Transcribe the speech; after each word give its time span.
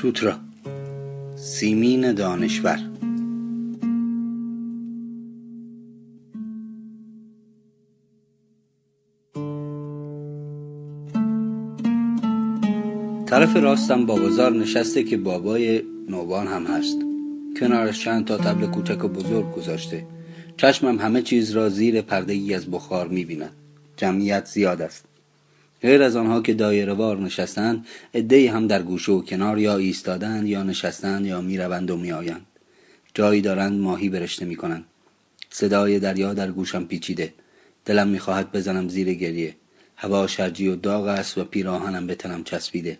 سوترا 0.00 0.36
سیمین 1.36 2.12
دانشور. 2.12 2.78
طرف 13.26 13.56
راستم 13.56 14.06
بابازار 14.06 14.52
نشسته 14.52 15.02
که 15.02 15.16
بابای 15.16 15.82
نوبان 16.08 16.46
هم 16.46 16.66
هست. 16.66 16.98
کنارش 17.60 18.04
چند 18.04 18.24
تا 18.24 18.36
تبل 18.36 18.66
کوچک 18.66 19.04
و 19.04 19.08
بزرگ 19.08 19.52
گذاشته. 19.52 20.06
چشمم 20.56 20.98
همه 20.98 21.22
چیز 21.22 21.50
را 21.50 21.68
زیر 21.68 22.00
پرده 22.00 22.32
ای 22.32 22.54
از 22.54 22.70
بخار 22.70 23.08
می‌بیند. 23.08 23.52
جمعیت 23.96 24.46
زیاد 24.46 24.82
است. 24.82 25.04
غیر 25.82 26.02
از 26.02 26.16
آنها 26.16 26.42
که 26.42 26.54
دایره 26.54 26.92
وار 26.92 27.18
نشستند 27.18 27.86
عدهای 28.14 28.46
هم 28.46 28.66
در 28.66 28.82
گوشه 28.82 29.12
و 29.12 29.22
کنار 29.22 29.58
یا 29.58 29.76
ایستادند 29.76 30.46
یا 30.48 30.62
نشستند 30.62 31.26
یا 31.26 31.40
می‌روند 31.40 31.90
و 31.90 31.96
میآیند. 31.96 32.46
جایی 33.14 33.40
دارند 33.40 33.80
ماهی 33.80 34.08
برشته 34.08 34.44
می‌کنند. 34.44 34.84
صدای 35.50 35.98
دریا 35.98 36.34
در 36.34 36.50
گوشم 36.50 36.84
پیچیده. 36.84 37.34
دلم 37.84 38.08
می‌خواهد 38.08 38.52
بزنم 38.52 38.88
زیر 38.88 39.14
گریه. 39.14 39.56
هوا 39.96 40.26
شرجی 40.26 40.68
و 40.68 40.76
داغ 40.76 41.06
است 41.06 41.38
و 41.38 41.44
پیراهنم 41.44 42.06
به 42.06 42.14
تنم 42.14 42.44
چسبیده. 42.44 42.98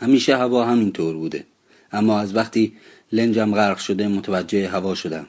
همیشه 0.00 0.36
هوا 0.36 0.64
همینطور 0.64 1.16
بوده. 1.16 1.44
اما 1.92 2.20
از 2.20 2.36
وقتی 2.36 2.72
لنجم 3.12 3.54
غرق 3.54 3.78
شده 3.78 4.08
متوجه 4.08 4.68
هوا 4.68 4.94
شدم. 4.94 5.26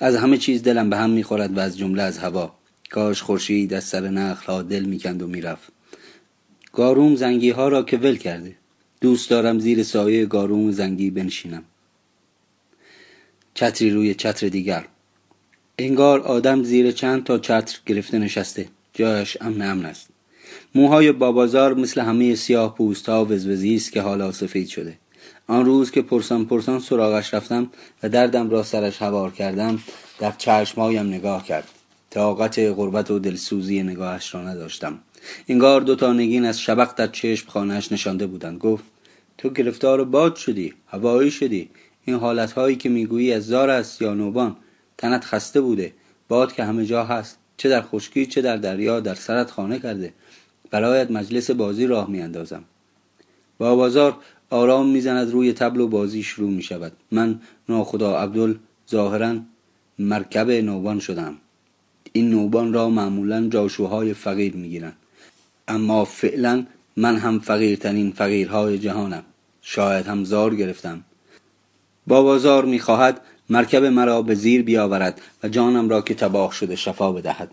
از 0.00 0.16
همه 0.16 0.38
چیز 0.38 0.62
دلم 0.62 0.90
به 0.90 0.96
هم 0.96 1.10
می‌خورد 1.10 1.56
و 1.56 1.60
از 1.60 1.78
جمله 1.78 2.02
از 2.02 2.18
هوا. 2.18 2.54
کاش 2.90 3.22
خورشید 3.22 3.74
از 3.74 3.84
سر 3.84 4.08
نخل 4.08 4.52
ها 4.52 4.62
دل 4.62 4.84
می‌کند 4.84 5.22
و 5.22 5.26
می‌رفت. 5.26 5.72
گاروم 6.72 7.16
زنگی 7.16 7.50
ها 7.50 7.68
را 7.68 7.82
که 7.82 7.96
ول 7.96 8.16
کرده. 8.16 8.56
دوست 9.00 9.30
دارم 9.30 9.58
زیر 9.58 9.82
سایه 9.82 10.26
گاروم 10.26 10.70
زنگی 10.70 11.10
بنشینم. 11.10 11.64
چتری 13.54 13.90
روی 13.90 14.14
چتر 14.14 14.48
دیگر. 14.48 14.84
انگار 15.78 16.20
آدم 16.20 16.62
زیر 16.62 16.90
چند 16.92 17.24
تا 17.24 17.38
چتر 17.38 17.78
گرفته 17.86 18.18
نشسته. 18.18 18.68
جایش 18.92 19.36
امن 19.40 19.62
امن 19.62 19.86
است. 19.86 20.08
موهای 20.74 21.12
بابازار 21.12 21.74
مثل 21.74 22.00
همه 22.00 22.34
سیاه 22.34 22.74
پوست 22.74 23.08
ها 23.08 23.24
وزوزی 23.24 23.74
است 23.74 23.92
که 23.92 24.00
حالا 24.00 24.32
سفید 24.32 24.68
شده. 24.68 24.98
آن 25.46 25.64
روز 25.64 25.90
که 25.90 26.02
پرسان 26.02 26.44
پرسان 26.44 26.80
سراغش 26.80 27.34
رفتم 27.34 27.70
و 28.02 28.08
دردم 28.08 28.50
را 28.50 28.62
سرش 28.62 29.02
هوار 29.02 29.30
کردم 29.30 29.78
در 30.18 30.32
چشمهایم 30.38 31.06
نگاه 31.06 31.44
کرد. 31.44 31.68
طاقت 32.12 32.58
غربت 32.58 33.10
و 33.10 33.18
دلسوزی 33.18 33.82
نگاهش 33.82 34.34
را 34.34 34.42
نداشتم. 34.42 34.98
انگار 35.48 35.80
دو 35.80 35.96
تا 35.96 36.12
نگین 36.12 36.44
از 36.44 36.60
شبق 36.60 36.94
در 36.94 37.06
چشم 37.06 37.48
خانهاش 37.50 37.92
نشانده 37.92 38.26
بودند. 38.26 38.58
گفت 38.58 38.84
تو 39.38 39.50
گرفتار 39.50 40.04
باد 40.04 40.36
شدی 40.36 40.74
هوایی 40.86 41.30
شدی. 41.30 41.70
این 42.04 42.16
حالتهایی 42.16 42.76
که 42.76 42.88
می‌گویی 42.88 43.32
از 43.32 43.46
زار 43.46 43.70
است 43.70 44.02
یا 44.02 44.14
نوبان 44.14 44.56
تنت 44.98 45.24
خسته 45.24 45.60
بوده. 45.60 45.92
باد 46.28 46.52
که 46.52 46.64
همه 46.64 46.86
جا 46.86 47.04
هست 47.04 47.38
چه 47.56 47.68
در 47.68 47.82
خشکی 47.82 48.26
چه 48.26 48.42
در 48.42 48.56
دریا 48.56 49.00
در 49.00 49.14
سرت 49.14 49.50
خانه 49.50 49.78
کرده. 49.78 50.12
برایت 50.70 51.10
مجلس 51.10 51.50
بازی 51.50 51.86
راه 51.86 52.10
میاندازم. 52.10 52.64
با 53.58 53.76
بازار 53.76 54.16
آرام 54.50 54.88
می‌زند 54.88 55.30
روی 55.30 55.52
تبل 55.52 55.80
و 55.80 55.88
بازی 55.88 56.22
شروع 56.22 56.50
می 56.50 56.62
شود 56.62 56.92
من 57.10 57.40
ناخدا 57.68 58.18
عبدال 58.18 58.58
ظاهرا 58.90 59.36
مرکب 59.98 60.50
نوبان 60.50 61.00
شدم 61.00 61.36
این 62.12 62.30
نوبان 62.30 62.72
را 62.72 62.88
معمولا 62.88 63.48
جاشوهای 63.48 64.14
فقیر 64.14 64.56
می‌گیرند. 64.56 64.96
اما 65.68 66.04
فعلا 66.04 66.66
من 66.96 67.16
هم 67.16 67.40
فقیرترین 67.40 68.12
فقیرهای 68.12 68.78
جهانم. 68.78 69.22
شاید 69.62 70.06
هم 70.06 70.24
زار 70.24 70.54
گرفتم. 70.54 71.04
بابازار 72.06 72.64
می‌خواهد 72.64 73.20
مرکب 73.50 73.84
مرا 73.84 74.22
به 74.22 74.34
زیر 74.34 74.62
بیاورد 74.62 75.20
و 75.42 75.48
جانم 75.48 75.88
را 75.88 76.02
که 76.02 76.14
تباه 76.14 76.52
شده 76.52 76.76
شفا 76.76 77.12
بدهد. 77.12 77.50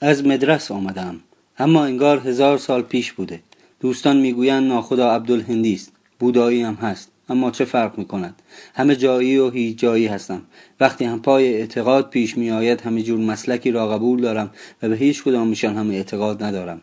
از 0.00 0.26
مدرس 0.26 0.70
آمدم. 0.70 1.20
اما 1.58 1.84
انگار 1.84 2.28
هزار 2.28 2.58
سال 2.58 2.82
پیش 2.82 3.12
بوده. 3.12 3.42
دوستان 3.80 4.16
می‌گویند 4.16 4.68
ناخدا 4.68 5.10
عبدالهندی 5.10 5.74
است. 5.74 5.92
بودایی 6.18 6.62
هم 6.62 6.74
هست. 6.74 7.10
اما 7.30 7.50
چه 7.50 7.64
فرق 7.64 7.98
می 7.98 8.04
کند 8.04 8.42
همه 8.74 8.96
جایی 8.96 9.38
و 9.38 9.50
هیچ 9.50 9.78
جایی 9.78 10.06
هستم. 10.06 10.42
وقتی 10.80 11.04
هم 11.04 11.22
پای 11.22 11.54
اعتقاد 11.54 12.10
پیش 12.10 12.38
می 12.38 12.50
آید 12.50 12.80
همه 12.80 13.02
جور 13.02 13.20
مسلکی 13.20 13.70
را 13.70 13.88
قبول 13.88 14.20
دارم 14.20 14.50
و 14.82 14.88
به 14.88 14.96
هیچ 14.96 15.22
کدامشان 15.22 15.76
هم 15.76 15.90
اعتقاد 15.90 16.42
ندارم. 16.42 16.80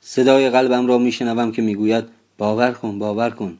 صدای 0.00 0.50
قلبم 0.50 0.86
را 0.86 0.98
میشنوم 0.98 1.52
که 1.52 1.62
می‌گوید 1.62 2.04
باور 2.38 2.72
کن 2.72 2.98
باور 2.98 3.30
کن. 3.30 3.58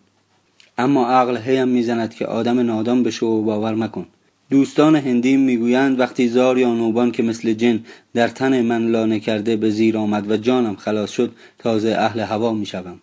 اما 0.79 1.09
عقل 1.09 1.37
هیم 1.37 1.69
می‌زند 1.69 2.15
که 2.15 2.27
آدم 2.27 2.61
نادان 2.61 3.03
بشو 3.03 3.27
و 3.27 3.43
باور 3.43 3.75
مکن. 3.75 4.07
دوستان 4.51 4.97
هندیم 4.97 5.41
می‌گویند 5.41 6.01
وقتی 6.01 6.29
زار 6.29 6.59
یا 6.59 6.75
نوبان 6.75 7.11
که 7.11 7.23
مثل 7.23 7.53
جن 7.53 7.85
در 8.15 8.29
تن 8.29 8.63
من 8.63 8.87
لانه 8.87 9.21
کرده 9.21 9.57
به 9.57 9.71
زیر 9.71 9.99
آمد 9.99 10.31
و 10.31 10.37
جانم 10.37 10.77
خلاص 10.77 11.11
شد 11.11 11.33
تازه 11.59 11.97
اهل 11.99 12.21
هوا 12.21 12.53
می‌شوم. 12.53 13.01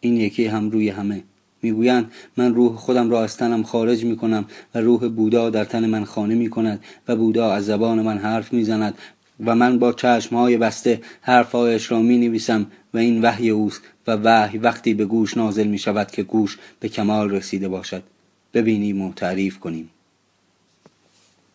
این 0.00 0.16
یکی 0.16 0.46
هم 0.46 0.70
روی 0.70 0.88
همه. 0.88 1.22
می‌گویند 1.64 2.12
من 2.36 2.54
روح 2.54 2.76
خودم 2.76 3.10
را 3.10 3.24
از 3.24 3.36
تنم 3.36 3.62
خارج 3.62 4.04
می 4.04 4.16
کنم 4.16 4.44
و 4.74 4.78
روح 4.80 5.08
بودا 5.08 5.50
در 5.50 5.64
تن 5.64 5.86
من 5.86 6.04
خانه 6.04 6.34
می 6.34 6.50
کند 6.50 6.84
و 7.08 7.16
بودا 7.16 7.52
از 7.52 7.66
زبان 7.66 8.02
من 8.02 8.18
حرف 8.18 8.52
می 8.52 8.64
زند 8.64 8.94
و 9.46 9.54
من 9.54 9.78
با 9.78 9.94
های 10.32 10.56
بسته 10.56 11.00
حرفهایش 11.20 11.90
را 11.90 11.98
می 12.02 12.18
نویسم 12.18 12.66
و 12.94 12.98
این 12.98 13.22
وحی 13.22 13.50
اوست 13.50 13.82
و 14.06 14.16
وحی 14.16 14.58
وقتی 14.58 14.94
به 14.94 15.04
گوش 15.04 15.36
نازل 15.36 15.66
می 15.66 15.78
شود 15.78 16.10
که 16.10 16.22
گوش 16.22 16.58
به 16.80 16.88
کمال 16.88 17.30
رسیده 17.30 17.68
باشد. 17.68 18.02
ببینیم 18.54 19.02
و 19.02 19.12
تعریف 19.12 19.58
کنیم. 19.58 19.90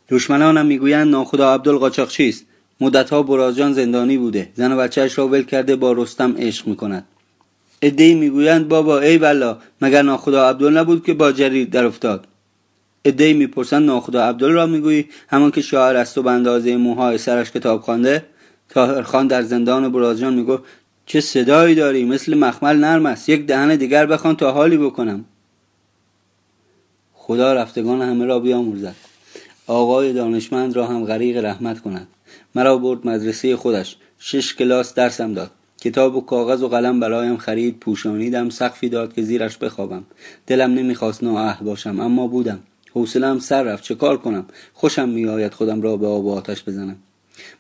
دشمنانم 0.10 0.66
می‌گویند 0.66 1.08
ناخدا 1.08 1.54
عبدالقاچاقچی 1.54 2.30
است 2.30 2.46
مدتها 2.82 3.24
برازجان 3.24 3.74
زندانی 3.74 4.18
بوده. 4.18 4.50
زن 4.56 4.72
و 4.72 4.78
بچهش 4.78 5.18
را 5.18 5.28
ول 5.28 5.44
کرده 5.44 5.76
با 5.76 5.92
رستم 5.92 6.36
عشق 6.38 6.68
می‌کند. 6.68 7.06
ادهی 7.82 8.16
می‌گویند 8.16 8.68
بابا 8.68 9.00
ای 9.00 9.18
بلا 9.18 9.58
مگر 9.82 10.02
ناخدا 10.02 10.50
عبدال 10.50 10.78
نبود 10.78 11.06
که 11.06 11.14
با 11.14 11.32
جریر 11.32 11.68
در 11.68 11.86
افتاد؟ 11.86 12.28
ادهی 13.06 13.34
می‌پرسند 13.34 13.86
ناخدا 13.86 14.24
عبدال 14.24 14.52
را 14.52 14.66
می‌گویی؟ 14.66 15.10
همان 15.28 15.52
که 15.52 15.62
شاعر 15.62 15.96
است 15.96 16.18
و 16.18 16.24
به 16.24 16.78
موهای 16.78 17.18
سرش 17.18 17.52
کتاب 17.52 17.82
خوانده 17.82 18.26
تاهرخان 18.70 19.28
در 19.28 19.42
زندان 19.42 19.92
برازجان 19.92 20.34
می‌گفت 20.34 20.64
چه 21.06 21.22
صدایی 21.22 21.76
داری؟ 21.76 22.06
مثل 22.06 22.38
مخمل 22.38 22.78
نرم 22.78 23.06
است. 23.06 23.30
یک 23.30 23.46
دهن 23.46 23.76
دیگر 23.76 24.06
بخوان 24.06 24.36
تا 24.36 24.52
حالی 24.52 24.78
بکنم. 24.78 25.26
خدا 27.14 27.54
رفتگان 27.54 28.02
همه 28.02 28.26
را 28.26 28.40
بیامرزد. 28.40 28.96
آقای 29.68 30.14
دانشمند 30.14 30.76
را 30.76 30.88
هم 30.88 31.06
غریق 31.06 31.46
رحمت 31.46 31.82
کند. 31.82 32.08
مرا 32.56 32.78
برد 32.78 33.08
مدرسه 33.08 33.56
خودش. 33.56 33.98
شش 34.20 34.56
کلاس 34.56 34.94
درسم 34.94 35.34
داد. 35.34 35.52
کتاب 35.82 36.16
و 36.16 36.22
کاغذ 36.22 36.64
و 36.64 36.68
قلم 36.68 37.00
برایم 37.00 37.38
خرید 37.38 37.80
پوشانیدم 37.80 38.50
سقفی 38.50 38.90
داد 38.90 39.14
که 39.14 39.22
زیرش 39.22 39.58
بخوابم. 39.58 40.04
دلم 40.48 40.74
نمی‌خواست 40.74 41.24
نااهل 41.24 41.66
باشم 41.66 42.00
اما 42.00 42.28
بودم. 42.28 42.60
حوصلهام 42.94 43.40
سر 43.40 43.64
رفت. 43.64 43.84
چه 43.84 43.96
کار 43.96 44.18
کنم؟ 44.18 44.46
خوشم 44.74 45.10
میآید 45.10 45.54
خودم 45.54 45.82
را 45.82 45.98
به 45.98 46.08
آب 46.08 46.26
و 46.26 46.32
آتش 46.32 46.64
بزنم. 46.64 46.96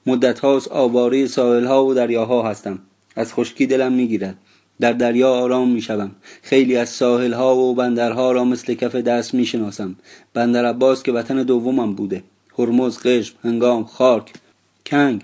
مدت 0.06 0.40
هاست 0.40 0.68
آواره 0.72 1.28
ساحل 1.28 1.68
و 1.68 1.94
دریاها 1.94 2.50
هستم. 2.50 2.80
از 3.16 3.34
خشکی 3.34 3.66
دلم 3.66 3.94
می‌گیرد. 3.94 4.36
در 4.80 4.94
دریا 4.94 5.34
آرام 5.34 5.70
می‌شوم. 5.70 6.12
خیلی 6.42 6.76
از 6.78 6.90
ساحل 6.90 7.34
ها 7.34 7.56
و 7.56 7.76
بندرها 7.76 8.32
را 8.32 8.44
مثل 8.44 8.74
کف 8.74 8.96
دست 8.96 9.34
می‌شناسم. 9.34 9.96
بندر 10.34 10.66
عباس 10.66 11.04
که 11.04 11.12
وطن 11.12 11.44
دومم 11.44 11.94
بوده. 11.94 12.24
هرمز 12.58 13.00
قشم 13.00 13.36
هنگام 13.44 13.84
خاک 13.84 14.34
کنگ. 14.86 15.22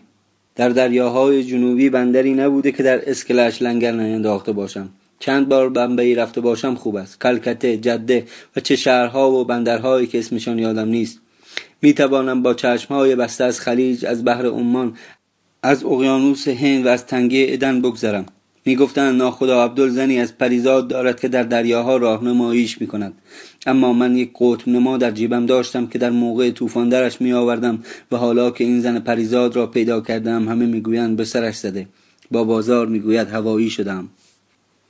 در 0.56 0.69
دریاهای 0.69 1.44
جنوبی 1.44 1.90
بندری 1.90 2.34
نبوده 2.34 2.72
که 2.72 2.84
در 2.84 3.10
اسکلش 3.10 3.62
لنگر 3.62 3.92
نینداخته 3.92 4.52
باشم. 4.52 4.90
چند 5.19 5.50
بار 5.50 5.69
بمبئی 5.69 6.16
رفته 6.16 6.42
باشم 6.42 6.75
خوب 6.75 6.96
است. 6.96 7.22
کلکته 7.22 7.78
جده 7.78 8.25
و 8.56 8.60
چه 8.60 8.75
شهرها 8.75 9.31
و 9.31 9.46
بندرهایی 9.46 10.07
که 10.07 10.19
اسمشان 10.19 10.60
یادم 10.60 10.88
نیست. 10.88 11.19
می 11.81 11.94
توانم 11.94 12.42
با 12.42 12.54
چشمهای 12.54 13.16
بسته 13.16 13.44
از 13.44 13.60
خلیج 13.60 14.06
از 14.06 14.25
بحر 14.25 14.46
عمان 14.46 14.98
از 15.63 15.84
اقیانوس 15.84 16.48
هند 16.48 16.86
و 16.86 16.90
از 16.90 17.06
تنگه 17.06 17.46
ادن 17.50 17.81
بگذرم. 17.81 18.25
می‌گفتند 18.66 19.16
ناخدا 19.16 19.64
عبدال 19.64 19.90
زنی 19.90 20.20
از 20.20 20.38
پریزاد 20.38 20.88
دارد 20.88 21.20
که 21.20 21.28
در 21.28 21.44
دریاها 21.44 21.98
راهنماییش 21.98 22.82
می‌کند. 22.82 23.14
اما 23.66 23.94
من 23.94 24.18
یک 24.18 24.32
قطب 24.40 24.70
نما 24.70 24.98
در 24.98 25.12
جیبم 25.12 25.46
داشتم 25.46 25.88
که 25.88 26.00
در 26.00 26.10
موقع 26.10 26.52
طوفان 26.52 26.90
درش 26.90 27.22
می 27.22 27.34
آوردم 27.34 27.80
و 28.12 28.18
حالا 28.18 28.52
که 28.52 28.64
این 28.64 28.82
زن 28.82 29.00
پریزاد 29.00 29.56
را 29.56 29.68
پیدا 29.68 30.02
کردم 30.02 30.50
همه 30.50 30.66
می‌گویند 30.66 31.18
به 31.18 31.26
سرش 31.26 31.56
زده. 31.56 31.88
با 32.32 32.44
بازار 32.44 32.88
می‌گوید 32.88 33.28
هوایی 33.28 33.70
شدم. 33.70 34.10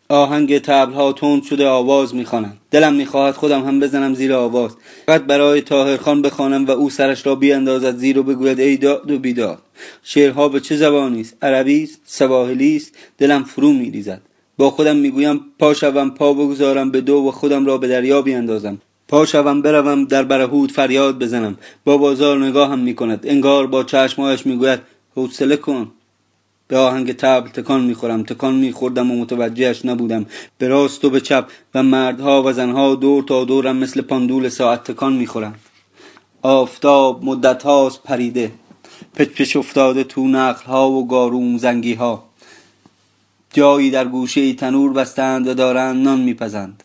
آهنگ 0.09 0.59
تبلها 0.59 1.13
تند 1.13 1.43
شده 1.43 1.67
آواز 1.67 2.15
می‌خوانند 2.15 2.57
دلم 2.71 2.93
می‌خواهد 2.93 3.35
خودم 3.35 3.65
هم 3.65 3.79
بزنم 3.79 4.13
زیر 4.13 4.33
آواز. 4.33 4.71
فقط 5.05 5.21
برای 5.21 5.61
تاهرخان 5.61 6.21
بخوانم 6.21 6.65
و 6.65 6.71
او 6.71 6.89
سرش 6.89 7.25
را 7.25 7.35
بیاندازد 7.35 7.97
زیر 7.97 8.19
و 8.19 8.23
بگوید 8.23 8.59
ای 8.59 8.77
داد 8.77 9.11
و 9.11 9.19
بیداد 9.19 9.59
شعرها 10.03 10.49
به 10.49 10.59
چه 10.59 10.75
زبانی 10.75 11.21
است؟ 11.21 11.37
عربی 11.41 11.83
است 11.83 12.01
سواحلی 12.05 12.75
است 12.75 12.95
دلم 13.17 13.43
فرو 13.43 13.73
میریزد. 13.73 14.21
با 14.57 14.69
خودم 14.69 14.95
می‌گویم 14.95 15.41
پا 15.59 15.73
شوم 15.73 16.09
پا 16.09 16.33
بگذارم 16.33 16.91
به 16.91 17.01
دو 17.01 17.15
و 17.15 17.31
خودم 17.31 17.65
را 17.65 17.77
به 17.77 17.87
دریا 17.87 18.21
بیاندازم. 18.21 18.77
پا 19.07 19.25
شوم 19.25 19.61
بروم 19.61 20.05
در 20.05 20.23
برهود 20.23 20.71
فریاد 20.71 21.19
بزنم. 21.19 21.57
با 21.85 21.97
بازار 21.97 22.45
نگاهم 22.45 22.79
می‌کند. 22.79 23.25
انگار 23.27 23.67
با 23.67 23.83
چشمهایش 23.83 24.45
می‌گوید 24.45 24.79
حوصله 25.15 25.57
کن. 25.57 25.91
به 26.67 26.77
آهنگ 26.77 27.13
تبل 27.13 27.49
تکان 27.49 27.83
می‌خورم 27.83 28.23
تکان 28.23 28.55
میخوردم 28.55 29.11
و 29.11 29.15
متوجهش 29.15 29.85
نبودم. 29.85 30.25
به 30.57 30.67
راست 30.67 31.05
و 31.05 31.09
به 31.09 31.21
چپ 31.21 31.45
و 31.75 31.83
مردها 31.83 32.43
و 32.43 32.53
زنها 32.53 32.95
دور 32.95 33.23
تا 33.23 33.45
دورم 33.45 33.77
مثل 33.77 34.01
پاندول 34.01 34.49
ساعت 34.49 34.83
تکان 34.83 35.13
می‌خورم 35.13 35.55
آفتاب 36.41 37.25
مدت 37.25 37.63
هاست 37.63 38.03
پریده. 38.03 38.51
پچ 39.15 39.29
پچ 39.29 39.55
افتاده 39.55 40.03
تو 40.03 40.27
نخل 40.27 40.65
ها 40.65 40.91
و 40.91 41.07
گاروم 41.07 41.57
زنگی 41.57 41.93
ها 41.93 42.23
جایی 43.53 43.91
در 43.91 44.05
گوشه 44.05 44.53
تنور 44.53 44.93
بستند 44.93 45.47
و 45.47 45.53
دارند 45.53 46.03
نان 46.03 46.19
میپزند. 46.21 46.83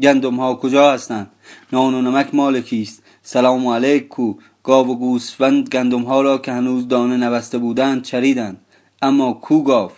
گندم 0.00 0.36
ها 0.36 0.54
کجا 0.54 0.92
هستند؟ 0.92 1.30
نان 1.72 1.94
و 1.94 2.02
نمک 2.02 2.34
مال 2.34 2.60
کیست 2.60 3.02
سلام 3.22 3.66
علیک 3.66 4.08
کو 4.08 4.34
گاو 4.62 4.88
و 4.88 4.94
گوسفند 4.94 5.68
گندم 5.68 6.02
ها 6.02 6.22
را 6.22 6.38
که 6.38 6.52
هنوز 6.52 6.88
دانه 6.88 7.16
نبسته 7.16 7.58
بودند 7.58 8.02
چریدند. 8.02 8.56
اما 9.04 9.32
کو 9.32 9.62
گاو؟ 9.62 9.90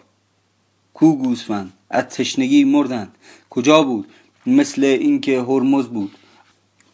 کو 0.95 1.17
گوسفند؟ 1.17 1.73
از 1.91 2.05
تشنگی 2.05 2.65
مردند. 2.65 3.15
کجا 3.51 3.83
بود؟ 3.83 4.07
مثل 4.47 4.85
اینکه 4.85 5.41
هرمز 5.41 5.87
بود. 5.87 6.11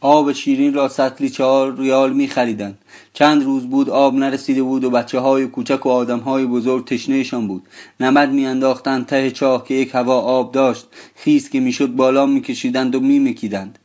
آب 0.01 0.33
شیرین 0.33 0.75
را 0.75 0.89
سطلی 0.89 1.31
چهار 1.31 1.77
ریال 1.79 2.13
می 2.13 2.29
خریدن. 2.29 2.79
چند 3.13 3.45
روز 3.45 3.67
بود 3.67 3.91
آب 3.91 4.15
نرسیده 4.15 4.63
بود 4.63 4.85
و 4.85 4.91
بچه 4.91 5.19
های 5.19 5.47
کوچک 5.47 5.87
و 5.87 5.89
آدم 5.89 6.19
های 6.19 6.47
بزرگ 6.47 6.87
تشنهشان 6.87 7.47
بود. 7.49 7.63
نمد 8.01 8.33
میانداختند 8.33 9.07
ته 9.07 9.31
چاه 9.31 9.65
که 9.65 9.75
یک 9.75 9.95
هوا 9.95 10.21
آب 10.21 10.53
داشت. 10.53 10.87
خیز 11.15 11.51
که 11.51 11.61
می‌شد 11.61 11.89
بالا 11.89 12.27
میکشیدند 12.27 12.95
و 12.95 13.01
میمکیدند. 13.01 13.79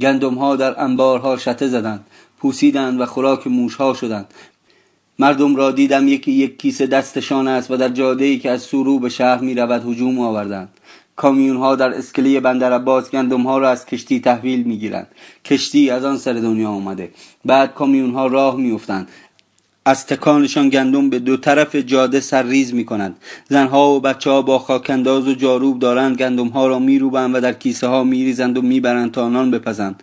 گندم 0.00 0.34
ها 0.34 0.56
در 0.56 0.80
انبارها 0.80 1.36
شته 1.36 1.68
زدند. 1.68 2.06
پوسیدند 2.38 3.00
و 3.00 3.06
خوراک 3.06 3.46
موش 3.46 3.74
ها 3.74 3.94
شدند. 3.94 4.26
مردم 5.18 5.56
را 5.56 5.70
دیدم 5.70 6.08
یکی 6.08 6.32
یک 6.32 6.58
کیسه 6.58 6.86
دستشان 6.86 7.48
است 7.48 7.70
و 7.70 7.76
در 7.76 7.88
جاده 7.88 8.24
ای 8.24 8.38
که 8.38 8.50
از 8.50 8.62
سورو 8.62 8.98
به 8.98 9.08
شهر 9.08 9.40
می 9.40 9.54
رود 9.54 9.88
هجوم 9.88 10.18
آوردند. 10.18 10.68
کامیون 11.16 11.56
ها 11.56 11.76
در 11.76 11.94
اسکله 11.94 12.40
بندر 12.40 12.72
عباس 12.72 13.10
گندم 13.10 13.42
ها 13.42 13.58
را 13.58 13.70
از 13.70 13.86
کشتی 13.86 14.20
تحویل 14.20 14.62
می 14.62 14.78
گیرند 14.78 15.06
کشتی 15.44 15.90
از 15.90 16.04
آن 16.04 16.16
سر 16.16 16.32
دنیا 16.32 16.68
آمده. 16.68 17.10
بعد 17.44 17.74
کامیون 17.74 18.10
ها 18.10 18.26
راه 18.26 18.56
می 18.56 18.70
افتند 18.70 19.08
از 19.84 20.06
تکانشان 20.06 20.68
گندم 20.68 21.10
به 21.10 21.18
دو 21.18 21.36
طرف 21.36 21.76
جاده 21.76 22.20
سرریز 22.20 22.74
می 22.74 22.84
کنند 22.84 23.16
زنها 23.48 23.90
و 23.90 24.00
بچه 24.00 24.30
ها 24.30 24.42
با 24.42 24.58
خاکنداز 24.58 25.28
و 25.28 25.34
جاروب 25.34 25.78
دارند. 25.78 26.16
گندم 26.16 26.48
ها 26.48 26.66
را 26.66 26.78
می 26.78 26.98
و 26.98 27.40
در 27.40 27.52
کیسه 27.52 27.86
ها 27.86 28.04
می 28.04 28.24
ریزند 28.24 28.58
و 28.58 28.62
می 28.62 28.80
برند 28.80 29.12
تا 29.12 29.28
نان 29.28 29.50
بپزند. 29.50 30.02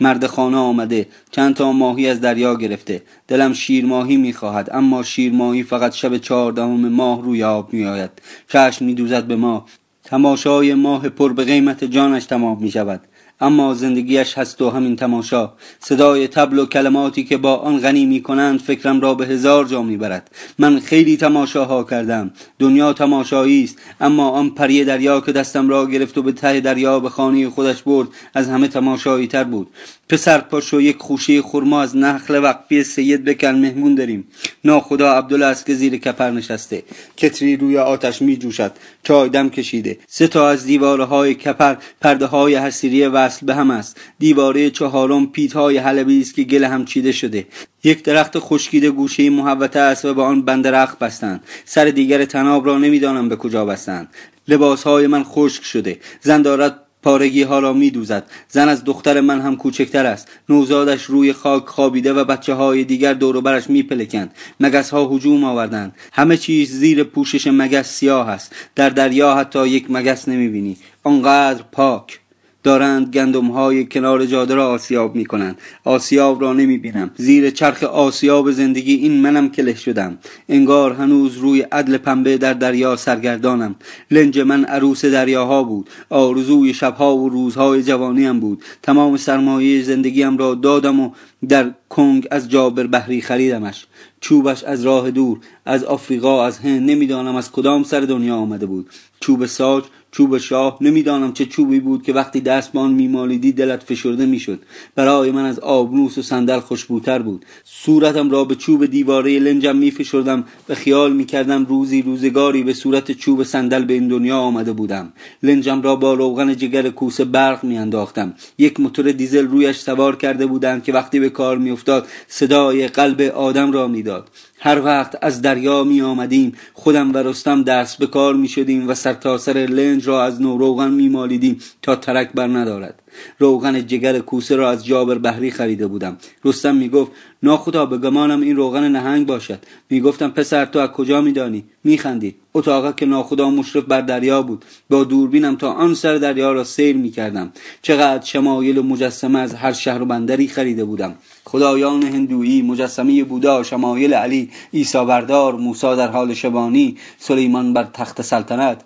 مرد 0.00 0.26
خانه 0.26 0.56
آمده 0.56 1.06
چند 1.30 1.54
تا 1.54 1.72
ماهی 1.72 2.08
از 2.08 2.20
دریا 2.20 2.54
گرفته. 2.54 3.02
دلم 3.28 3.52
شیر 3.52 3.86
ماهی 3.86 4.16
می‌خواهد 4.16 4.68
اما 4.72 5.02
شیر 5.02 5.32
ماهی 5.32 5.62
فقط 5.62 5.94
شب 5.94 6.16
چهاردهم 6.16 6.88
ماه 6.88 7.22
روی 7.22 7.42
آب 7.42 7.72
میآید. 7.72 8.10
چشم 8.48 8.84
میدوزد 8.84 9.24
به 9.24 9.36
ما. 9.36 9.66
تماشای 10.04 10.74
ماه 10.74 11.08
پر 11.08 11.32
به 11.32 11.44
قیمت 11.44 11.84
جانش 11.84 12.24
تمام 12.24 12.58
می 12.62 12.70
شود 12.70 13.00
اما 13.40 13.74
زندگیش 13.74 14.38
هست 14.38 14.62
و 14.62 14.70
همین 14.70 14.96
تماشا. 14.96 15.52
صدای 15.80 16.28
تبل 16.28 16.58
و 16.58 16.66
کلماتی 16.66 17.24
که 17.24 17.36
با 17.36 17.56
آن 17.56 17.78
غنی 17.80 18.06
می 18.06 18.22
کنند 18.22 18.60
فکرم 18.60 19.00
را 19.00 19.14
به 19.14 19.26
هزار 19.26 19.64
جا 19.64 19.82
می 19.82 19.96
برد 19.96 20.30
من 20.58 20.80
خیلی 20.80 21.16
تماشاها 21.16 21.84
کردم. 21.84 22.30
دنیا 22.58 22.92
تماشایی 22.92 23.64
است. 23.64 23.78
اما 24.00 24.28
آن 24.28 24.50
پری 24.50 24.84
دریا 24.84 25.20
که 25.20 25.32
دستم 25.32 25.68
را 25.68 25.86
گرفت 25.86 26.18
و 26.18 26.22
به 26.22 26.32
ته 26.32 26.60
دریا 26.60 27.00
به 27.00 27.10
خانه 27.10 27.50
خودش 27.50 27.82
برد 27.82 28.08
از 28.34 28.48
همه 28.48 28.68
تماشایی 28.68 29.26
تر 29.26 29.44
بود. 29.44 29.68
پسر 30.08 30.38
پاشو 30.38 30.80
یک 30.80 30.96
خوشه 30.98 31.42
خرما 31.42 31.82
از 31.82 31.96
نخل 31.96 32.44
وقفی 32.44 32.84
سید 32.84 33.24
بکن 33.24 33.48
مهمون 33.48 33.94
داریم. 33.94 34.28
ناخدا 34.64 35.12
عبدالله 35.12 35.46
است 35.46 35.66
که 35.66 35.74
زیر 35.74 35.96
کپر 35.96 36.30
نشسته. 36.30 36.82
کتری 37.16 37.56
روی 37.56 37.78
آتش 37.78 38.22
می 38.22 38.36
جوشد. 38.36 38.72
چای 39.02 39.28
دم 39.28 39.48
کشیده. 39.48 39.98
سه 40.06 40.26
تا 40.26 40.48
از 40.48 40.64
دیواره 40.64 41.04
های 41.04 41.34
کپر 41.34 41.76
پرده 42.00 42.26
های 42.26 42.56
حسیری 42.56 43.06
وصل 43.06 43.46
به 43.46 43.54
هم 43.54 43.70
است. 43.70 44.00
دیواره 44.18 44.70
چهارم 44.70 45.26
پیت 45.26 45.52
های 45.52 45.78
حلبی 45.78 46.20
است 46.20 46.34
که 46.34 46.42
گل 46.42 46.64
هم 46.64 46.84
چیده 46.84 47.12
شده. 47.12 47.46
یک 47.84 48.02
درخت 48.02 48.38
خشکیده 48.38 48.90
گوشه 48.90 49.30
محوطه 49.30 49.80
است 49.80 50.04
و 50.04 50.14
به 50.14 50.22
آن 50.22 50.42
بندرخت 50.42 50.98
بستند. 50.98 51.40
سر 51.64 51.84
دیگر 51.84 52.24
تناب 52.24 52.66
را 52.66 52.78
نمی‌دانم 52.78 53.28
به 53.28 53.36
کجا 53.36 53.64
بستند. 53.64 54.08
لباس 54.48 54.82
های 54.82 55.06
من 55.06 55.24
خشک 55.24 55.64
شده. 55.64 55.98
زن 56.20 56.42
دارد 56.42 56.87
پارگی 57.02 57.42
ها 57.42 57.58
را 57.58 57.72
می 57.72 57.90
دوزد. 57.90 58.24
زن 58.48 58.68
از 58.68 58.84
دختر 58.84 59.20
من 59.20 59.40
هم 59.40 59.56
کوچکتر 59.56 60.06
است. 60.06 60.28
نوزادش 60.48 61.02
روی 61.02 61.32
خاک 61.32 61.66
خوابیده 61.66 62.12
و 62.12 62.24
بچه 62.24 62.54
های 62.54 62.84
دیگر 62.84 63.14
دور 63.14 63.40
برش 63.40 63.70
می 63.70 63.82
پلکند 63.82 64.34
مگس 64.60 64.90
ها 64.90 65.08
هجوم 65.08 65.44
آوردند. 65.44 65.94
همه 66.12 66.36
چیز 66.36 66.70
زیر 66.70 67.04
پوشش 67.04 67.46
مگس 67.46 67.88
سیاه 67.88 68.28
است. 68.28 68.54
در 68.74 68.90
دریا 68.90 69.34
حتی 69.34 69.68
یک 69.68 69.86
مگس 69.90 70.28
نمی 70.28 70.48
بینی 70.48 70.76
آنقدر 71.04 71.62
پاک. 71.72 72.20
دارند 72.68 73.10
گندم 73.14 73.46
های 73.46 73.84
کنار 73.84 74.26
جاده 74.26 74.54
را 74.54 74.68
آسیاب 74.68 75.14
می 75.14 75.24
کنند 75.24 75.58
آسیاب 75.84 76.42
را 76.42 76.52
نمی 76.52 76.78
بینم 76.78 77.10
زیر 77.16 77.50
چرخ 77.50 77.82
آسیاب 77.82 78.50
زندگی 78.50 78.94
این 78.94 79.20
منم 79.20 79.50
کله 79.50 79.74
شدم. 79.74 80.18
انگار 80.48 80.92
هنوز 80.92 81.36
روی 81.36 81.60
عدل 81.60 81.96
پنبه 81.96 82.38
در 82.38 82.52
دریا 82.52 82.96
سرگردانم. 82.96 83.74
لنج 84.10 84.38
من 84.38 84.64
عروس 84.64 85.04
دریاها 85.04 85.62
بود. 85.62 85.90
آرزوی 86.10 86.74
شبها 86.74 87.16
و 87.16 87.28
روزهای 87.28 87.82
جوانیم 87.82 88.40
بود. 88.40 88.62
تمام 88.82 89.16
سرمایه 89.16 89.82
زندگیم 89.82 90.36
را 90.38 90.54
دادم 90.54 91.00
و 91.00 91.10
در 91.48 91.70
کنگ 91.88 92.28
از 92.30 92.48
جابر 92.48 92.86
بحری 92.86 93.20
خریدمش. 93.20 93.86
چوبش 94.20 94.64
از 94.64 94.82
راه 94.82 95.10
دور 95.10 95.38
از 95.66 95.84
آفریقا 95.84 96.44
از 96.44 96.58
هند 96.58 96.90
نمی‌دانم 96.90 97.36
از 97.36 97.52
کدام 97.52 97.82
سر 97.82 98.00
دنیا 98.00 98.36
آمده 98.36 98.66
بود. 98.66 98.90
چوب 99.20 99.46
ساج 99.46 99.84
چوب 100.12 100.38
شاه. 100.38 100.78
نمی‌دانم 100.80 101.32
چه 101.32 101.44
چوبی 101.44 101.80
بود 101.80 102.02
که 102.02 102.12
وقتی 102.12 102.40
دست 102.40 102.72
به 102.72 102.78
آن 102.78 102.92
میمالیدی 102.92 103.52
دلت 103.52 103.82
فشرده 103.82 104.26
می‌شد. 104.26 104.62
برای 104.94 105.30
من 105.30 105.44
از 105.44 105.58
آبنوس 105.58 106.18
و 106.18 106.22
صندل 106.22 106.60
خوشبوتر 106.60 107.18
بود. 107.18 107.44
صورتم 107.64 108.30
را 108.30 108.44
به 108.44 108.54
چوب 108.54 108.86
دیواره 108.86 109.38
لنجم 109.38 109.76
میفشردم. 109.76 110.44
و 110.68 110.74
خیال 110.74 111.12
می‌کردم 111.12 111.64
روزی 111.64 112.02
روزگاری 112.02 112.62
به 112.62 112.74
صورت 112.74 113.12
چوب 113.12 113.42
صندل 113.42 113.84
به 113.84 113.94
این 113.94 114.08
دنیا 114.08 114.38
آمده 114.38 114.72
بودم. 114.72 115.12
لنجم 115.42 115.82
را 115.82 115.96
با 115.96 116.14
روغن 116.14 116.56
جگر 116.56 116.90
کوسه 116.90 117.24
برق 117.24 117.64
میانداختم. 117.64 118.34
یک 118.58 118.80
موتور 118.80 119.12
دیزل 119.12 119.46
رویش 119.46 119.76
سوار 119.76 120.16
کرده 120.16 120.46
بودند 120.46 120.84
که 120.84 120.92
وقتی 120.92 121.20
به 121.20 121.28
کار 121.28 121.58
میافتاد 121.58 122.06
صدای 122.28 122.88
قلب 122.88 123.20
آدم 123.20 123.72
را 123.72 123.88
می‌داد. 123.88 124.28
هر 124.58 124.84
وقت 124.84 125.18
از 125.22 125.42
دریا 125.42 125.84
می 125.84 126.00
آمدیم 126.00 126.52
خودم 126.74 127.14
و 127.14 127.18
رستم 127.18 127.62
درس 127.62 127.96
به 127.96 128.06
کار 128.06 128.34
می 128.34 128.48
شدیم 128.48 128.88
و 128.88 128.94
سرتاسر 128.94 129.52
سر 129.52 129.58
لنج 129.58 130.08
را 130.08 130.24
از 130.24 130.42
نو 130.42 130.58
روغن 130.58 130.90
می 130.90 131.08
مالیدیم 131.08 131.58
تا 131.82 131.96
ترک 131.96 132.32
بر 132.32 132.46
ندارد. 132.46 133.02
روغن 133.38 133.86
جگر 133.86 134.18
کوسه 134.18 134.56
را 134.56 134.70
از 134.70 134.86
جابر 134.86 135.18
بحری 135.18 135.50
خریده 135.50 135.86
بودم. 135.86 136.16
رستم 136.44 136.76
می 136.76 136.88
گفت 136.88 137.12
ناخدا 137.42 137.86
به 137.86 137.98
گمانم 137.98 138.40
این 138.40 138.56
روغن 138.56 138.88
نهنگ 138.88 139.26
باشد. 139.26 139.58
می 139.90 140.00
گفتم 140.00 140.28
پسر 140.28 140.64
تو 140.64 140.78
از 140.78 140.90
کجا 140.90 141.20
می 141.20 141.32
دانی؟ 141.32 141.64
می 141.84 141.98
خندید. 141.98 142.36
اتاقه 142.54 142.92
که 142.96 143.06
ناخدا 143.06 143.50
مشرف 143.50 143.84
بر 143.84 144.00
دریا 144.00 144.42
بود. 144.42 144.64
با 144.90 145.04
دوربینم 145.04 145.56
تا 145.56 145.72
آن 145.72 145.94
سر 145.94 146.16
دریا 146.16 146.52
را 146.52 146.64
سیر 146.64 146.96
می 146.96 147.10
کردم. 147.10 147.52
چقدر 147.82 148.24
شمایل 148.24 148.78
و 148.78 148.82
مجسمه 148.82 149.38
از 149.38 149.54
هر 149.54 149.72
شهر 149.72 150.02
و 150.02 150.04
بندری 150.04 150.48
خریده 150.48 150.84
بودم. 150.84 151.14
خدایان 151.50 152.02
هندویی 152.02 152.62
مجسمه 152.62 153.24
بودا 153.24 153.62
شمایل 153.62 154.14
علی 154.14 154.50
عیسی 154.74 155.04
بردار 155.04 155.54
موسی 155.54 155.96
در 155.96 156.08
حال 156.08 156.34
شبانی 156.34 156.96
سلیمان 157.18 157.72
بر 157.72 157.84
تخت 157.84 158.22
سلطنت. 158.22 158.84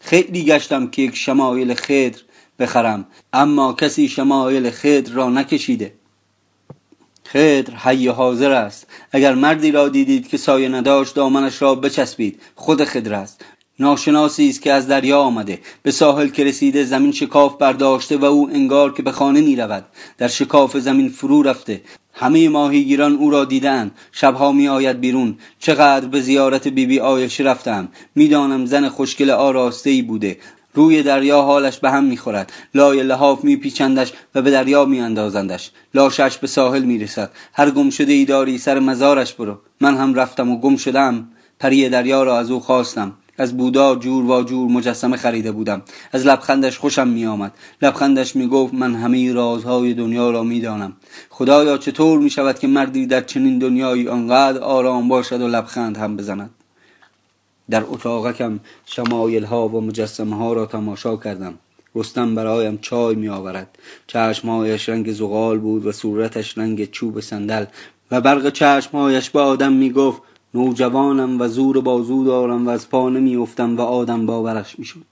خیلی 0.00 0.44
گشتم 0.44 0.86
که 0.86 1.02
یک 1.02 1.16
شمایل 1.16 1.74
خدر 1.74 2.18
بخرم 2.58 3.06
اما 3.32 3.72
کسی 3.72 4.08
شمایل 4.08 4.70
خدر 4.70 5.12
را 5.12 5.30
نکشیده. 5.30 5.92
خدر 7.32 7.74
حی 7.76 8.08
حاضر 8.08 8.52
است. 8.52 8.86
اگر 9.12 9.34
مردی 9.34 9.70
را 9.70 9.88
دیدید 9.88 10.28
که 10.28 10.36
سایه 10.36 10.68
نداشت 10.68 11.14
دامنش 11.14 11.62
را 11.62 11.74
بچسبید. 11.74 12.40
خود 12.54 12.84
خدر 12.84 13.14
است. 13.14 13.44
ناشناسی 13.80 14.48
است 14.48 14.62
که 14.62 14.72
از 14.72 14.86
دریا 14.86 15.20
آمده. 15.20 15.58
به 15.82 15.90
ساحل 15.90 16.28
که 16.28 16.44
رسیده 16.44 16.84
زمین 16.84 17.12
شکاف 17.12 17.56
برداشته 17.56 18.16
و 18.16 18.24
او 18.24 18.50
انگار 18.52 18.94
که 18.94 19.02
به 19.02 19.12
خانه 19.12 19.40
می 19.40 19.56
رود 19.56 19.84
در 20.18 20.28
شکاف 20.28 20.76
زمین 20.76 21.08
فرو 21.08 21.42
رفته. 21.42 21.80
همه 22.20 22.48
ماهیگیران 22.48 23.12
او 23.16 23.30
را 23.30 23.44
دیدن 23.44 23.90
شبها 24.12 24.52
می 24.52 24.68
آید 24.68 25.00
بیرون. 25.00 25.38
چقدر 25.58 26.06
به 26.06 26.20
زیارت 26.20 26.68
بیبی 26.68 26.86
بی 26.86 27.00
آیش 27.00 27.40
رفتم. 27.40 27.88
می‌دانم 28.14 28.66
زن 28.66 28.88
خوشگل 28.88 29.30
آراسته 29.30 29.90
ای 29.90 30.02
بوده. 30.02 30.38
روی 30.74 31.02
دریا 31.02 31.42
حالش 31.42 31.78
به 31.78 31.90
هم 31.90 32.04
می‌خورد. 32.04 32.52
لای 32.74 33.02
لحاف 33.02 33.44
میپیچندش 33.44 34.12
و 34.34 34.42
به 34.42 34.50
دریا 34.50 34.84
میاندازندش. 34.84 35.70
لاشش 35.94 36.38
به 36.38 36.46
ساحل 36.46 36.82
می‌رسد. 36.82 37.30
هر 37.52 37.70
گم 37.70 37.90
شده 37.90 38.12
ای 38.12 38.24
داری 38.24 38.58
سر 38.58 38.78
مزارش 38.78 39.34
برو. 39.34 39.58
من 39.80 39.96
هم 39.96 40.14
رفتم 40.14 40.50
و 40.50 40.60
گم 40.60 40.76
شدم. 40.76 41.28
پری 41.60 41.88
دریا 41.88 42.22
را 42.22 42.38
از 42.38 42.50
او 42.50 42.60
خواستم. 42.60 43.12
از 43.40 43.56
بودا 43.56 43.94
جور 43.94 44.24
و 44.24 44.42
جور 44.42 44.70
مجسمه 44.70 45.16
خریده 45.16 45.52
بودم. 45.52 45.82
از 46.12 46.26
لبخندش 46.26 46.78
خوشم 46.78 47.08
می 47.08 47.26
آمد 47.26 47.52
لبخندش 47.82 48.36
می 48.36 48.46
گفت 48.46 48.74
من 48.74 48.94
همه 48.94 49.32
رازهای 49.32 49.94
دنیا 49.94 50.30
را 50.30 50.42
می 50.42 50.60
دانم 50.60 50.92
خدایا 51.30 51.78
چطور 51.78 52.18
می 52.18 52.30
شود 52.30 52.58
که 52.58 52.66
مردی 52.66 53.06
در 53.06 53.20
چنین 53.20 53.58
دنیایی 53.58 54.08
آنقدر 54.08 54.58
آرام 54.58 55.08
باشد 55.08 55.40
و 55.40 55.48
لبخند 55.48 55.96
هم 55.96 56.16
بزند؟ 56.16 56.50
در 57.70 57.84
اتاقکم 57.88 58.60
شمایل 58.86 59.44
ها 59.44 59.68
و 59.68 59.80
مجسمه 59.80 60.36
ها 60.36 60.52
را 60.52 60.66
تماشا 60.66 61.16
کردم. 61.16 61.54
رستم 61.94 62.34
برایم 62.34 62.78
چای 62.82 63.14
می 63.14 63.28
آورد 63.28 63.78
چشمهایش 64.06 64.88
رنگ 64.88 65.12
زغال 65.12 65.58
بود 65.58 65.86
و 65.86 65.92
صورتش 65.92 66.58
رنگ 66.58 66.90
چوب 66.90 67.20
صندل. 67.20 67.64
و 68.10 68.20
برق 68.20 68.50
چشمهایش 68.50 69.30
به 69.30 69.40
آدم 69.40 69.72
می 69.72 69.90
گفت 69.90 70.22
نوجوانم 70.54 71.40
و 71.40 71.48
زور 71.48 71.80
بازو 71.80 72.24
دارم 72.24 72.66
و 72.66 72.70
از 72.70 72.88
پا 72.88 73.08
نمیافتم 73.08 73.76
و 73.76 73.80
آدم 73.80 74.26
باورش 74.26 74.78
می‌شد. 74.78 75.06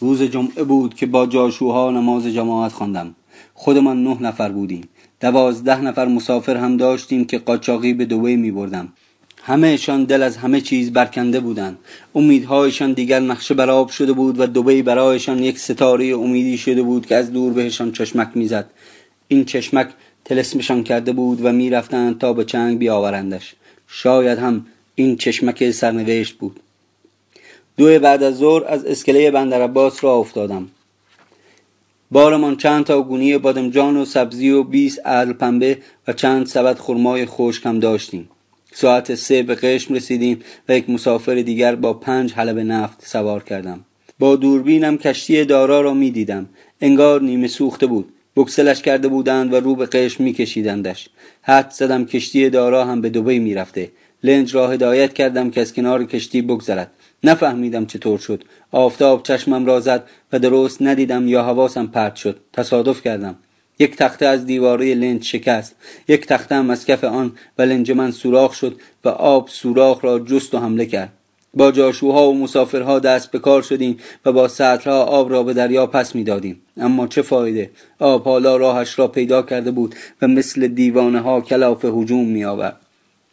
روز 0.00 0.22
جمعه 0.22 0.64
بود 0.64 0.94
که 0.94 1.06
با 1.06 1.26
جاشوها 1.26 1.90
نماز 1.90 2.26
جماعت 2.26 2.72
خواندم. 2.72 3.14
خودمان 3.54 4.04
نه 4.04 4.22
نفر 4.22 4.48
بودیم. 4.48 4.88
دوازده 5.20 5.80
نفر 5.80 6.06
مسافر 6.08 6.56
هم 6.56 6.76
داشتیم 6.76 7.24
که 7.24 7.38
قاچاقی 7.38 7.94
به 7.94 8.04
دوی 8.04 8.36
می 8.36 8.50
بردم 8.50 8.88
همهشان 9.42 10.04
دل 10.04 10.22
از 10.22 10.36
همه 10.36 10.60
چیز 10.60 10.92
برکنده 10.92 11.40
بودند. 11.40 11.78
امیدهایشان 12.14 12.92
دیگر 12.92 13.20
نقشه 13.20 13.54
براب 13.54 13.88
شده 13.88 14.12
بود 14.12 14.40
و 14.40 14.46
دوبی 14.46 14.82
برایشان 14.82 15.38
یک 15.38 15.58
ستاره 15.58 16.06
امیدی 16.06 16.58
شده 16.58 16.82
بود 16.82 17.06
که 17.06 17.16
از 17.16 17.32
دور 17.32 17.52
بهشان 17.52 17.92
چشمک 17.92 18.28
می‌زد. 18.34 18.70
این 19.28 19.44
چشمک 19.44 19.88
تلسمشان 20.24 20.82
کرده 20.82 21.12
بود 21.12 21.44
و 21.44 21.52
می‌رفتند 21.52 22.18
تا 22.18 22.32
به 22.32 22.44
چنگ 22.44 22.78
بیاورندش. 22.78 23.54
شاید 23.96 24.38
هم 24.38 24.66
این 24.94 25.16
چشمک 25.16 25.70
سرنوشت 25.70 26.34
بود. 26.34 26.60
دو 27.76 27.98
بعد 27.98 28.22
از 28.22 28.36
ظهر 28.36 28.64
از 28.64 28.84
اسکله 28.84 29.30
بندر 29.30 29.62
عباس 29.62 30.04
را 30.04 30.14
افتادم. 30.14 30.68
بارمان 32.10 32.56
چند 32.56 32.84
تا 32.84 33.02
گونی 33.02 33.38
بادمجان 33.38 33.96
و 33.96 34.04
سبزی 34.04 34.50
و 34.50 34.62
بیس 34.62 34.98
عدل 34.98 35.32
پنبه 35.32 35.78
و 36.08 36.12
چند 36.12 36.46
سبد 36.46 36.78
خرمای 36.78 37.26
خشک 37.26 37.66
هم 37.66 37.78
داشتیم. 37.78 38.28
ساعت 38.72 39.14
سه 39.14 39.42
به 39.42 39.54
قشم 39.54 39.94
رسیدیم 39.94 40.40
و 40.68 40.76
یک 40.76 40.90
مسافر 40.90 41.34
دیگر 41.34 41.74
با 41.74 41.94
پنج 41.94 42.32
حلب 42.32 42.58
نفت 42.58 43.08
سوار 43.08 43.42
کردم. 43.42 43.84
با 44.18 44.36
دوربینم 44.36 44.98
کشتی 44.98 45.44
دارا 45.44 45.80
را 45.80 45.94
می 45.94 46.10
دیدم 46.10 46.48
انگار 46.80 47.22
نیمه 47.22 47.48
سوخته 47.48 47.86
بود. 47.86 48.12
بکسلش 48.36 48.82
کرده 48.82 49.08
بودند 49.08 49.52
و 49.52 49.56
رو 49.60 49.74
به 49.74 49.86
قشم 49.86 50.24
میکشیدندش. 50.24 51.08
حد 51.42 51.70
زدم 51.70 52.04
کشتی 52.04 52.50
دارا 52.50 52.84
هم 52.84 53.00
به 53.00 53.10
دبی 53.10 53.38
می‌رفته. 53.38 53.90
لنج 54.22 54.54
را 54.54 54.68
هدایت 54.68 55.12
کردم 55.12 55.50
که 55.50 55.60
از 55.60 55.74
کنار 55.74 56.04
کشتی 56.04 56.42
بگذرد. 56.42 56.90
نفهمیدم 57.24 57.86
چطور 57.86 58.18
شد. 58.18 58.44
آفتاب 58.72 59.22
چشمم 59.22 59.66
را 59.66 59.80
زد 59.80 60.04
و 60.32 60.38
درست 60.38 60.82
ندیدم 60.82 61.28
یا 61.28 61.42
حواسم 61.42 61.86
پرت 61.86 62.16
شد. 62.16 62.40
تصادف 62.52 63.02
کردم. 63.02 63.36
یک 63.78 63.96
تخته 63.96 64.26
از 64.26 64.46
دیواره 64.46 64.94
لنج 64.94 65.24
شکست. 65.24 65.76
یک 66.08 66.26
تخته 66.26 66.54
هم 66.54 66.70
از 66.70 66.86
کف 66.86 67.04
آن 67.04 67.32
و 67.58 67.62
لنج 67.62 67.92
من 67.92 68.10
سوراخ 68.10 68.54
شد 68.54 68.80
و 69.04 69.08
آب 69.08 69.48
سوراخ 69.48 70.04
را 70.04 70.18
جست 70.18 70.54
و 70.54 70.58
حمله 70.58 70.86
کرد. 70.86 71.12
با 71.56 71.72
جاشوها 71.72 72.30
و 72.30 72.38
مسافرها 72.38 72.98
دست 72.98 73.30
به 73.30 73.38
کار 73.38 73.62
شدیم 73.62 73.96
و 74.24 74.32
با 74.32 74.48
سطرها 74.48 75.02
آب 75.02 75.30
را 75.30 75.42
به 75.42 75.54
دریا 75.54 75.86
پس 75.86 76.14
می‌دادیم. 76.14 76.60
اما 76.76 77.06
چه 77.06 77.22
فایده؟ 77.22 77.70
آب 77.98 78.24
حالا 78.24 78.56
راهش 78.56 78.98
را 78.98 79.08
پیدا 79.08 79.42
کرده 79.42 79.70
بود 79.70 79.94
و 80.22 80.28
مثل 80.28 80.66
دیوانه 80.66 81.20
ها 81.20 81.40
کلاف 81.40 81.84
هجوم 81.84 82.24
می 82.24 82.44
آورد 82.44 82.80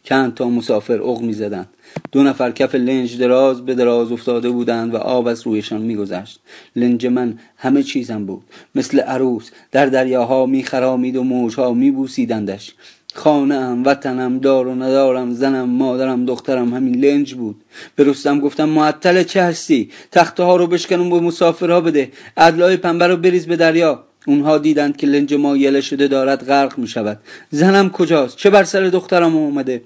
چند 0.04 0.34
تا 0.34 0.48
مسافر 0.48 1.02
اغ 1.02 1.20
می 1.20 1.32
زدن. 1.32 1.66
دو 2.12 2.22
نفر 2.22 2.50
کف 2.50 2.74
لنج 2.74 3.18
دراز 3.18 3.64
به 3.64 3.74
دراز 3.74 4.12
افتاده 4.12 4.50
بودند 4.50 4.94
و 4.94 4.96
آب 4.96 5.26
از 5.26 5.46
رویشان 5.46 5.82
میگذشت. 5.82 6.40
لنج 6.76 7.06
من 7.06 7.38
همه 7.56 7.82
چیزم 7.82 8.26
بود. 8.26 8.42
مثل 8.74 9.00
عروس 9.00 9.50
در 9.72 9.86
دریاها 9.86 10.46
میخرامید 10.46 11.16
و 11.16 11.22
موجها 11.22 11.72
میبوسیدندش. 11.72 12.74
خانه 13.14 13.54
ام 13.54 13.84
وطنم 13.84 14.38
دار 14.38 14.66
و 14.66 14.74
ندارم 14.74 15.32
زنم 15.34 15.68
مادرم 15.68 16.24
دخترم 16.24 16.74
همین 16.74 17.04
لنج 17.04 17.34
بود. 17.34 17.56
به 17.96 18.04
رستم 18.04 18.40
گفتم 18.40 18.68
معطل 18.68 19.22
چه 19.22 19.42
هستی؟ 19.42 19.90
تخته 20.12 20.42
ها 20.42 20.56
رو 20.56 20.66
بشکن 20.66 21.10
به 21.10 21.20
مسافرها 21.20 21.80
بده. 21.80 22.10
ادلای 22.36 22.76
پنبه 22.76 23.06
رو 23.06 23.16
بریز 23.16 23.46
به 23.46 23.56
دریا. 23.56 24.04
اونها 24.26 24.58
دیدند 24.58 24.96
که 24.96 25.06
لنج 25.06 25.34
ما 25.34 25.56
یله 25.56 25.80
شده 25.80 26.08
دارد 26.08 26.46
غرق 26.46 26.78
می 26.78 26.88
شود 26.88 27.18
زنم 27.50 27.90
کجاست؟ 27.90 28.36
چه 28.36 28.50
بر 28.50 28.64
سر 28.64 28.80
دخترم 28.80 29.36
اومده؟ 29.36 29.82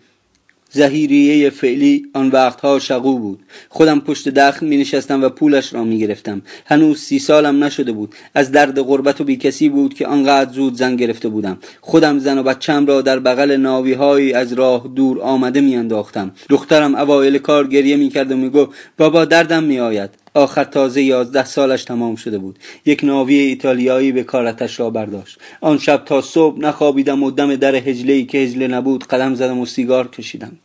زهیریه 0.70 1.50
فعلی 1.50 2.06
آن 2.14 2.28
وقتها 2.28 2.78
شقو 2.78 3.18
بود. 3.18 3.38
خودم 3.68 4.00
پشت 4.00 4.28
دخل 4.28 4.66
می 4.66 4.76
نشستم 4.76 5.22
و 5.22 5.28
پولش 5.28 5.74
را 5.74 5.84
می 5.84 5.98
گرفتم 5.98 6.42
هنوز 6.66 6.98
سی 6.98 7.18
سالم 7.18 7.64
نشده 7.64 7.92
بود. 7.92 8.14
از 8.34 8.52
درد 8.52 8.80
غربت 8.80 9.20
و 9.20 9.24
بیکسی 9.24 9.68
بود 9.68 9.94
که 9.94 10.06
آنقدر 10.06 10.52
زود 10.52 10.74
زن 10.74 10.96
گرفته 10.96 11.28
بودم. 11.28 11.58
خودم 11.80 12.18
زن 12.18 12.38
و 12.38 12.42
بچم 12.42 12.86
را 12.86 13.02
در 13.02 13.18
بغل 13.18 13.56
ناوی 13.56 14.32
از 14.32 14.52
راه 14.52 14.88
دور 14.94 15.20
آمده 15.20 15.60
می 15.60 15.76
انداختم 15.76 16.30
دخترم 16.48 16.94
اوایل 16.94 17.38
کار 17.38 17.66
گریه 17.66 17.96
می 17.96 18.08
کرد 18.08 18.32
و 18.32 18.36
می 18.36 18.50
گفت 18.50 18.70
بابا 18.98 19.24
دردم 19.24 19.64
می 19.64 19.80
آید 19.80 20.10
آخر 20.36 20.64
تازه 20.64 21.02
یازده 21.02 21.44
سالش 21.44 21.84
تمام 21.84 22.16
شده 22.16 22.38
بود. 22.38 22.58
یک 22.86 23.04
ناوی 23.04 23.34
ایتالیایی 23.34 24.12
به 24.12 24.22
کارتش 24.22 24.80
را 24.80 24.90
برداشت. 24.90 25.38
آن 25.60 25.78
شب 25.78 26.04
تا 26.04 26.20
صبح 26.20 26.60
نخوابیدم 26.60 27.22
و 27.22 27.30
دم 27.30 27.56
در 27.56 27.74
هجله 27.74 28.22
که 28.22 28.38
هجله 28.38 28.68
نبود 28.68 29.04
قدم 29.04 29.34
زدم 29.34 29.58
و 29.58 29.66
سیگار 29.66 30.08
کشیدم. 30.08 30.58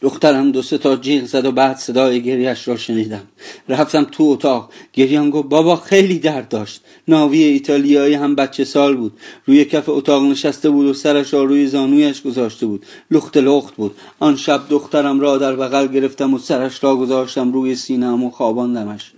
دخترم 0.00 0.52
دو 0.52 0.62
سه 0.62 0.78
تا 0.78 0.96
جیغ 0.96 1.24
زد 1.24 1.44
و 1.44 1.52
بعد 1.52 1.76
صدای 1.76 2.22
گریش 2.22 2.68
را 2.68 2.76
شنیدم. 2.76 3.22
رفتم 3.68 4.04
تو 4.04 4.24
اتاق. 4.24 4.70
گریان 4.92 5.30
گفت 5.30 5.48
بابا 5.48 5.76
خیلی 5.76 6.18
درد 6.18 6.48
داشت. 6.48 6.80
ناوی 7.08 7.42
ایتالیایی 7.42 8.14
هم 8.14 8.34
بچه 8.34 8.64
سال 8.64 8.96
بود. 8.96 9.12
روی 9.46 9.64
کف 9.64 9.88
اتاق 9.88 10.22
نشسته 10.22 10.70
بود 10.70 10.86
و 10.86 10.94
سرش 10.94 11.34
را 11.34 11.44
روی 11.44 11.66
زانویش 11.66 12.22
گذاشته 12.22 12.66
بود. 12.66 12.86
لخت 13.10 13.36
لخت 13.36 13.74
بود. 13.74 13.96
آن 14.18 14.36
شب 14.36 14.62
دخترم 14.70 15.20
را 15.20 15.38
در 15.38 15.56
بغل 15.56 15.86
گرفتم 15.86 16.34
و 16.34 16.38
سرش 16.38 16.84
را 16.84 16.96
گذاشتم 16.96 17.52
روی 17.52 17.74
سینم 17.74 18.24
و 18.24 18.30
خواباندمش. 18.30 19.12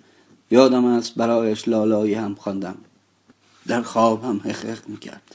یادم 0.51 0.85
است 0.85 1.15
برایش 1.17 1.69
لالایی 1.69 2.15
هم 2.15 2.35
خواندم. 2.35 2.77
در 3.67 3.83
خواب 3.83 4.25
هم 4.25 4.41
حقق 4.45 4.89
می‌کرد. 4.89 5.30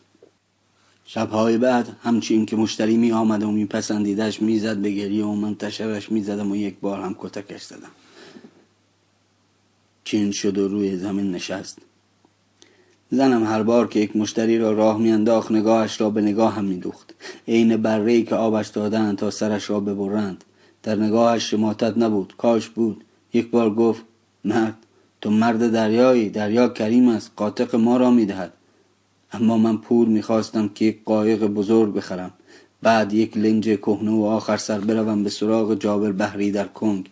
شبهای 1.05 1.57
بعد 1.57 1.95
همچین 2.03 2.45
که 2.45 2.55
مشتری 2.55 2.97
می 2.97 3.11
آمد 3.11 3.43
و 3.43 3.51
میپسندیدش 3.51 4.41
می‌زد 4.41 4.77
به 4.77 4.91
گریه 4.91 5.25
و 5.25 5.35
منتشرش 5.35 6.11
می‌زدم 6.11 6.51
و 6.51 6.55
یک 6.55 6.79
بار 6.79 7.01
هم 7.01 7.15
کتکش 7.19 7.61
زدم. 7.63 7.91
چین 10.03 10.31
شد 10.31 10.57
و 10.57 10.67
روی 10.67 10.97
زمین 10.97 11.31
نشست. 11.31 11.79
زنم 13.11 13.43
هر 13.43 13.63
بار 13.63 13.87
که 13.87 13.99
یک 13.99 14.15
مشتری 14.15 14.57
را 14.57 14.71
راه 14.71 14.97
میانداخت 14.97 15.51
نگاهش 15.51 16.01
را 16.01 16.09
به 16.09 16.21
نگاه 16.21 16.53
هم 16.55 16.65
میدوخت. 16.65 17.13
عین 17.47 17.77
بره 17.77 18.21
که 18.21 18.35
آبش 18.35 18.67
دادند 18.67 19.17
تا 19.17 19.31
سرش 19.31 19.69
را 19.69 19.79
ببرند. 19.79 20.43
در 20.83 20.95
نگاهش 20.95 21.51
شماتت 21.51 21.97
نبود 21.97 22.33
کاش 22.37 22.69
بود. 22.69 23.03
یک 23.33 23.49
بار 23.49 23.75
گفت 23.75 24.01
مرد 24.45 24.77
تو 25.21 25.29
مرد 25.29 25.71
دریایی 25.71 26.29
دریا 26.29 26.69
کریم 26.69 27.09
است 27.09 27.31
قاطق 27.35 27.75
ما 27.75 27.97
را 27.97 28.11
می‌دهد. 28.11 28.53
اما 29.35 29.57
من 29.57 29.77
پول 29.77 30.07
می‌خواستم 30.07 30.67
که 30.67 30.85
یک 30.85 31.03
قایق 31.05 31.47
بزرگ 31.47 31.93
بخرم. 31.93 32.31
بعد 32.81 33.13
یک 33.13 33.37
لنج 33.37 33.63
کهنه 33.63 34.11
و 34.11 34.23
آخر 34.23 34.57
سر 34.57 34.79
بروم 34.79 35.23
به 35.23 35.29
سراغ 35.29 35.75
جابر 35.75 36.11
بحری 36.11 36.51
در 36.51 36.67
کنگ. 36.67 37.09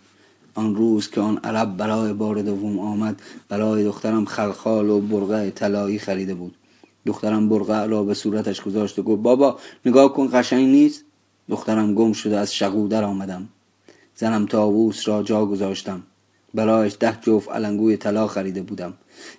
آن 0.55 0.75
روز 0.75 1.09
که 1.09 1.21
آن 1.21 1.37
عرب 1.37 1.77
برای 1.77 2.13
بار 2.13 2.41
دوم 2.41 2.79
آمد 2.79 3.21
برای 3.49 3.83
دخترم 3.83 4.25
خلخال 4.25 4.89
و 4.89 4.99
برقع 4.99 5.49
طلایی 5.49 5.99
خریده 5.99 6.35
بود. 6.35 6.55
دخترم 7.05 7.49
برقع 7.49 7.85
را 7.85 8.03
به 8.03 8.13
صورتش 8.13 8.61
گذاشت 8.61 8.99
و 8.99 9.03
گفت 9.03 9.21
بابا 9.21 9.59
نگاه 9.85 10.13
کن 10.13 10.29
قشنگ 10.33 10.67
نیست؟ 10.67 11.05
دخترم 11.49 11.93
گم 11.93 12.13
شده 12.13 12.37
از 12.37 12.55
شقو 12.55 12.87
در 12.87 13.03
آمدم. 13.03 13.49
زنم 14.15 14.45
تاووس 14.45 15.07
را 15.07 15.23
جا 15.23 15.45
گذاشتم. 15.45 16.03
برایش 16.53 16.95
ده 16.99 17.17
جفت 17.21 17.49
علنگوی 17.49 17.97
طلا 17.97 18.27
خریده 18.27 18.61
بودم. 18.61 18.93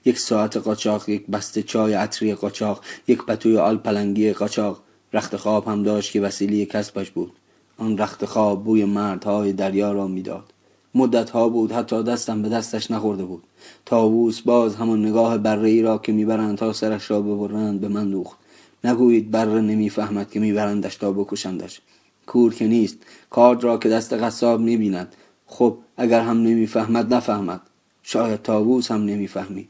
یک 0.04 0.18
ساعت 0.18 0.56
قاچاق 0.56 1.08
یک 1.08 1.26
بسته 1.26 1.62
چای 1.62 1.94
عطری 1.94 2.34
قاچاق 2.34 2.80
یک 3.08 3.22
پتوی 3.22 3.56
آل 3.56 3.76
پلنگی 3.76 4.32
قاچاق. 4.32 4.80
رخت 5.12 5.36
خواب 5.36 5.68
هم 5.68 5.82
داشت 5.82 6.12
که 6.12 6.20
وسیله 6.20 6.64
کسبش 6.64 7.10
بود. 7.10 7.32
آن 7.78 7.98
رخت 7.98 8.24
خواب 8.24 8.64
بوی 8.64 8.84
مردهای 8.84 9.52
دریا 9.52 9.92
را 9.92 10.06
می‌داد. 10.06 10.52
مدت 10.94 11.30
ها 11.30 11.48
بود 11.48 11.72
حتی 11.72 12.02
دستم 12.02 12.42
به 12.42 12.48
دستش 12.48 12.90
نخورده 12.90 13.24
بود. 13.24 13.42
تاووس 13.86 14.40
باز 14.40 14.76
همان 14.76 15.06
نگاه 15.06 15.38
بره 15.38 15.68
ای 15.68 15.82
را 15.82 15.98
که 15.98 16.12
می‌برند 16.12 16.58
تا 16.58 16.72
سرش 16.72 17.10
را 17.10 17.20
ببرند 17.20 17.80
به 17.80 17.88
من 17.88 18.10
دوخت. 18.10 18.38
نگویید 18.84 19.30
بره 19.30 19.60
نمی‌فهمد 19.60 20.30
که 20.30 20.40
میبرندش 20.40 20.96
تا 20.96 21.12
بکشندش. 21.12 21.80
کور 22.26 22.54
که 22.54 22.66
نیست. 22.66 22.96
کارد 23.30 23.64
را 23.64 23.78
که 23.78 23.88
دست 23.88 24.12
قصاب 24.12 24.60
می‌بیند. 24.60 25.14
خب 25.46 25.78
اگر 25.96 26.20
هم 26.20 26.42
نمی‌فهمد 26.42 27.14
نفهمد. 27.14 27.60
شاید 28.02 28.42
تاووس 28.42 28.90
هم 28.90 29.04
نمی‌فهمی. 29.04 29.68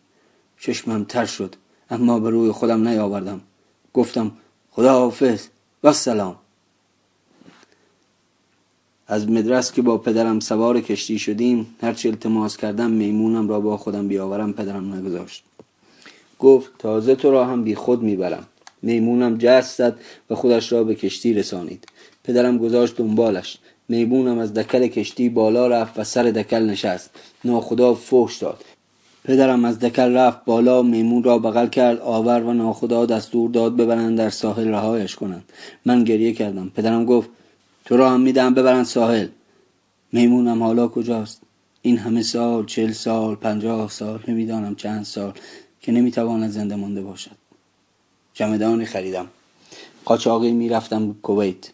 چشمم 0.60 1.04
تر 1.04 1.26
شد 1.26 1.54
اما 1.90 2.20
به 2.20 2.30
روی 2.30 2.50
خودم 2.50 2.88
نیاوردم. 2.88 3.40
گفتم 3.94 4.32
خدا 4.70 4.92
حافظ 4.92 5.46
و 5.84 5.92
سلام. 5.92 6.36
از 9.06 9.30
مدرس 9.30 9.72
که 9.72 9.82
با 9.82 9.98
پدرم 9.98 10.40
سوار 10.40 10.80
کشتی 10.80 11.18
شدیم 11.18 11.76
هرچی 11.80 12.08
التماس 12.08 12.56
کردم 12.56 12.90
میمونم 12.90 13.48
را 13.48 13.60
با 13.60 13.76
خودم 13.76 14.08
بیاورم 14.08 14.52
پدرم 14.52 14.94
نگذاشت. 14.94 15.44
گفت 16.38 16.70
تازه 16.78 17.14
تو 17.14 17.30
را 17.30 17.44
هم 17.44 17.64
بی 17.64 17.74
خود 17.74 18.02
می‌برم. 18.02 18.46
میمونم 18.82 19.38
جست 19.38 19.78
زد 19.78 20.00
و 20.30 20.34
خودش 20.34 20.72
را 20.72 20.84
به 20.84 20.94
کشتی 20.94 21.34
رسانید. 21.34 21.88
پدرم 22.24 22.58
گذاشت 22.58 22.96
دنبالش. 22.96 23.58
میمونم 23.88 24.38
از 24.38 24.54
دکل 24.54 24.86
کشتی 24.86 25.28
بالا 25.28 25.66
رفت 25.66 25.98
و 25.98 26.04
سر 26.04 26.22
دکل 26.22 26.62
نشست. 26.62 27.10
ناخدا 27.44 27.94
فحش 27.94 28.36
داد. 28.36 28.64
پدرم 29.24 29.64
از 29.64 29.78
دکل 29.78 30.14
رفت 30.14 30.44
بالا 30.44 30.82
میمون 30.82 31.22
را 31.22 31.38
بغل 31.38 31.66
کرد 31.66 32.00
آور 32.00 32.42
و 32.42 32.52
ناخدا 32.52 33.06
دستور 33.06 33.50
داد 33.50 33.76
ببرند 33.76 34.18
در 34.18 34.30
ساحل 34.30 34.68
رهایش 34.68 35.14
کنند. 35.14 35.44
من 35.84 36.04
گریه 36.04 36.32
کردم. 36.32 36.72
پدرم 36.76 37.04
گفت 37.04 37.28
تو 37.84 37.96
را 37.96 38.10
هم 38.10 38.20
میدم 38.20 38.54
ببرند 38.54 38.84
ساحل. 38.84 39.28
میمونم 40.12 40.62
حالا 40.62 40.88
کجاست؟ 40.88 41.40
این 41.82 41.98
همه 41.98 42.22
سال 42.22 42.66
چل 42.66 42.92
سال 42.92 43.34
پنجاه 43.34 43.90
سال 43.90 44.20
نمی‌دانم 44.28 44.74
چند 44.74 45.04
سال 45.04 45.32
که 45.80 45.92
نمی‌تواند 45.92 46.50
زنده 46.50 46.76
مانده 46.76 47.02
باشد. 47.02 47.36
چمدانی 48.34 48.84
خریدم. 48.84 49.26
قاچاقی 50.04 50.52
می‌رفتم 50.52 51.16
کویت. 51.22 51.70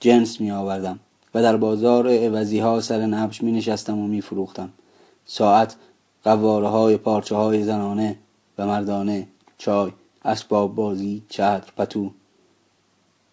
جنس 0.00 0.40
می 0.40 0.50
آوردم 0.50 1.00
و 1.34 1.42
در 1.42 1.56
بازار 1.56 2.08
عوضی 2.08 2.58
ها 2.58 2.80
سر 2.80 3.06
نبش 3.06 3.42
می 3.42 3.52
نشستم 3.52 3.98
و 3.98 4.06
می 4.06 4.20
فروختم 4.20 4.72
ساعت 5.26 5.76
قواره 6.24 6.68
های 6.68 6.96
پارچه 6.96 7.34
های 7.34 7.64
زنانه 7.64 8.16
و 8.58 8.66
مردانه 8.66 9.28
چای 9.58 9.92
اسباب 10.24 10.74
بازی 10.74 11.22
چتر 11.28 11.72
پتو. 11.76 12.10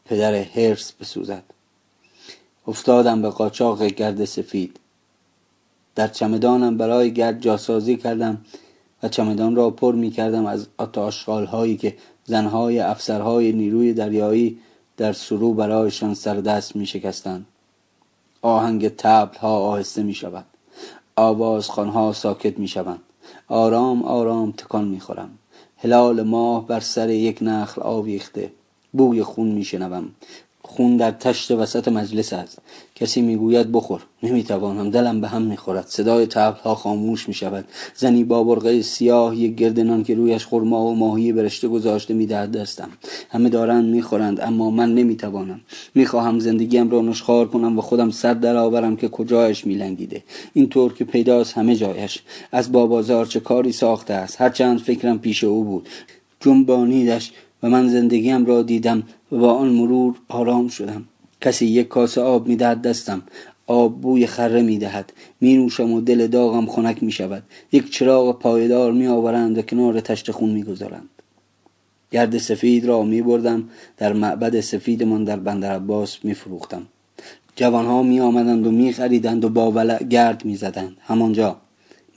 پدر 0.05 0.34
هرس 0.34 0.91
بسوزد. 0.91 1.43
افتادم 2.67 3.22
به 3.22 3.29
قاچاق 3.29 3.84
گرد 3.84 4.25
سفید. 4.25 4.79
در 5.96 6.08
چمدانم 6.08 6.77
برای 6.77 7.13
گرد 7.13 7.41
جاسازی 7.41 7.98
کردم 7.98 8.41
و 9.03 9.10
چمدان 9.10 9.55
را 9.55 9.70
پر 9.70 9.96
می 9.96 10.12
کردم 10.12 10.46
از 10.46 10.67
آتاشخال 10.77 11.46
هایی 11.46 11.77
که 11.77 11.98
زنهای 12.25 12.79
افسرهای 12.79 13.51
نیروی 13.51 13.93
دریایی 13.93 14.60
در 14.98 15.13
سرو 15.13 15.53
برایشان 15.53 16.13
سردست 16.13 16.75
می 16.75 16.86
شکستند 16.86 17.46
آهنگ 18.41 18.88
تبل 18.88 19.38
ها 19.38 19.57
آهسته 19.57 20.03
می 20.03 20.13
شود 20.13 20.45
آواز 21.15 21.69
خانها 21.69 22.13
ساکت 22.13 22.60
می 22.60 22.67
شوند 22.67 23.01
آرام 23.48 24.03
آرام 24.03 24.51
تکان 24.51 24.88
می 24.88 25.00
خورم 25.00 25.38
هلال 25.77 26.21
ماه 26.21 26.67
بر 26.67 26.79
سر 26.79 27.10
یک 27.10 27.38
نخل 27.41 27.81
آویخته. 27.81 28.51
بوی 28.93 29.24
خون 29.24 29.48
می 29.48 29.63
شنوم 29.63 30.12
خون 30.75 30.98
در 30.98 31.12
تشت 31.12 31.51
وسط 31.51 31.88
مجلس 31.88 32.34
است. 32.34 32.58
کسی 32.96 33.22
می‌گوید 33.22 33.72
بخور. 33.72 34.01
نمی‌توانم. 34.24 34.90
دلم 34.90 35.22
به 35.22 35.28
هم 35.28 35.42
می‌خورد. 35.42 35.88
صدای 35.88 36.28
ها 36.36 36.75
خاموش 36.75 37.28
می‌شود. 37.28 37.66
زنی 37.96 38.24
با 38.24 38.44
برقه 38.44 38.82
سیاه 38.82 39.36
یک 39.38 39.56
گردنان 39.56 40.04
که 40.04 40.16
رویش 40.16 40.46
خرما 40.46 40.86
و 40.86 40.96
ماهی 40.96 41.32
برشته 41.32 41.68
گذاشته 41.68 42.13
می‌دهد 42.13 42.51
دستم. 42.51 42.90
همه 43.30 43.50
دارند 43.50 43.86
می‌خورند 43.86 44.42
اما 44.42 44.70
من 44.70 44.96
نمی‌توانم. 44.96 45.62
می‌خواهم 45.96 46.40
زندگیم 46.40 46.90
را 46.90 47.01
نشخار 47.01 47.48
کنم 47.48 47.78
و 47.78 47.82
خودم 47.82 48.10
سر 48.10 48.34
درآورم 48.34 48.96
که 48.96 49.08
کجایش 49.08 49.68
میلنگیده. 49.68 50.24
اینطور 50.54 50.94
که 50.94 51.04
پیداست 51.06 51.58
همه 51.58 51.75
جایش. 51.75 52.20
از 52.51 52.72
بابازار 52.72 53.25
چه 53.25 53.40
کاری 53.40 53.72
ساخته 53.72 54.13
است؟ 54.13 54.42
هرچند 54.42 54.80
فکرم 54.80 55.20
پیش 55.20 55.44
او 55.44 55.63
بود. 55.63 55.90
جنبانیدش 56.40 57.32
و 57.63 57.70
من 57.70 57.90
زندگیم 57.90 58.46
را 58.46 58.62
دیدم. 58.62 59.04
و 59.32 59.38
با 59.38 59.54
آن 59.54 59.70
مرور 59.70 60.16
آرام 60.30 60.68
شدم. 60.68 61.06
کسی 61.42 61.65
یک 61.65 61.88
کاسه 61.88 62.22
آب 62.22 62.48
می‌دهد 62.48 62.82
دستم. 62.82 63.22
آب 63.67 64.02
بوی 64.02 64.28
خره 64.28 64.62
می‌دهد. 64.62 65.13
می 65.41 65.58
نوشم 65.58 65.91
و 65.91 66.02
دل 66.02 66.28
داغم 66.28 66.65
خنک 66.65 67.04
می 67.04 67.12
شود 67.12 67.44
یک 67.72 67.91
چراغ 67.91 68.39
پایدار 68.39 68.91
می 68.91 69.08
آورند 69.08 69.58
و 69.58 69.62
کنار 69.62 70.00
تشت 70.00 70.32
خون 70.32 70.50
می 70.50 70.63
گذارند 70.63 71.10
گرد 72.12 72.38
سفید 72.38 72.86
را 72.86 73.04
می 73.04 73.22
بردم 73.22 73.70
در 73.98 74.13
معبد 74.13 74.60
سفیدمان 74.60 75.24
در 75.24 75.36
بندر 75.36 75.76
عباس 75.76 76.17
می 76.24 76.34
فروختم 76.34 76.88
جوانها 77.56 78.04
می 78.04 78.20
آمدند 78.20 78.67
و 78.67 78.72
می 78.72 78.94
خریدند 78.94 79.46
و 79.46 79.50
با 79.50 79.72
ولع 79.72 80.04
گرد 80.04 80.46
می 80.46 80.56
زدند 80.56 80.98
همانجا 81.02 81.58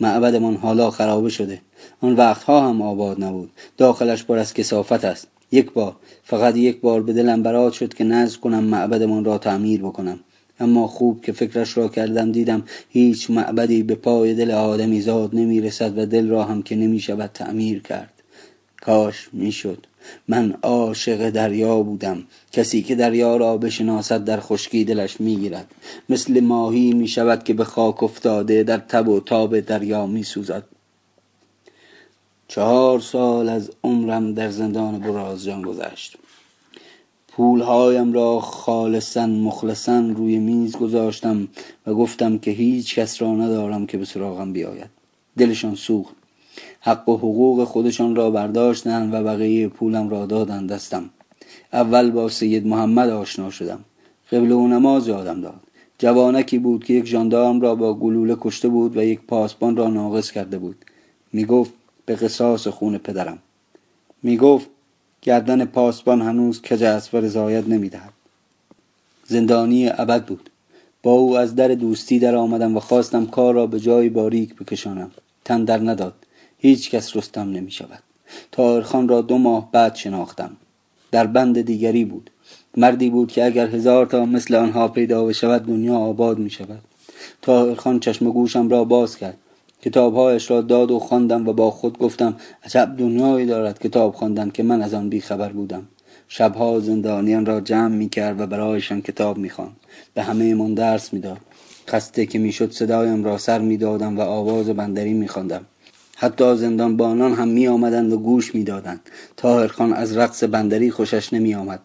معبدمان 0.01 0.57
حالا 0.57 0.91
خرابه 0.91 1.29
شده. 1.29 1.61
آن 2.01 2.17
وقتها 2.17 2.69
هم 2.69 2.83
آباد 2.83 3.25
نبود. 3.25 3.51
داخلش 3.77 4.25
پر 4.25 4.39
از 4.39 4.55
کسافت 4.55 5.05
است. 5.05 5.29
یک 5.53 5.73
بار 5.73 5.97
فقط 6.25 6.57
یک 6.57 6.81
بار 6.81 7.03
به 7.03 7.13
دلم 7.13 7.43
برات 7.43 7.73
شد 7.73 7.95
که 7.95 8.05
نزد 8.05 8.37
کنم 8.37 8.65
معبدمان 8.65 9.25
را 9.25 9.39
تعمیر 9.39 9.81
بکنم. 9.81 10.21
اما 10.61 10.87
خوب 10.87 11.25
که 11.25 11.33
فکرش 11.33 11.77
را 11.77 11.89
کردم 11.89 12.33
دیدم 12.33 12.63
هیچ 12.89 13.31
معبدی 13.31 13.83
به 13.83 13.95
پای 13.95 14.35
دل 14.35 14.51
آدمی 14.51 15.01
زاد 15.01 15.35
نمی 15.35 15.61
رسد 15.61 15.99
و 15.99 16.07
دل 16.07 16.29
را 16.29 16.45
هم 16.45 16.63
که 16.63 16.77
نمی 16.77 17.01
شود 17.01 17.31
تعمیر 17.35 17.83
کرد. 17.83 18.11
کاش 18.81 19.29
می 19.33 19.53
شد 19.53 19.87
من 20.29 20.55
عاشق 20.63 21.31
دریا 21.31 21.83
بودم. 21.83 22.23
کسی 22.53 22.83
که 22.83 22.95
دریا 22.95 23.37
را 23.37 23.57
بشناسد 23.57 24.25
در 24.25 24.41
خشکی 24.41 24.85
دلش 24.85 25.21
می‌گیرد. 25.21 25.67
مثل 26.09 26.41
ماهی 26.41 26.93
می 26.93 27.09
شود 27.09 27.45
که 27.45 27.55
به 27.55 27.65
خاک 27.65 28.03
افتاده 28.03 28.63
در 28.63 28.79
تب 28.79 29.09
و 29.09 29.21
تاب 29.21 29.61
دریا 29.61 30.07
می 30.07 30.23
سوزد 30.23 30.63
چهار 32.55 33.01
سال 33.01 33.49
از 33.49 33.71
عمرم 33.85 34.35
در 34.35 34.51
زندان 34.51 34.99
برازجان 34.99 35.63
گذشت. 35.63 36.17
پولهایم 37.29 38.13
را 38.13 38.41
خالصا 38.41 39.27
مخلصا 39.27 39.99
روی 40.17 40.39
میز 40.39 40.77
گذاشتم 40.77 41.49
و 41.87 41.95
گفتم 41.95 42.39
که 42.39 42.51
هیچ 42.51 42.95
کس 42.95 43.23
را 43.23 43.35
ندارم 43.35 43.87
که 43.87 43.99
به 43.99 44.05
سراغم 44.05 44.53
بیاید. 44.53 44.91
دلشان 45.39 45.75
سوخت. 45.75 46.15
حق 46.81 47.09
و 47.09 47.17
حقوق 47.17 47.65
خودشان 47.65 48.17
را 48.17 48.31
برداشتند 48.31 49.15
و 49.15 49.23
بقیه 49.23 49.69
پولم 49.69 50.09
را 50.09 50.27
دادند 50.27 50.71
دستم. 50.71 51.11
اول 51.73 52.11
با 52.11 52.29
سید 52.29 52.67
محمد 52.67 53.11
آشنا 53.11 53.51
شدم. 53.51 53.85
قبل 54.33 54.53
و 54.53 54.69
نماز 54.69 55.09
یادم 55.09 55.41
داد. 55.41 55.61
جوانکی 55.99 56.59
بود 56.59 56.85
که 56.85 56.95
یک 56.95 57.07
ژاندارم 57.07 57.61
را 57.61 57.75
با 57.75 57.95
گلوله 57.95 58.37
کشته 58.41 58.69
بود 58.69 58.97
و 58.97 59.05
یک 59.05 59.21
پاسبان 59.21 59.77
را 59.77 59.89
ناقص 59.89 60.31
کرده 60.31 60.59
بود. 60.59 60.77
می 61.33 61.45
گفت 61.45 61.73
به 62.07 62.15
قصاص 62.15 62.69
خون 62.69 62.99
پدرم. 62.99 63.39
می 64.23 64.37
گفت 64.37 64.69
گردن 65.23 65.65
پاسبان 65.65 66.23
هنوز 66.23 66.63
کج 66.63 66.83
است 66.83 67.15
و 67.15 67.17
رضایت 67.17 67.69
نمی‌دهد. 67.69 68.13
زندانی 69.27 69.89
ابد 69.89 70.25
بود. 70.25 70.51
با 71.03 71.13
او 71.13 71.39
از 71.39 71.55
در 71.55 71.69
دوستی 71.69 72.19
در 72.19 72.35
آمدم 72.35 72.77
و 72.77 72.81
خواستم 72.81 73.27
کار 73.27 73.55
را 73.55 73.67
به 73.67 73.81
جای 73.81 74.09
باریک 74.09 74.55
بکشانم. 74.55 75.11
تن 75.45 75.65
در 75.65 75.79
نداد. 75.79 76.15
هیچ 76.59 76.91
کس 76.91 77.17
رستم 77.17 77.51
نمی 77.51 77.71
شود 77.71 78.03
را 79.09 79.21
دو 79.21 79.39
ماه 79.39 79.73
بعد 79.73 79.95
شناختم. 79.95 80.57
در 81.11 81.27
بند 81.27 81.61
دیگری 81.61 82.05
بود. 82.05 82.31
مردی 82.77 83.11
بود 83.11 83.33
که 83.33 83.45
اگر 83.45 83.67
هزار 83.67 84.07
تا 84.07 84.25
مثل 84.25 84.55
آنها 84.55 84.89
پیدا 84.89 85.25
بشود 85.25 85.67
دنیا 85.67 85.97
آباد 85.97 86.39
می 86.39 86.51
شود 86.51 86.83
تاهرخان 87.43 88.01
چشم 88.01 88.31
گوشم 88.31 88.69
را 88.69 88.85
باز 88.85 89.17
کرد. 89.17 89.39
کتابهایش 89.85 90.51
را 90.51 90.61
داد 90.61 90.91
و 90.91 90.99
خواندم 90.99 91.49
و 91.49 91.53
با 91.53 91.71
خود 91.71 91.99
گفتم 91.99 92.37
عجب 92.65 92.95
دنیایی 92.99 93.47
دارد 93.47 93.79
کتاب 93.79 94.15
خواندن 94.15 94.51
که 94.51 94.63
من 94.63 94.83
از 94.83 94.95
آن 94.95 95.09
بیخبر 95.09 95.49
بودم. 95.49 95.83
شبها 96.29 96.81
زندانیان 96.81 97.47
را 97.47 97.61
جمع 97.61 97.95
می 97.95 98.09
کرد 98.09 98.41
و 98.41 98.47
برایشان 98.47 99.03
کتاب 99.03 99.39
می 99.39 99.51
خواند 99.51 99.77
به 100.15 100.23
همه 100.23 100.55
من 100.55 100.75
درس 100.75 101.13
می‌داد. 101.13 101.41
خسته 101.89 102.27
که 102.27 102.39
می‌شد 102.39 102.71
صدایم 102.73 103.25
را 103.25 103.39
سر 103.39 103.59
می‌دادم 103.59 104.19
و 104.19 104.21
آواز 104.21 104.67
بندری 104.67 105.13
میخواندم. 105.13 105.65
حتی 106.17 106.57
زندان 106.57 106.97
بانان 106.97 107.33
هم 107.33 107.49
می 107.49 107.69
آمدند 107.69 108.13
و 108.13 108.19
گوش 108.19 108.55
می 108.55 108.65
دادند 108.65 109.01
تاهرخان 109.37 109.93
از 109.93 110.17
رقص 110.17 110.45
بندری 110.45 110.91
خوشش 110.91 111.33
نمی 111.33 111.55
آمد 111.55 111.81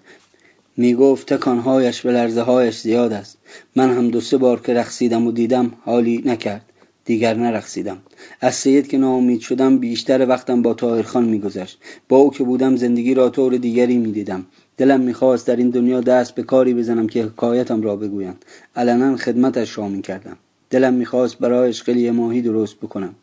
می 0.77 0.93
گفت 0.93 1.33
تکانهایش 1.33 2.01
به 2.01 2.11
لرزه 2.11 2.41
هایش 2.41 2.79
زیاد 2.79 3.13
است. 3.13 3.37
من 3.75 3.89
هم 3.89 4.09
دو 4.09 4.21
سه 4.21 4.37
بار 4.37 4.61
که 4.61 4.73
رقصیدم 4.73 5.27
و 5.27 5.31
دیدم 5.31 5.71
حالی 5.85 6.23
نکرد. 6.25 6.68
دیگر 7.09 7.33
نرقصیدم. 7.33 7.97
از 8.41 8.55
سید 8.55 8.87
که 8.87 8.97
ناامید 8.97 9.39
شدم 9.39 9.77
بیشتر 9.77 10.27
وقتم 10.27 10.61
با 10.61 10.73
تاهرخان 10.73 11.23
میگذشت. 11.23 11.79
با 12.09 12.17
او 12.17 12.31
که 12.31 12.43
بودم 12.43 12.75
زندگی 12.75 13.13
را 13.13 13.29
طور 13.29 13.57
دیگری 13.57 13.97
می‌دیدم. 13.97 14.45
دلم 14.77 15.01
می‌خواست 15.01 15.47
در 15.47 15.55
این 15.55 15.69
دنیا 15.69 16.01
دست 16.01 16.35
به 16.35 16.43
کاری 16.43 16.73
بزنم 16.73 17.07
که 17.07 17.23
حکایتم 17.23 17.81
را 17.81 17.95
بگویند. 17.95 18.45
علنا 18.75 19.17
خدمتش 19.17 19.77
را 19.77 19.87
می‌کردم. 19.87 20.37
دلم 20.69 20.93
می‌خواست 20.93 21.39
برایش 21.39 21.83
قلیه 21.83 22.11
ماهی 22.11 22.41
درست 22.41 22.75
بکنم. 22.75 23.15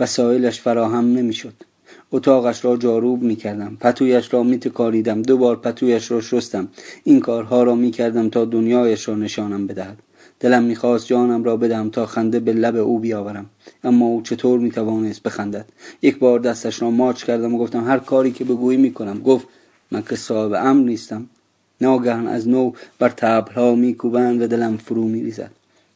وسایلش 0.00 0.60
فراهم 0.60 1.12
نمی‌شد. 1.12 1.54
اتاقش 2.12 2.64
را 2.64 2.76
جاروب 2.76 3.22
می‌کردم. 3.22 3.76
پتویش 3.80 4.34
را 4.34 4.42
میتکاریدم. 4.42 5.22
دو 5.22 5.36
بار 5.38 5.56
پتویش 5.56 6.10
را 6.10 6.20
شستم. 6.20 6.68
این 7.04 7.20
کارها 7.20 7.62
را 7.62 7.74
می‌کردم 7.74 8.28
تا 8.28 8.44
دنیایش 8.44 9.08
را 9.08 9.14
نشانم 9.14 9.66
بدهد. 9.66 9.98
دلم 10.40 10.62
می‌خواست 10.62 11.06
جانم 11.06 11.44
را 11.44 11.56
بدم 11.56 11.90
تا 11.90 12.06
خنده 12.06 12.40
به 12.40 12.52
لب 12.52 12.76
او 12.76 12.98
بیاورم. 12.98 13.46
اما 13.84 14.06
او 14.06 14.22
چطور 14.22 14.58
می‌توانست 14.58 15.22
بخندد؟ 15.22 15.66
یک 16.02 16.18
بار 16.18 16.38
دستش 16.38 16.82
را 16.82 16.90
ماچ 16.90 17.24
کردم 17.24 17.54
و 17.54 17.58
گفتم 17.58 17.84
هر 17.84 17.98
کاری 17.98 18.32
که 18.32 18.44
بگویی 18.44 18.78
می‌کنم. 18.78 19.20
گفت 19.22 19.46
من 19.90 20.02
که 20.02 20.16
صاحب 20.16 20.52
امر 20.52 20.84
نیستم. 20.84 21.26
ناگهان 21.80 22.26
از 22.26 22.48
نو 22.48 22.72
بر 22.98 23.08
تبلها 23.08 23.74
میکوبند 23.74 24.42
و 24.42 24.46
دلم 24.46 24.76
فرو 24.76 25.04
میریزد. 25.04 25.50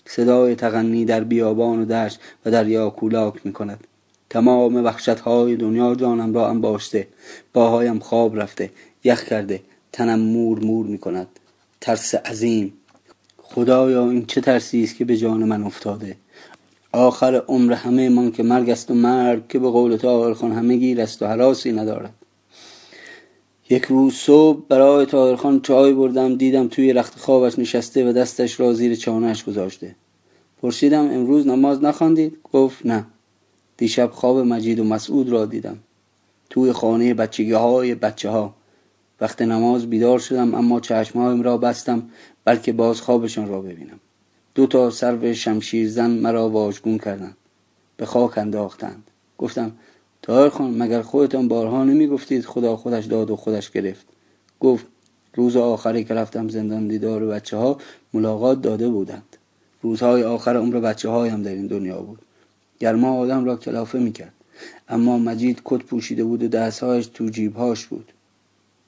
صدای 0.07 0.55
تغنی 0.55 1.05
در 1.05 1.25
بیابان 1.25 1.83
و 1.83 1.85
دشت 1.85 2.21
و 2.47 2.51
دریا 2.51 2.91
کولاک 2.91 3.35
می 3.45 3.53
کند 3.53 3.85
تمام 4.31 4.77
وحشت 4.77 5.09
های 5.09 5.57
دنیا 5.57 5.95
جانم 5.95 6.35
را 6.35 6.49
انباشته 6.49 7.09
باهایم 7.53 7.99
خواب 7.99 8.41
رفته 8.41 8.71
یخ 9.05 9.25
کرده 9.25 9.61
تنم 9.93 10.21
مور 10.21 10.65
مور 10.65 10.87
می 10.87 10.99
کند 10.99 11.27
ترس 11.81 12.15
عظیم 12.15 12.73
خدایا 13.55 14.11
این 14.11 14.27
چه 14.27 14.41
ترسی 14.41 14.85
است 14.85 14.97
که 14.97 15.05
به 15.05 15.17
جان 15.17 15.45
من 15.45 15.63
افتاده؟ 15.63 16.17
آخر 16.93 17.43
عمر 17.49 17.73
همه 17.73 18.09
من 18.09 18.31
که 18.31 18.43
مرگ 18.43 18.71
است 18.71 18.91
و 18.91 18.95
مرگ 18.95 19.49
که 19.49 19.59
به 19.59 19.71
قول 19.71 19.97
طاهرخان 19.97 20.53
همه 20.53 20.77
گیر 20.77 21.01
است 21.01 21.23
و 21.23 21.27
حراسی 21.27 21.73
ندارد. 21.73 22.15
یک 23.71 23.85
روز 23.85 24.15
صبح 24.15 24.61
برای 24.69 25.07
طاهرخان 25.07 25.61
چای 25.61 25.93
بردم 25.93 26.37
دیدم 26.37 26.69
توی 26.69 26.93
رخت 26.93 27.19
خوابش 27.19 27.59
نشسته 27.59 28.09
و 28.09 28.13
دستش 28.13 28.61
را 28.61 28.73
زیر 28.73 28.95
چانهش 28.95 29.45
گذاشته. 29.45 29.95
پرسیدم 30.63 31.05
امروز 31.05 31.47
نماز 31.47 31.83
نخواندید؟ 31.83 32.39
گفت 32.53 32.87
نه. 32.87 33.07
دیشب 33.77 34.11
خواب 34.11 34.39
مجید 34.39 34.81
و 34.81 34.85
مسعود 34.85 35.29
را 35.29 35.47
دیدم. 35.47 35.79
توی 36.51 36.73
خانه 36.73 37.15
بچگی 37.15 37.53
های 37.53 37.95
بچه 37.95 38.31
ها 38.31 38.55
وقت 39.21 39.43
نماز 39.43 39.91
بیدار 39.91 40.19
شدم 40.19 40.55
اما 40.55 40.81
چشمهایم 40.81 41.43
را 41.43 41.57
بستم 41.57 42.03
بلکه 42.45 42.73
باز 42.73 43.01
خوابشان 43.01 43.49
را 43.49 43.61
ببینم. 43.61 44.01
دو 44.55 44.67
تا 44.67 44.91
سرو 44.91 45.35
شمشیر 45.35 45.89
زن 45.89 46.11
مرا 46.11 46.49
واژگون 46.49 46.99
کردند. 46.99 47.37
به 47.97 48.07
خاک 48.07 48.39
انداختند. 48.39 49.03
گفتم 49.39 49.73
تاهر 50.23 50.49
خان 50.49 50.83
مگر 50.83 51.03
خودتان 51.03 51.49
بارها 51.49 51.85
نمی 51.85 52.07
گفتید 52.07 52.45
خدا 52.45 52.77
خودش 52.77 53.05
داد 53.05 53.31
و 53.31 53.37
خودش 53.37 53.71
گرفت؟ 53.71 54.07
گفت 54.61 54.87
روز 55.35 55.57
آخری 55.57 56.05
که 56.05 56.15
رفتم 56.15 56.49
زندان 56.49 56.89
دیدار 56.89 57.27
بچه 57.27 57.57
ها 57.57 57.79
ملاقات 58.15 58.63
داده 58.63 58.89
بودند. 58.89 59.37
روزهای 59.83 60.23
آخر 60.23 60.57
عمر 60.57 60.81
بچه 60.81 61.09
هایم 61.09 61.43
در 61.43 61.51
این 61.51 61.67
دنیا 61.67 62.01
بود. 62.03 62.19
گرما 62.81 63.19
آدم 63.19 63.45
را 63.45 63.57
کلافه 63.57 63.99
می‌کرد. 63.99 64.33
اما 64.89 65.19
مجید 65.19 65.63
کت 65.65 65.83
پوشیده 65.83 66.25
بود 66.25 66.43
و 66.43 66.49
دستهایش 66.49 67.07
تو 67.07 67.29
جیبهاش 67.29 67.87
بود. 67.87 68.13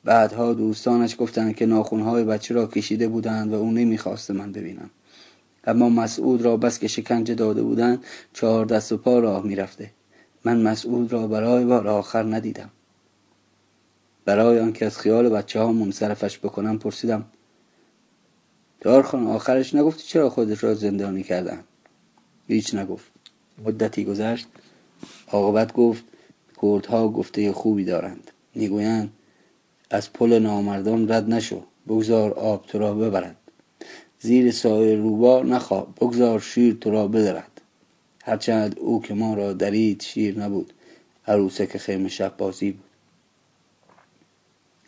بعدها 0.05 0.55
دوستانش 0.55 1.17
گفتند 1.19 1.57
که 1.57 1.67
ناخونهای 1.67 2.25
بچه 2.25 2.55
را 2.55 2.67
کشیده 2.67 3.09
بودند 3.09 3.53
و 3.53 3.55
او 3.55 3.71
نمی‌خواست 3.71 4.31
من 4.31 4.53
ببینم. 4.53 4.91
اما 5.65 5.89
مسعود 5.89 6.43
را 6.43 6.57
بس 6.57 6.79
که 6.79 6.89
شکنجه 6.89 7.35
داده 7.35 7.63
بودند 7.63 8.05
چهار 8.33 8.67
دست 8.67 8.93
و 8.93 8.97
پا 8.97 9.19
راه 9.19 9.47
می‌رفته. 9.47 9.91
من 10.45 10.63
مسعود 10.63 11.13
را 11.13 11.27
برای 11.27 11.65
بار 11.65 11.89
آخر 11.89 12.35
ندیدم. 12.35 12.71
برای 14.25 14.61
آنکه 14.61 14.87
از 14.87 14.99
خیال 14.99 15.29
بچه 15.29 15.61
ها 15.61 15.73
منصرفش 15.73 16.39
بکنم 16.39 16.79
پرسیدم 16.79 17.25
دارخان 18.81 19.27
آخرش 19.27 19.75
نگفتی 19.75 20.03
چرا 20.03 20.31
خودش 20.31 20.65
را 20.65 20.75
زندانی 20.75 21.23
کردن 21.23 21.65
هیچ 22.49 22.75
نگفت. 22.75 23.13
مدتی 23.65 24.05
گذشت. 24.05 24.47
عاقبت 25.29 25.73
گفت 25.73 26.05
کردها 26.63 27.09
گفته 27.09 27.53
خوبی 27.53 27.85
دارند. 27.85 28.31
می‌گویند؟ 28.55 29.13
از 29.93 30.13
پل 30.13 30.39
نامردان 30.39 31.13
رد 31.13 31.31
نشو 31.31 31.63
بگذار 31.89 32.33
آب 32.33 32.67
تو 32.67 32.79
را 32.79 32.95
ببرد. 32.95 33.37
زیر 34.21 34.51
سایه 34.51 34.97
روبا 34.97 35.43
نخواب 35.43 35.95
بگذار 36.01 36.41
شیر 36.41 36.77
تو 36.81 36.91
را 36.91 37.09
بدرد. 37.09 37.61
هرچند 38.25 38.79
او 38.79 39.03
که 39.03 39.15
ما 39.15 39.35
را 39.35 39.53
درید 39.53 40.03
شیر 40.03 40.39
نبود 40.39 40.73
عروسک 41.27 41.77
خیمه 41.77 42.09
شب 42.09 42.37
بازی 42.37 42.71
بود. 42.71 42.85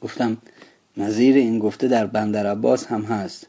گفتم 0.01 0.37
نظیر 0.97 1.37
این 1.37 1.59
گفته 1.59 1.89
در 1.89 2.07
بندر 2.07 2.47
عباس 2.47 2.87
هم 2.87 3.03
هست. 3.03 3.47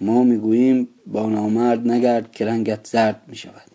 ما 0.00 0.22
می‌گوییم 0.22 0.88
با 1.06 1.28
نامرد 1.28 1.88
نگرد 1.88 2.32
که 2.32 2.46
رنگت 2.46 2.86
زرد 2.86 3.22
می 3.26 3.36
شود 3.36 3.70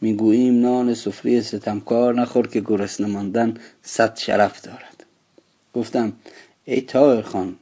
می‌گوییم 0.00 0.60
نان 0.60 0.94
سفری 0.94 1.42
ستمکار 1.42 2.14
نخور 2.14 2.46
که 2.46 2.60
گرسنه 2.60 3.06
ماندن 3.06 3.54
صد 3.82 4.16
شرف 4.16 4.60
دارد. 4.60 4.89
گفتم 5.74 6.12
ای 6.64 6.80
تاهر 6.80 7.22
خان 7.22 7.56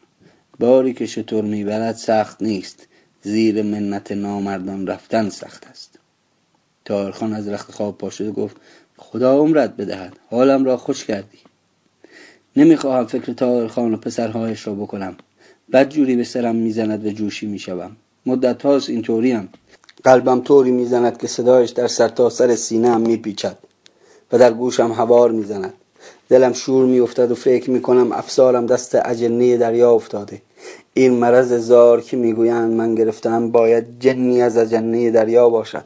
باری 0.59 0.93
که 0.93 1.07
شطور 1.07 1.45
می‌برد 1.45 1.95
سخت 1.95 2.43
نیست 2.43 2.89
زیر 3.23 3.63
منت 3.63 4.13
نامردان 4.13 4.87
رفتن 4.87 5.29
سخت 5.29 5.67
است. 5.67 5.99
تاهر 6.85 7.11
خان 7.11 7.33
از 7.33 7.49
رخت 7.49 7.73
خواب 7.73 7.99
پاشد 7.99 8.27
و 8.27 8.33
گفت 8.33 8.57
خدا 8.97 9.39
عمرت 9.39 9.77
بدهد 9.77 10.17
حالم 10.31 10.65
را 10.65 10.77
خوش 10.77 11.05
کردی. 11.05 11.39
نمی‌خواهم 12.57 13.07
فکر 13.07 13.33
تاهر 13.33 13.67
خان 13.67 13.95
و 13.95 13.97
پسرهایش 13.97 14.67
را 14.67 14.75
بکنم. 14.75 15.17
بد 15.73 15.89
جوری 15.89 16.17
به 16.17 16.25
سرم 16.25 16.57
می‌زند 16.57 17.07
و 17.07 17.11
جوشی 17.11 17.47
می‌شوم. 17.47 17.97
مدت 18.27 18.63
هاست 18.63 18.91
اینطوریم. 18.91 19.49
قلبم 20.05 20.41
طوری 20.41 20.71
می‌زند 20.71 21.19
که 21.19 21.27
صدایش 21.27 21.71
در 21.71 21.87
سرتاسر 21.87 22.47
سر 22.47 22.55
سینه 22.55 22.91
هم 22.91 23.01
میپیچد 23.01 23.59
و 24.33 24.39
در 24.39 24.53
گوشم 24.53 24.93
هوار 24.93 25.31
می‌زند. 25.31 25.75
دلم 26.29 26.53
شور 26.53 26.85
میافتد 26.87 27.31
و 27.31 27.35
فکر 27.35 27.71
می‌کنم 27.71 28.13
افسارم 28.13 28.67
دست 28.67 28.99
اجنه 29.05 29.57
دریا 29.57 29.91
افتاده. 29.93 30.43
این 30.95 31.13
مرض 31.13 31.53
زار 31.53 32.01
که 32.01 32.17
می‌گویند 32.17 32.73
من 32.73 32.95
گرفتم 32.95 33.51
باید 33.51 34.01
جنی 34.01 34.43
از 34.43 34.57
اجنه 34.57 35.11
دریا 35.11 35.49
باشد. 35.49 35.85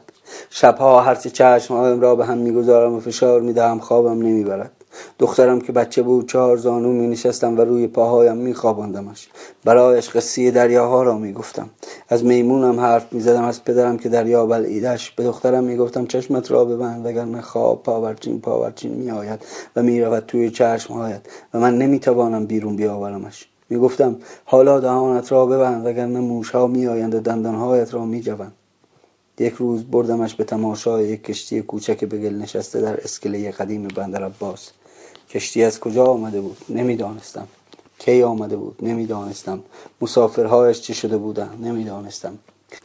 شبها 0.49 1.01
هرچه 1.01 1.29
چشمهایم 1.29 2.01
را 2.01 2.15
به 2.15 2.25
هم 2.25 2.37
می‌گذارم 2.37 2.93
و 2.93 2.99
فشار 2.99 3.41
می‌دهم 3.41 3.79
خوابم 3.79 4.21
نمی‌برد. 4.21 4.71
دخترم 5.19 5.61
که 5.61 5.71
بچه 5.71 6.03
بود 6.03 6.29
چهار 6.29 6.57
زانو 6.57 6.91
می 6.91 7.07
نشستم 7.07 7.57
و 7.57 7.61
روی 7.61 7.87
پاهایم 7.87 8.37
می 8.37 8.53
خواباندمش 8.53 9.29
برایش 9.65 10.09
قصه 10.09 10.51
دریاها 10.51 11.03
را 11.03 11.17
می 11.17 11.33
گفتم 11.33 11.69
از 12.09 12.25
میمونم 12.25 12.79
حرف 12.79 13.13
می 13.13 13.21
زدم 13.21 13.43
از 13.43 13.63
پدرم 13.63 13.97
که 13.97 14.09
دریا 14.09 14.45
بلعیدش. 14.45 15.11
به 15.11 15.23
دخترم 15.23 15.63
می 15.63 15.77
گفتم 15.77 16.05
چشمت 16.05 16.51
را 16.51 16.65
ببند 16.65 17.05
وگرنه 17.05 17.41
خواب 17.41 17.83
پاورچین 17.83 18.41
پاورچین 18.41 18.91
می 18.91 19.11
آید 19.11 19.45
و 19.75 19.83
می 19.83 20.01
رود 20.01 20.23
توی 20.25 20.49
چشمهایت 20.49 21.21
و 21.53 21.59
من 21.59 21.77
نمی 21.77 21.99
توانم 21.99 22.45
بیرون 22.45 22.75
بیاورمش. 22.75 23.47
می 23.69 23.77
گفتم 23.77 24.15
حالا 24.45 24.79
دهانت 24.79 25.31
را 25.31 25.45
ببند 25.45 25.85
وگرنه 25.85 26.19
موشها 26.19 26.67
می 26.67 26.87
آیند 26.87 27.15
و 27.15 27.19
دندانهایت 27.19 27.93
را 27.93 28.05
می 28.05 28.21
جوند. 28.21 28.53
یک 29.39 29.53
روز 29.53 29.83
بردمش 29.83 30.35
به 30.35 30.43
تماشای 30.43 31.07
یک 31.07 31.23
کشتی 31.23 31.61
کوچک 31.61 32.05
به 32.05 32.17
گل 32.17 32.35
نشسته 32.35 32.81
در 32.81 33.01
اسکله 33.03 33.51
قدیم 33.51 33.87
بندر 33.87 34.23
عباس. 34.23 34.71
کشتی 35.33 35.63
از 35.63 35.79
کجا 35.79 36.05
آمده 36.05 36.41
بود؟ 36.41 36.57
نمی‌دانستم. 36.69 37.47
کی 37.99 38.23
آمده 38.23 38.55
بود؟ 38.55 38.75
نمی‌دانستم. 38.81 39.59
مسافرهایش 40.01 40.81
چه 40.81 40.93
شده 40.93 41.17
بودند 41.17 41.57
نمی‌دانستم. 41.61 42.33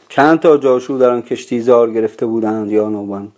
چند 0.09 0.39
تا 0.39 0.57
جاشو 0.57 0.97
در 0.97 1.09
آن 1.09 1.21
کشتی 1.21 1.59
زار 1.61 1.91
گرفته 1.91 2.25
بودند 2.25 2.71
یا 2.71 2.89
نوبان؟ 2.89 3.31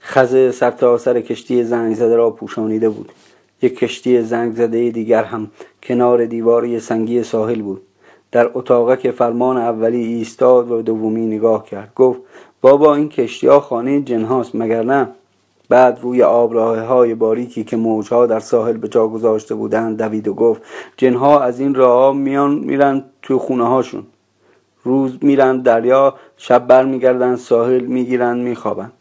خزه 0.00 0.52
سرتاسر 0.52 1.12
سر 1.12 1.20
کشتی 1.20 1.64
زنگ 1.64 1.94
زده 1.94 2.16
را 2.16 2.30
پوشانیده 2.30 2.88
بود. 2.88 3.12
یک 3.62 3.78
کشتی 3.78 4.22
زنگ 4.22 4.54
زده 4.54 4.90
دیگر 4.90 5.24
هم 5.24 5.50
کنار 5.82 6.24
دیواری 6.24 6.80
سنگی 6.80 7.22
ساحل 7.22 7.62
بود. 7.62 7.82
در 8.32 8.50
اتاقه 8.54 8.96
که 8.96 9.10
فرمان 9.10 9.56
اولی 9.56 10.04
ایستاد 10.04 10.70
و 10.70 10.82
دومی 10.82 11.26
نگاه 11.26 11.64
کرد. 11.64 11.92
گفت 11.96 12.20
بابا 12.60 12.94
این 12.94 13.08
کشتی 13.08 13.46
ها 13.46 13.60
خانه 13.60 14.02
جن 14.02 14.22
هاست 14.22 14.54
مگر 14.54 14.82
نه؟ 14.82 15.08
بعد 15.68 15.98
روی 16.02 16.22
آبراه 16.22 16.78
های 16.78 17.14
باریکی 17.14 17.64
که 17.64 17.76
موجها 17.76 18.26
در 18.26 18.40
ساحل 18.40 18.76
به 18.76 18.88
جا 18.88 19.08
گذاشته 19.08 19.54
بودند 19.54 20.02
دوید 20.02 20.28
و 20.28 20.34
گفت 20.34 20.62
جنها 20.96 21.40
از 21.40 21.60
این 21.60 21.74
راه 21.74 22.14
میان 22.14 22.54
میرن 22.54 23.04
تو 23.22 23.38
خونه 23.38 23.68
هاشون 23.68 24.06
روز 24.86 25.18
میرن 25.22 25.60
دریا 25.60 26.14
شب 26.36 26.66
بر 26.66 26.84
میگردن 26.84 27.36
ساحل 27.36 27.84
می‌گیرن 27.84 28.38
میخوابن. 28.38 28.92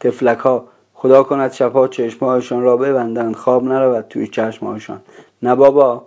تفلک 0.00 0.38
ها 0.38 0.64
خدا 0.94 1.22
کند 1.22 1.52
شبها 1.52 1.88
چشمهایشان 1.88 2.62
را 2.62 2.76
ببندند 2.76 3.36
خواب 3.36 3.64
نرود 3.64 4.04
توی 4.08 4.26
چشمهایشان. 4.26 5.00
نه 5.42 5.54
بابا. 5.54 6.02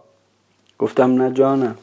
گفتم 0.79 1.21
نه 1.21 1.31
جانم. 1.33 1.75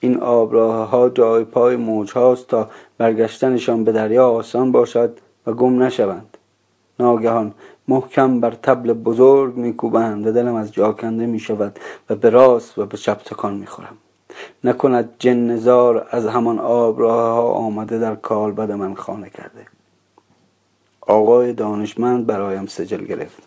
این 0.00 0.20
آبراه 0.20 0.88
ها 0.88 1.08
جای 1.08 1.44
پای 1.44 1.76
موج 1.76 2.12
هاست 2.12 2.48
تا 2.48 2.68
برگشتنشان 2.98 3.84
به 3.84 3.92
دریا 3.92 4.28
آسان 4.28 4.72
باشد 4.72 5.18
و 5.46 5.52
گم 5.52 5.82
نشوند. 5.82 6.38
ناگهان 7.02 7.54
محکم 7.88 8.40
بر 8.40 8.50
تبل 8.50 8.92
بزرگ 8.92 9.56
میکوبند 9.56 10.26
و 10.26 10.32
دلم 10.32 10.54
از 10.54 10.72
جا 10.72 10.92
کنده 10.92 11.26
می 11.26 11.38
شود 11.38 11.78
و 12.10 12.14
به 12.14 12.30
راست 12.30 12.78
و 12.78 12.86
به 12.86 12.96
چپ 12.96 13.22
تکان 13.22 13.54
می 13.54 13.66
خورم 13.66 13.96
نکند 14.64 15.14
جن 15.18 15.56
زار 15.56 16.06
از 16.10 16.26
همان 16.26 16.58
آب 16.58 17.00
راه 17.00 17.34
ها 17.34 17.42
آمده 17.52 17.98
در 17.98 18.14
کالبد 18.14 18.72
من 18.72 18.94
خانه 18.94 19.30
کرده. 19.30 19.66
آقای 21.00 21.52
دانشمند 21.52 22.26
برایم 22.26 22.66
سجل 22.66 23.04
گرفت. 23.04 23.42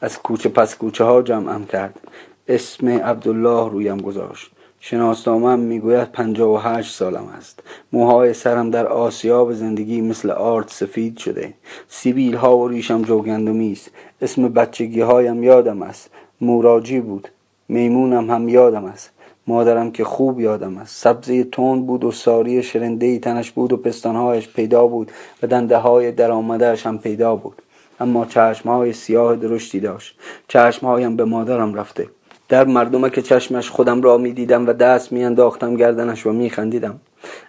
از 0.00 0.18
کوچه 0.18 0.48
پس 0.48 0.76
کوچه 0.76 1.04
ها 1.04 1.22
جمعم 1.22 1.64
کرد. 1.64 2.00
اسم 2.48 2.88
عبدالله 2.88 3.70
رویم 3.70 4.00
گذاشت. 4.00 4.50
شناسنامهام 4.88 5.58
می‌گوید 5.58 6.12
پنجاه 6.12 6.54
و 6.54 6.56
هشت 6.56 6.94
سالم 6.94 7.28
است. 7.38 7.62
موهای 7.92 8.34
سرم 8.34 8.70
در 8.70 8.86
آسیاب 8.86 9.52
زندگی 9.52 10.00
مثل 10.00 10.30
آرد 10.30 10.68
سفید 10.68 11.18
شده. 11.18 11.54
سیبیل 11.88 12.34
ها 12.34 12.58
و 12.58 12.68
ریشم 12.68 13.02
جوگندمی 13.02 13.72
است. 13.72 13.90
اسم 14.22 14.48
بچگی 14.48 15.00
هایم 15.00 15.42
یادم 15.42 15.82
است. 15.82 16.10
موراجی 16.40 17.00
بود. 17.00 17.28
میمونم 17.68 18.30
هم 18.30 18.48
یادم 18.48 18.84
است. 18.84 19.10
مادرم 19.46 19.90
که 19.90 20.04
خوب 20.04 20.40
یادم 20.40 20.76
است. 20.78 21.02
سبزه 21.02 21.44
تند 21.44 21.86
بود 21.86 22.04
و 22.04 22.12
ساری 22.12 22.62
شرنده 22.62 23.18
تنش 23.18 23.50
بود 23.50 23.72
و 23.72 23.76
پستانهایش 23.76 24.48
پیدا 24.48 24.86
بود 24.86 25.12
و 25.42 25.46
دنده 25.46 25.76
های 25.76 26.12
درآمدهاش 26.12 26.86
هم 26.86 26.98
پیدا 26.98 27.36
بود. 27.36 27.62
اما 28.00 28.24
چشمهای 28.24 28.92
سیاه 28.92 29.36
درشتی 29.36 29.80
داشت. 29.80 30.18
چشمهایم 30.48 31.16
به 31.16 31.24
مادرم 31.24 31.74
رفته. 31.74 32.08
در 32.48 32.64
مردمه 32.64 33.10
که 33.10 33.22
چشمش 33.22 33.70
خودم 33.70 34.02
را 34.02 34.18
می 34.18 34.32
دیدم 34.32 34.66
و 34.66 34.72
دست 34.72 35.12
می 35.12 35.24
انداختم 35.24 35.76
گردنش 35.76 36.26
و 36.26 36.32
می 36.32 36.50
خندیدم 36.50 37.00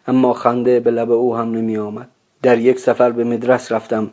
اما 0.07 0.33
خنده 0.33 0.79
به 0.79 0.91
لب 0.91 1.11
او 1.11 1.35
هم 1.35 1.51
نمی 1.51 1.77
آمد 1.77 2.09
در 2.41 2.59
یک 2.59 2.79
سفر 2.79 3.11
به 3.11 3.23
مدرس 3.23 3.71
رفتم. 3.71 4.11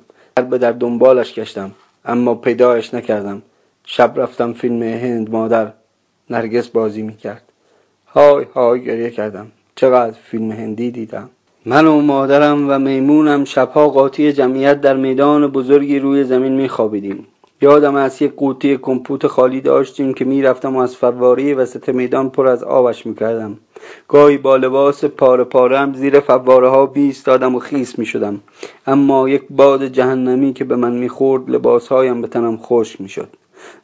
به 0.51 0.59
در 0.59 0.73
دنبالش 0.73 1.35
گشتم. 1.35 1.70
اما 2.05 2.35
پیدایش 2.35 2.94
نکردم. 2.94 3.42
شب 3.85 4.12
رفتم 4.16 4.53
فیلم 4.53 4.83
هند 4.83 5.31
مادر. 5.31 5.73
نرگس 6.31 6.68
بازی 6.68 7.03
می 7.03 7.16
کرد 7.16 7.42
های 8.07 8.44
های 8.55 8.85
گریه 8.85 9.11
کردم. 9.11 9.47
چقدر 9.75 10.16
فیلم 10.25 10.53
هندی 10.53 10.90
دیدم. 10.90 11.31
من 11.66 11.87
و 11.87 12.01
مادرم 12.01 12.70
و 12.70 12.79
میمونم 12.79 13.44
شبها 13.44 13.88
قاطی 13.88 14.33
جمعیت 14.33 14.81
در 14.81 14.97
میدان 14.97 15.47
بزرگی 15.47 15.99
روی 15.99 16.25
زمین 16.25 16.53
می 16.53 16.68
خوابیدیم 16.68 17.27
یادم 17.61 17.95
از 17.95 18.23
یک 18.23 18.35
قوطی 18.37 18.77
کمپوت 18.77 19.27
خالی 19.27 19.61
داشتیم 19.61 20.14
که 20.14 20.25
می‌رفتم 20.25 20.77
و 20.77 20.79
از 20.79 20.97
فواری 20.97 21.55
وسط 21.55 21.88
میدان 21.88 22.31
پر 22.31 22.47
از 22.47 22.64
آبش 22.64 23.07
می‌کردم. 23.07 23.59
گاهی 24.09 24.38
با 24.38 24.57
لباس 24.57 25.05
پاره 25.05 25.45
پارم 25.45 25.95
زیر 25.95 26.21
فواره 26.21 26.69
ها 26.69 26.87
بیستادم 26.87 27.55
و 27.55 27.59
خیس 27.59 27.99
می 27.99 28.07
شدم 28.07 28.40
اما 28.87 29.29
یک 29.29 29.43
باد 29.51 29.87
جهنمی 29.87 30.53
که 30.53 30.64
به 30.64 30.77
من 30.77 30.93
می‌خورد 30.93 31.51
لباسهایم 31.51 32.21
به 32.21 32.29
تنم 32.29 32.57
خشک 32.57 33.01
می‌شد. 33.01 33.29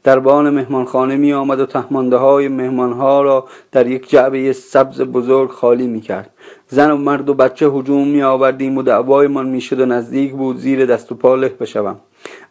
دربان 0.05 0.51
مهمانخانه 0.51 1.17
می 1.17 1.33
آمد 1.33 1.61
و 1.61 1.67
تهمانده 1.67 2.17
های 2.17 2.49
مهمان 2.49 2.93
ها 2.93 3.23
را 3.23 3.47
در 3.73 3.87
یک 3.87 4.11
جعبه 4.11 4.53
سبز 4.53 5.01
بزرگ 5.01 5.51
خالی 5.51 5.87
می 5.87 6.01
کرد 6.01 6.31
زن 6.69 6.91
و 6.91 6.97
مرد 6.97 7.29
و 7.29 7.35
بچه 7.35 7.67
هجوم 7.67 8.09
می 8.09 8.23
آوردیم 8.23 8.79
و 8.79 8.83
دعوایمان 8.83 9.49
می 9.49 9.61
شد 9.61 9.81
و 9.81 9.87
نزدیک 9.87 10.33
بود 10.33 10.57
زیر 10.57 10.87
دست 10.87 11.13
و 11.13 11.15
پا 11.15 11.35
له 11.35 11.49
بشوم. 11.49 11.97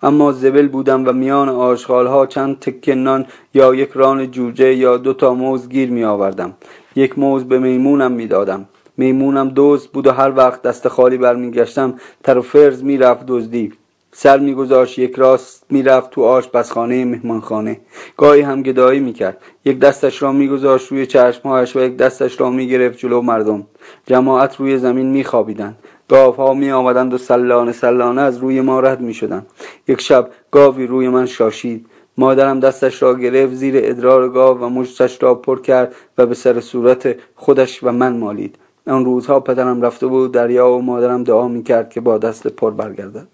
اما 0.04 0.32
زبل 0.32 0.68
بودم 0.68 1.08
و 1.08 1.12
میان 1.12 1.50
ها 1.90 2.26
چند 2.26 2.60
تکه 2.60 2.96
نان 2.96 3.26
یا 3.54 3.76
یک 3.76 3.90
ران 3.94 4.32
جوجه 4.32 4.74
یا 4.74 4.98
دو 4.98 5.14
تا 5.14 5.34
موز 5.34 5.70
گیر 5.70 5.90
می 5.92 6.04
آوردم 6.04 6.54
یک 6.96 7.20
موز 7.20 7.44
به 7.44 7.60
میمونم 7.60 8.12
می 8.12 8.28
دادم 8.28 8.66
میمونم 8.98 9.50
دوست 9.50 9.88
بود 9.88 10.08
و 10.08 10.12
هر 10.12 10.32
وقت 10.36 10.62
دست 10.62 10.88
خالی 10.88 11.18
برمیگشتم 11.18 11.94
تر 12.24 12.38
و 12.38 12.42
فرز 12.42 12.84
می‌رفت 12.84 13.26
دزدی. 13.28 13.74
سر 14.12 14.38
میگذاشت 14.38 15.00
یک 15.00 15.16
راست 15.16 15.66
می‌رفت 15.70 16.10
تو 16.10 16.24
آشپزخانه 16.24 17.06
مهمانخانه. 17.06 17.80
گاهی 18.18 18.42
هم 18.42 18.64
گدایی 18.64 19.00
می‌کرد. 19.00 19.38
یک 19.66 19.80
دستش 19.80 20.22
را 20.22 20.32
میگذاشت 20.32 20.88
روی 20.88 21.06
چشمهایش 21.06 21.76
و 21.76 21.80
یک 21.80 21.98
دستش 21.98 22.42
را 22.42 22.50
می‌گرفت 22.50 22.98
جلو 22.98 23.22
مردم. 23.22 23.68
جماعت 24.08 24.56
روی 24.56 24.78
زمین 24.78 25.12
میخوابیدند. 25.12 25.76
گاوها 26.10 26.54
می 26.54 26.72
آمدند 26.72 27.14
و 27.14 27.18
سلانه 27.18 27.72
سلانه 27.72 28.22
از 28.22 28.38
روی 28.38 28.62
ما 28.62 28.80
رد 28.80 29.02
می 29.02 29.14
شدند. 29.14 29.48
یک 29.88 30.02
شب 30.02 30.30
گاوی 30.52 30.88
روی 30.88 31.10
من 31.10 31.26
شاشید. 31.26 31.86
مادرم 32.18 32.60
دستش 32.60 33.02
را 33.02 33.14
گرفت 33.14 33.54
زیر 33.54 33.74
ادرار 33.78 34.30
گاو 34.30 34.58
و 34.60 34.70
مشتش 34.70 35.24
را 35.24 35.36
پر 35.36 35.62
کرد 35.62 35.96
و 36.18 36.26
به 36.26 36.36
سر 36.36 36.60
صورت 36.60 37.16
خودش 37.36 37.84
و 37.84 37.92
من 37.92 38.18
مالید. 38.18 38.56
آن 38.88 39.06
روزها 39.06 39.40
پدرم 39.40 39.82
رفته 39.82 40.08
بود 40.08 40.32
دریا 40.32 40.72
و 40.72 40.82
مادرم 40.82 41.24
دعا 41.24 41.48
می 41.48 41.64
کرد 41.64 41.90
که 41.90 42.02
با 42.02 42.18
دست 42.18 42.48
پر 42.48 42.72
برگردد. 42.72 43.28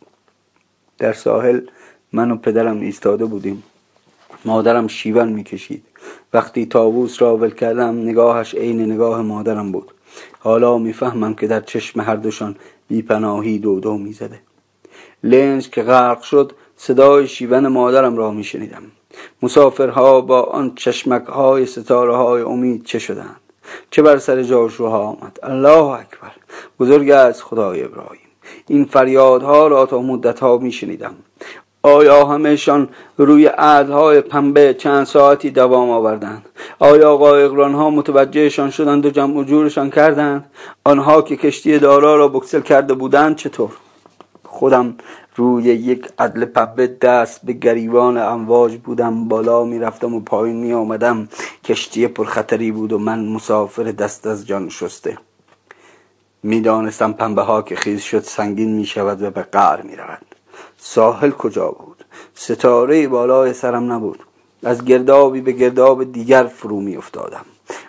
در 0.98 1.14
ساحل 1.14 1.62
من 2.14 2.32
و 2.32 2.36
پدرم 2.36 2.80
ایستاده 2.80 3.26
بودیم. 3.26 3.64
مادرم 4.46 4.88
شیون 4.88 5.30
می‌کشید 5.30 5.84
وقتی 6.34 6.66
تابوس 6.66 7.22
را 7.22 7.38
ول 7.38 7.50
کردم 7.50 8.02
نگاهش 8.02 8.56
عین 8.56 8.82
نگاه 8.92 9.22
مادرم 9.22 9.72
بود. 9.72 9.92
حالا 10.46 10.78
می‌فهمم 10.78 11.34
که 11.34 11.48
در 11.48 11.60
چشم 11.60 12.02
هر 12.02 12.16
دوشان 12.16 12.56
بیپناهی 12.88 13.60
دو 13.60 13.80
دو 13.80 13.98
می‌زده. 13.98 14.40
لنج 15.24 15.70
که 15.70 15.84
غرق 15.84 16.22
شد 16.22 16.52
صدای 16.78 17.28
شیون 17.28 17.68
مادرم 17.68 18.18
را 18.18 18.32
میشنیدم. 18.32 18.84
مسافرها 19.42 20.22
با 20.22 20.42
آن 20.42 20.76
چشمک 20.76 21.26
های 21.26 21.66
ستاره 21.66 22.16
های 22.16 22.42
امید 22.42 22.86
چه 22.86 23.00
شدند؟ 23.00 23.40
چه 23.92 24.02
بر 24.02 24.18
سر 24.18 24.44
جاشوها 24.44 25.00
آمد؟ 25.00 25.40
الله 25.44 25.84
اکبر! 25.84 26.32
بزرگ 26.80 27.10
از 27.10 27.44
خدای 27.44 27.84
ابراهیم. 27.84 28.30
این 28.68 28.86
فریادها 28.86 29.68
را 29.68 29.86
تا 29.86 30.02
مدتها 30.02 30.58
میشنیدم. 30.58 31.16
آیا 31.86 32.26
همهشان 32.26 32.90
روی 33.18 33.46
عدهای 33.46 34.22
پنبه 34.22 34.74
چند 34.74 35.04
ساعتی 35.04 35.50
دوام 35.52 35.90
آوردند؟ 35.90 36.46
آیا 36.80 37.18
ها 37.58 37.90
متوجهشان 37.90 38.70
شدند 38.70 39.06
و 39.06 39.10
جمع 39.10 39.44
جورشان 39.44 39.90
کردند؟ 39.90 40.46
آنها 40.84 41.22
که 41.22 41.36
کشتی 41.36 41.80
دارا 41.80 42.16
را 42.16 42.28
بکسل 42.28 42.62
کرده 42.62 42.94
بودند 42.94 43.36
چطور؟ 43.36 43.70
خودم 44.44 44.96
روی 45.36 45.64
یک 45.64 46.08
عدل 46.20 46.46
پنبه 46.46 46.88
دست 46.88 47.46
به 47.46 47.54
گریوان 47.54 48.18
امواج 48.18 48.78
بودم 48.78 49.28
بالا 49.28 49.64
می‌رفتم 49.64 50.14
و 50.14 50.20
پایین 50.20 50.56
می 50.56 50.74
آمدم 50.74 51.28
کشتی 51.64 52.08
پرخطری 52.08 52.72
بود 52.72 52.94
و 52.94 53.00
من 53.00 53.26
مسافر 53.26 53.84
دست 53.84 54.28
از 54.28 54.48
جان 54.48 54.70
شسته. 54.70 55.18
می‌دانستم 56.44 57.12
پنبه 57.14 57.42
ها 57.42 57.62
که 57.62 57.76
خیز 57.76 58.02
شد 58.02 58.24
سنگین 58.24 58.76
می 58.76 58.86
شود 58.86 59.22
و 59.22 59.32
به 59.32 59.42
قعر 59.42 59.82
می 59.82 59.96
رود 59.96 60.25
ساحل 60.78 61.32
کجا 61.32 61.68
بود؟ 61.68 62.06
ستاره 62.34 63.08
بالای 63.08 63.54
سرم 63.54 63.92
نبود. 63.92 64.20
از 64.64 64.86
گردابی 64.86 65.42
به 65.42 65.52
گرداب 65.52 66.12
دیگر 66.12 66.44
فرو 66.44 66.82
می 66.82 66.98
افتادم 66.98 67.46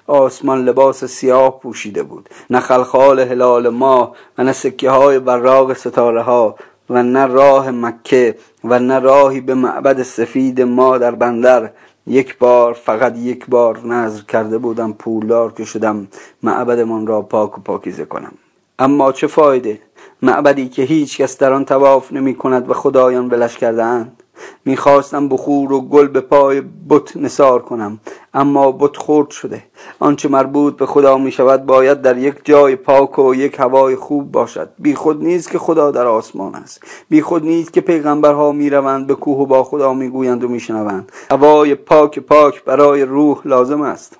آسمان 0.06 0.64
لباس 0.64 1.04
سیاه 1.04 1.60
پوشیده 1.60 2.02
بود. 2.02 2.28
نه 2.50 2.60
خلخال 2.60 3.20
هلال 3.20 3.68
ما 3.68 4.14
و 4.38 4.44
نه 4.44 4.52
سکه 4.52 4.90
های 4.90 5.18
براغ 5.18 5.72
ستاره 5.72 6.22
ها 6.22 6.56
و 6.90 7.02
نه 7.02 7.26
راه 7.26 7.70
مکه 7.70 8.36
و 8.64 8.78
نه 8.78 8.98
راهی 8.98 9.40
به 9.40 9.54
معبد 9.54 10.02
سفید 10.02 10.62
ما 10.62 10.98
در 10.98 11.10
بندر. 11.10 11.70
یک 12.06 12.38
بار 12.38 12.72
فقط 12.72 13.16
یک 13.16 13.46
بار 13.46 13.86
نظر 13.86 14.22
کرده 14.22 14.58
بودم 14.58 14.92
پولدار 14.92 15.52
که 15.52 15.64
شدم. 15.64 16.08
معبدمان 16.42 17.06
را 17.06 17.22
پاک 17.22 17.58
و 17.58 17.60
پاکیزه 17.60 18.04
کنم. 18.04 18.32
اما 18.78 19.12
چه 19.12 19.26
فایده؟ 19.26 19.80
معبدی 20.22 20.68
که 20.68 20.82
هیچ 20.82 21.18
کس 21.20 21.38
در 21.38 21.52
آن 21.52 21.64
تواف 21.64 22.12
نمی 22.12 22.34
کند 22.34 22.70
و 22.70 22.74
خدایان 22.74 23.28
بلش 23.28 23.56
کرده 23.56 23.84
اند 23.84 24.22
می‌خواستم 24.64 25.28
بخور 25.28 25.72
و 25.72 25.80
گل 25.80 26.08
به 26.08 26.20
پای 26.20 26.62
بت 26.88 27.16
نثار 27.16 27.62
کنم 27.62 28.00
اما 28.34 28.72
بت 28.72 28.96
خورد 28.96 29.30
شده. 29.30 29.62
آنچه 29.98 30.28
مربوط 30.28 30.76
به 30.76 30.86
خدا 30.86 31.18
می 31.18 31.30
شود 31.30 31.66
باید 31.66 32.02
در 32.02 32.18
یک 32.18 32.34
جای 32.44 32.76
پاک 32.76 33.18
و 33.18 33.34
یک 33.34 33.60
هوای 33.60 33.96
خوب 33.96 34.32
باشد. 34.32 34.68
بی 34.78 34.94
خود 34.94 35.24
نیست 35.24 35.50
که 35.50 35.58
خدا 35.58 35.90
در 35.90 36.06
آسمان 36.06 36.54
است. 36.54 36.82
بی 37.08 37.22
خود 37.22 37.44
نیست 37.44 37.72
که 37.72 37.80
پیغمبرها 37.80 38.52
می 38.52 38.70
روند 38.70 39.06
به 39.06 39.14
کوه 39.14 39.38
و 39.38 39.46
با 39.46 39.64
خدا 39.64 39.94
می 39.94 40.08
گویند 40.08 40.44
و 40.44 40.48
می 40.48 40.60
شنوند 40.60 41.12
هوای 41.30 41.74
پاک 41.74 42.18
پاک 42.18 42.64
برای 42.64 43.02
روح 43.02 43.40
لازم 43.44 43.82
است. 43.82 44.18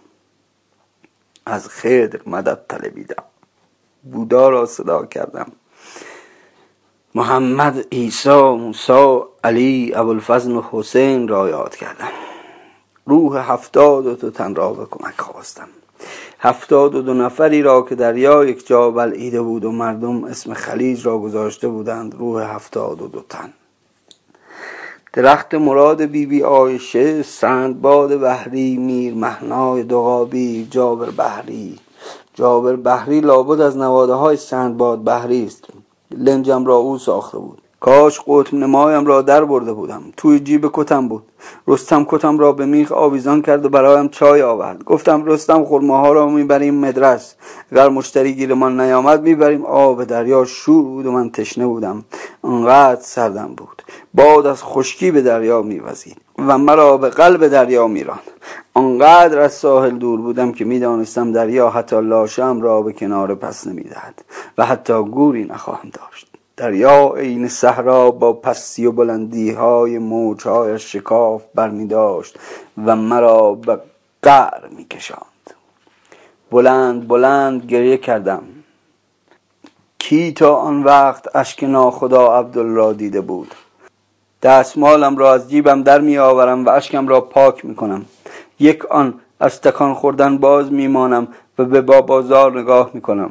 از 1.46 1.68
خیر 1.68 2.20
مدد 2.26 2.58
طلبیدم. 2.68 3.24
بودا 4.12 4.48
را 4.48 4.66
صدا 4.66 5.06
کردم. 5.06 5.46
محمد 7.16 7.86
عیسی 7.92 8.30
موسی 8.30 9.20
علی 9.44 9.92
ابوالفضل 9.94 10.60
حسین 10.72 11.28
را 11.28 11.48
یاد 11.48 11.76
کردم. 11.76 12.08
روح 13.06 13.52
هفتاد 13.52 14.06
و 14.06 14.14
دو 14.14 14.30
تن 14.30 14.54
را 14.54 14.72
به 14.72 14.86
کمک 14.90 15.20
خواستم. 15.20 15.68
هفتاد 16.38 16.94
و 16.94 17.02
دو 17.02 17.14
نفری 17.14 17.62
را 17.62 17.82
که 17.82 17.94
دریا 17.94 18.44
یک 18.44 18.66
جا 18.66 18.90
بلعیده 18.90 19.42
بود 19.42 19.64
و 19.64 19.72
مردم 19.72 20.24
اسم 20.24 20.54
خلیج 20.54 21.06
را 21.06 21.18
گذاشته 21.18 21.68
بودند 21.68 22.14
روح 22.14 22.54
هفتاد 22.54 23.02
و 23.02 23.08
دو 23.08 23.22
تن. 23.28 23.52
درخت 25.12 25.54
مراد 25.54 26.02
بیبی 26.02 26.26
بی 26.26 26.42
آیشه 26.42 27.22
سندباد 27.22 28.20
بحری 28.20 28.76
میر 28.76 29.14
مهنای 29.14 29.82
دقابی 29.82 30.68
جابر 30.70 31.10
بحری. 31.10 31.78
جابر 32.34 32.76
بحری 32.76 33.20
لابد 33.20 33.60
از 33.60 33.76
نواده 33.76 34.12
های 34.12 34.36
سندباد 34.36 35.04
بحری 35.04 35.46
است. 35.46 35.64
لنجم 36.10 36.66
را 36.66 36.74
او 36.74 36.98
ساخته 36.98 37.38
بود. 37.38 37.62
کاش 37.80 38.20
قطب 38.26 38.54
نمایم 38.54 39.06
را 39.06 39.22
در 39.22 39.44
برده 39.44 39.72
بودم. 39.72 40.02
توی 40.16 40.40
جیب 40.40 40.70
کتم 40.72 41.08
بود. 41.08 41.22
رستم 41.68 42.04
کتم 42.04 42.38
را 42.38 42.52
به 42.52 42.66
میخ 42.66 42.92
آویزان 42.92 43.42
کرد 43.42 43.64
و 43.64 43.68
برایم 43.68 44.08
چای 44.08 44.42
آورد. 44.42 44.84
گفتم 44.84 45.24
رستم 45.24 45.64
خرماها 45.64 46.12
را 46.12 46.28
می‌بریم 46.28 46.74
مدرس. 46.74 47.34
اگر 47.72 47.88
مشتری 47.88 48.34
گیرمان 48.34 48.80
نیامد 48.80 49.22
می‌بریم 49.22 49.66
آب 49.66 50.04
دریا. 50.04 50.44
شور 50.44 50.84
بود 50.84 51.06
و 51.06 51.12
من 51.12 51.30
تشنه 51.30 51.66
بودم. 51.66 52.04
انقدر 52.44 53.00
سردم 53.00 53.54
بود. 53.56 53.82
باد 54.14 54.46
از 54.46 54.62
خشکی 54.62 55.10
به 55.10 55.22
دریا 55.22 55.62
میوزید. 55.62 56.25
و 56.38 56.58
مرا 56.58 56.96
به 56.96 57.08
قلب 57.08 57.48
دریا 57.48 57.86
میراند 57.86 58.20
آنقدر 58.74 59.40
از 59.40 59.52
ساحل 59.52 59.90
دور 59.90 60.20
بودم 60.20 60.52
که 60.52 60.64
می‌دانستم 60.64 61.32
دریا 61.32 61.70
حتی 61.70 62.00
لاشم 62.00 62.60
را 62.60 62.82
به 62.82 62.92
کنار 62.92 63.34
پس 63.34 63.66
نمی‌دهد 63.66 64.24
و 64.58 64.66
حتی 64.66 65.02
گوری 65.02 65.44
نخواهم 65.44 65.90
داشت. 65.92 66.26
دریا 66.56 67.14
عین 67.16 67.48
صحرا 67.48 68.10
با 68.10 68.32
پستی 68.32 68.86
و 68.86 68.92
بلندی 68.92 69.50
های 69.50 69.98
موجهایش 69.98 70.92
شکاف 70.92 71.42
برمی 71.54 71.86
داشت 71.86 72.38
و 72.86 72.96
مرا 72.96 73.52
به 73.52 73.78
قعر 74.22 74.68
می 74.76 74.84
کشاند. 74.84 75.50
بلند 76.50 77.08
بلند 77.08 77.64
گریه 77.64 77.96
کردم. 77.96 78.42
کی 79.98 80.32
تا 80.32 80.56
آن 80.56 80.82
وقت 80.82 81.36
اشک 81.36 81.64
ناخدا 81.64 82.38
عبدالله 82.38 82.94
دیده 82.94 83.20
بود؟ 83.20 83.54
دستمالم 84.42 85.16
را 85.16 85.34
از 85.34 85.50
جیبم 85.50 85.82
در 85.82 86.00
می 86.00 86.18
آورم 86.18 86.64
و 86.64 86.70
اشکم 86.70 87.08
را 87.08 87.20
پاک 87.20 87.64
می 87.64 87.74
کنم 87.74 88.04
یک 88.60 88.86
آن 88.86 89.20
از 89.40 89.60
تکان 89.60 89.94
خوردن 89.94 90.38
باز 90.38 90.72
میمانم 90.72 91.28
و 91.58 91.64
به 91.64 91.80
بابا 91.80 92.22
زار 92.22 92.60
نگاه 92.60 92.90
می 92.94 93.00
کنم 93.00 93.30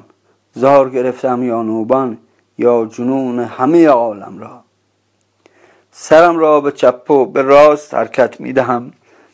زار 0.54 0.90
گرفتم 0.90 1.44
یا 1.44 1.64
نوبان 1.64 2.18
یا 2.58 2.86
جنون 2.86 3.40
همه 3.40 3.88
عالم 3.88 4.40
را. 4.40 4.64
سرم 5.92 6.38
را 6.38 6.62
به 6.62 6.72
چپ 6.72 7.12
و 7.12 7.26
به 7.26 7.42
راست 7.42 7.94
حرکت 7.94 8.42
می 8.42 8.54
دهم 8.54 8.92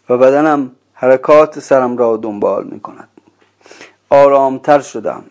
و 0.10 0.18
بدنم 0.18 0.72
حرکات 0.94 1.60
سرم 1.60 1.98
را 1.98 2.18
دنبال 2.18 2.64
می 2.64 2.80
کند 2.80 3.08
آرامتر 4.10 4.80
شدم. 4.80 5.24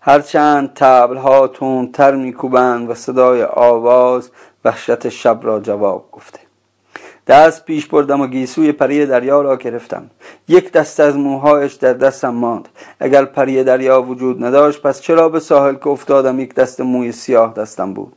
هرچند 0.00 0.72
تبلها 0.74 1.48
تندتر 1.48 2.14
میکوبند 2.14 2.90
و 2.90 2.94
صدای 2.94 3.42
آواز 3.42 4.30
وحشت 4.66 5.08
شب 5.08 5.40
را 5.42 5.60
جواب 5.60 6.08
گفته. 6.12 6.38
دست 7.26 7.64
پیش 7.64 7.86
بردم 7.86 8.20
و 8.20 8.26
گیسوی 8.26 8.72
پری 8.72 9.06
دریا 9.06 9.40
را 9.40 9.56
گرفتم. 9.56 10.10
یک 10.48 10.72
دست 10.72 11.00
از 11.00 11.16
موهایش 11.16 11.72
در 11.72 11.92
دستم 11.92 12.34
ماند. 12.34 12.68
اگر 13.00 13.24
پری 13.24 13.64
دریا 13.64 14.02
وجود 14.02 14.44
نداشت 14.44 14.82
پس 14.82 15.00
چرا 15.00 15.28
به 15.28 15.40
ساحل 15.40 15.74
که 15.74 15.88
افتادم 15.88 16.40
یک 16.40 16.54
دست 16.54 16.80
موی 16.80 17.12
سیاه 17.12 17.54
دستم 17.54 17.94
بود؟ 17.94 18.12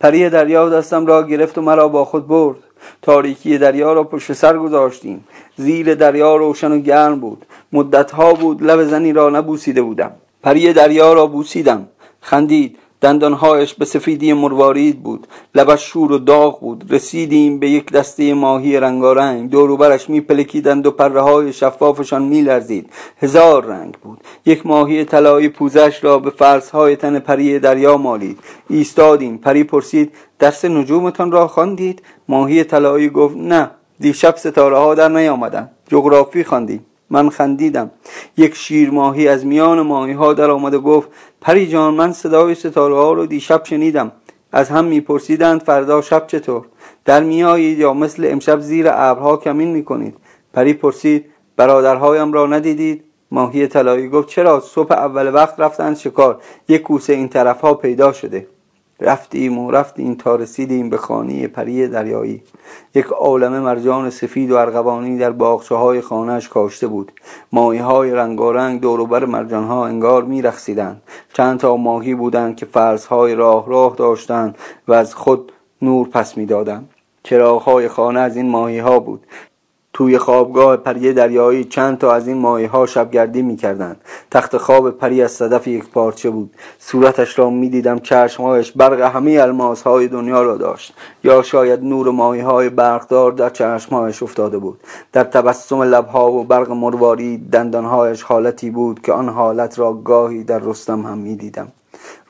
پری 0.00 0.30
دریا 0.30 0.68
دستم 0.68 1.06
را 1.06 1.22
گرفت 1.22 1.58
و 1.58 1.62
مرا 1.62 1.88
با 1.88 2.04
خود 2.04 2.28
برد. 2.28 2.56
تاریکی 3.02 3.58
دریا 3.58 3.92
را 3.92 4.04
پشت 4.04 4.32
سر 4.32 4.58
گذاشتیم. 4.58 5.24
زیر 5.56 5.94
دریا 5.94 6.36
روشن 6.36 6.72
و 6.72 6.78
گرم 6.78 7.20
بود. 7.20 7.46
مدتها 7.72 8.32
بود 8.32 8.62
لب 8.62 8.84
زنی 8.84 9.12
را 9.12 9.30
نبوسیده 9.30 9.82
بودم. 9.82 10.12
پری 10.42 10.72
دریا 10.72 11.12
را 11.12 11.26
بوسیدم. 11.26 11.88
خندید. 12.20 12.78
دندانهایش 13.00 13.74
به 13.74 13.84
سفیدی 13.84 14.32
مروارید 14.32 15.02
بود. 15.02 15.26
لبش 15.54 15.82
شور 15.82 16.12
و 16.12 16.18
داغ 16.18 16.60
بود. 16.60 16.84
رسیدیم 16.90 17.58
به 17.58 17.70
یک 17.70 17.92
دسته 17.92 18.34
ماهی 18.34 18.80
رنگارنگ. 18.80 19.50
دوروبرش 19.50 20.10
میپلکیدند 20.10 20.86
و 20.86 20.90
پره 20.90 21.20
های 21.20 21.52
شفافشان 21.52 22.22
میلرزید. 22.22 22.90
هزار 23.22 23.64
رنگ 23.64 23.94
بود. 24.02 24.20
یک 24.46 24.66
ماهی 24.66 25.04
طلایی 25.04 25.48
پوزش 25.48 26.04
را 26.04 26.18
به 26.18 26.30
فرسهای 26.30 26.96
تن 26.96 27.18
پری 27.18 27.58
دریا 27.58 27.96
مالید. 27.96 28.38
ایستادیم. 28.68 29.38
پری 29.38 29.64
پرسید 29.64 30.12
درس 30.38 30.64
نجومتان 30.64 31.32
را 31.32 31.48
خواندید؟ 31.48 32.02
ماهی 32.28 32.64
طلایی 32.64 33.08
گفت 33.08 33.36
نه. 33.36 33.70
دیشب 34.00 34.36
ستاره 34.36 34.76
ها 34.76 34.94
در 34.94 35.08
نیامدن 35.08 35.70
جغرافی 35.88 36.44
خواندیم. 36.44 36.86
من 37.10 37.30
خندیدم. 37.30 37.90
یک 38.36 38.54
شیر 38.54 38.90
ماهی 38.90 39.28
از 39.28 39.46
میان 39.46 39.80
ماهی 39.80 40.12
ها 40.12 40.32
در 40.32 40.50
آمد 40.50 40.74
و 40.74 40.80
گفت 40.80 41.08
پری 41.40 41.66
جان 41.66 41.94
من 41.94 42.12
صدای 42.12 42.54
ستاره 42.54 42.94
ها 42.94 43.12
رو 43.12 43.26
دیشب 43.26 43.64
شنیدم. 43.64 44.12
از 44.52 44.68
هم 44.68 44.84
میپرسیدند 44.84 45.62
فردا 45.62 46.02
شب 46.02 46.26
چطور؟ 46.26 46.66
در 47.04 47.22
میایید 47.22 47.78
یا 47.78 47.92
مثل 47.94 48.28
امشب 48.30 48.60
زیر 48.60 48.86
ابرها 48.88 49.36
کمین 49.36 49.68
می‌کنید؟ 49.68 50.16
پری 50.52 50.72
پرسید 50.72 51.26
برادرهایم 51.56 52.32
را 52.32 52.46
ندیدید؟ 52.46 53.04
ماهی 53.30 53.66
طلایی 53.66 54.08
گفت 54.08 54.28
چرا؟ 54.28 54.60
صبح 54.60 54.92
اول 54.92 55.34
وقت 55.34 55.60
رفتند 55.60 55.96
شکار. 55.96 56.40
یک 56.68 56.82
کوسه 56.82 57.12
این 57.12 57.28
طرف 57.28 57.60
ها 57.60 57.74
پیدا 57.74 58.12
شده. 58.12 58.46
رفتیم 59.00 59.58
و 59.58 59.70
رفتیم 59.70 60.14
تا 60.14 60.36
رسیدیم 60.36 60.90
به 60.90 60.96
خانه 60.96 61.46
پری 61.46 61.88
دریایی. 61.88 62.42
یک 62.94 63.06
عالم 63.06 63.58
مرجان 63.58 64.10
سفید 64.10 64.50
و 64.50 64.56
ارغوانی 64.56 65.18
در 65.18 65.30
باغچه 65.30 65.74
های 65.74 66.00
خانهش 66.00 66.48
کاشته 66.48 66.86
بود. 66.86 67.12
ماهی 67.52 67.78
های 67.78 68.10
رنگارنگ 68.10 68.80
دوروبر 68.80 69.24
مرجان 69.24 69.64
ها 69.64 69.86
انگار 69.86 70.24
می 70.24 70.42
رخصیدند 70.42 71.02
چند 71.32 71.60
تا 71.60 71.76
ماهی 71.76 72.14
بودند 72.14 72.56
که 72.56 72.66
فرس 72.66 73.06
های 73.06 73.34
راه 73.34 73.68
راه 73.68 73.94
داشتند 73.96 74.58
و 74.88 74.92
از 74.92 75.14
خود 75.14 75.52
نور 75.82 76.08
پس 76.08 76.36
می‌دادند. 76.36 76.88
چراغ 77.22 77.62
های 77.62 77.88
خانه 77.88 78.20
از 78.20 78.36
این 78.36 78.48
ماهی 78.48 78.78
ها 78.78 78.98
بود. 78.98 79.26
توی 79.92 80.18
خوابگاه 80.18 80.76
پری 80.76 81.12
دریایی 81.12 81.64
چند 81.64 81.98
تا 81.98 82.12
از 82.12 82.28
این 82.28 82.38
ماهی 82.38 82.64
ها 82.64 82.86
شبگردی 82.86 83.42
می‌کردند. 83.42 84.00
تخت 84.30 84.56
خواب 84.56 84.90
پری 84.90 85.22
از 85.22 85.32
صدف 85.32 85.66
یک 85.66 85.90
پارچه 85.90 86.30
بود. 86.30 86.56
صورتش 86.78 87.38
را 87.38 87.50
می‌دیدم 87.50 87.98
چشمهایش 87.98 88.72
برق 88.72 89.00
همه 89.00 89.38
الماس 89.42 89.82
های 89.82 90.08
دنیا 90.08 90.42
را 90.42 90.56
داشت. 90.56 90.94
یا 91.24 91.42
شاید 91.42 91.84
نور 91.84 92.10
ماهی 92.10 92.40
های 92.40 92.68
برقدار 92.68 93.32
در 93.32 93.50
چشمهایش 93.50 94.22
افتاده 94.22 94.58
بود. 94.58 94.80
در 95.12 95.24
تبسم 95.24 95.82
لبها 95.82 96.32
و 96.32 96.44
برق 96.44 96.70
مرواری 96.70 97.38
دندانهایش 97.38 98.22
حالتی 98.22 98.70
بود 98.70 99.02
که 99.02 99.12
آن 99.12 99.28
حالت 99.28 99.78
را 99.78 99.92
گاهی 99.92 100.44
در 100.44 100.58
رستم 100.58 101.00
هم 101.02 101.18
می‌دیدم. 101.18 101.68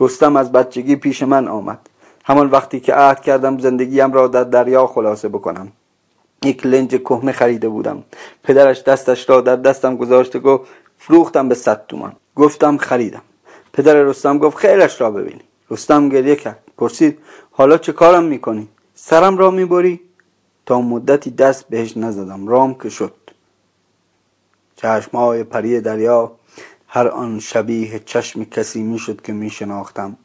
رستم 0.01 0.37
از 0.37 0.53
بچگی 0.53 0.97
پیش 0.97 1.23
من 1.23 1.49
آمد. 1.49 1.79
همان 2.25 2.51
وقتی 2.51 2.81
که 2.81 2.95
عهد 2.95 3.21
کردم 3.21 3.59
زندگیم 3.59 4.13
را 4.13 4.29
در 4.29 4.45
دریا 4.45 4.87
خلاصه 4.87 5.29
بکنم. 5.29 5.73
یک 6.45 6.67
لنج 6.67 6.91
کهنه 6.97 7.33
خریده 7.33 7.69
بودم. 7.69 8.05
پدرش 8.43 8.83
دستش 8.83 9.31
را 9.31 9.41
در 9.41 9.57
دستم 9.57 9.97
گذاشته 9.97 10.39
گفت 10.39 10.71
فروختم 10.99 11.49
به 11.49 11.55
صد 11.55 11.87
تومان. 11.87 12.13
گفتم 12.37 12.77
خریدم. 12.77 13.23
پدر 13.73 13.95
رستم 13.95 14.39
گفت 14.39 14.57
خیرش 14.57 15.01
را 15.01 15.11
ببینی 15.11 15.41
رستم 15.71 16.09
گریه 16.09 16.37
کرد. 16.37 16.59
پرسید 16.79 17.19
حالا 17.51 17.79
چه 17.79 17.93
کارم 17.93 18.25
می‌کنی؟ 18.25 18.69
سرم 18.95 19.39
را 19.39 19.51
می‌بری؟ 19.51 20.01
تا 20.67 20.81
مدتی 20.81 21.31
دست 21.31 21.69
بهش 21.69 21.97
نزدم. 21.97 22.49
رام 22.49 22.75
که 22.75 22.89
شد. 22.89 23.15
چشمهای 24.77 25.45
پری 25.45 25.81
دریا 25.81 26.33
هر 26.87 27.09
آن 27.09 27.41
شبیه 27.41 27.99
چشم 27.99 28.45
کسی 28.45 28.83
می‌شد 28.83 29.21
که 29.21 29.33
میشناختم. 29.33 30.17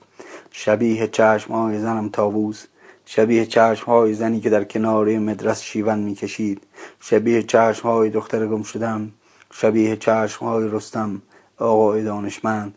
شبیه 0.51 1.07
چشمهای 1.07 1.79
زنم 1.79 2.09
تاووز 2.09 2.67
شبیه 3.05 3.45
چشم 3.45 3.85
های 3.85 4.13
زنی 4.13 4.39
که 4.39 4.49
در 4.49 4.63
کنار 4.63 5.19
مدرس 5.19 5.61
شیون 5.61 5.99
می‌کشید. 5.99 6.61
شبیه 6.99 7.43
چشم 7.43 7.89
های 7.89 8.09
دختر 8.09 8.47
گم 8.47 8.63
شدم. 8.63 9.11
شبیه 9.53 9.95
چشم 9.95 10.45
های 10.45 10.67
رستم 10.67 11.21
آقای 11.57 12.03
دانشمند 12.03 12.73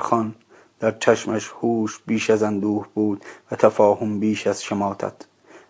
خان. 0.00 0.34
در 0.80 0.90
چشمش 1.00 1.50
هوش 1.60 2.00
بیش 2.06 2.30
از 2.30 2.42
اندوه 2.42 2.86
بود 2.94 3.24
و 3.50 3.56
تفاهم 3.56 4.20
بیش 4.20 4.46
از 4.46 4.62
شماتت. 4.62 5.14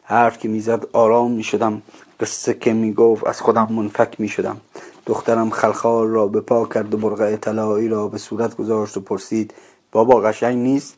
حرف 0.03 0.39
که 0.39 0.49
می‌زد 0.49 0.87
آرام 0.93 1.33
می‌شدم. 1.33 1.83
قصه 2.21 2.55
که 2.55 2.73
می‌گفت 2.73 3.27
از 3.27 3.41
خودم 3.41 3.69
منفک 3.71 4.21
می‌شدم. 4.21 4.61
دخترم 5.07 5.51
خلخال 5.51 6.09
را 6.09 6.27
به 6.27 6.41
پا 6.41 6.67
کرد 6.67 6.95
و 6.95 6.99
برقع 6.99 7.37
طلایی 7.37 7.89
را 7.89 8.09
به 8.09 8.19
صورت 8.19 8.57
گذاشت 8.57 8.97
و 8.97 9.01
پرسید 9.01 9.55
بابا 9.93 10.21
قشنگ 10.21 10.59
نیست؟ 10.59 10.97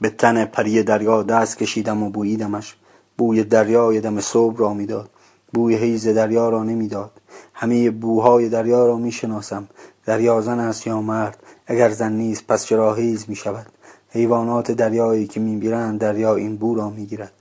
به 0.00 0.10
تن 0.10 0.44
پری 0.44 0.82
دریا 0.82 1.22
دست 1.22 1.58
کشیدم 1.58 2.02
و 2.02 2.10
بوییدمش. 2.10 2.76
بوی 3.18 3.44
دریای 3.44 4.00
دم 4.00 4.20
صبح 4.20 4.56
را 4.56 4.74
می‌داد. 4.74 5.10
بوی 5.52 5.76
حیز 5.76 6.08
دریا 6.08 6.48
را 6.48 6.64
نمی‌داد. 6.64 7.10
همه 7.54 7.90
بوهای 7.90 8.48
دریا 8.48 8.86
را 8.86 8.96
می‌شناسم. 8.96 9.68
دریا 10.06 10.40
زن 10.40 10.58
است 10.58 10.86
یا 10.86 11.00
مرد؟ 11.00 11.42
اگر 11.66 11.90
زن 11.90 12.12
نیست 12.12 12.46
پس 12.46 12.64
چرا 12.64 12.94
حیز 12.94 13.24
می 13.28 13.36
شود 13.36 13.66
حیوانات 14.10 14.72
دریایی 14.72 15.26
که 15.26 15.40
میمیرند 15.40 16.00
دریا 16.00 16.34
این 16.34 16.56
بو 16.56 16.74
را 16.74 16.90
می‌گیرد. 16.90 17.32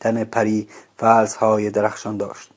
تن 0.00 0.24
پری 0.24 0.68
فلس 0.96 1.34
های 1.34 1.70
درخشان 1.70 2.16
داشت. 2.16 2.53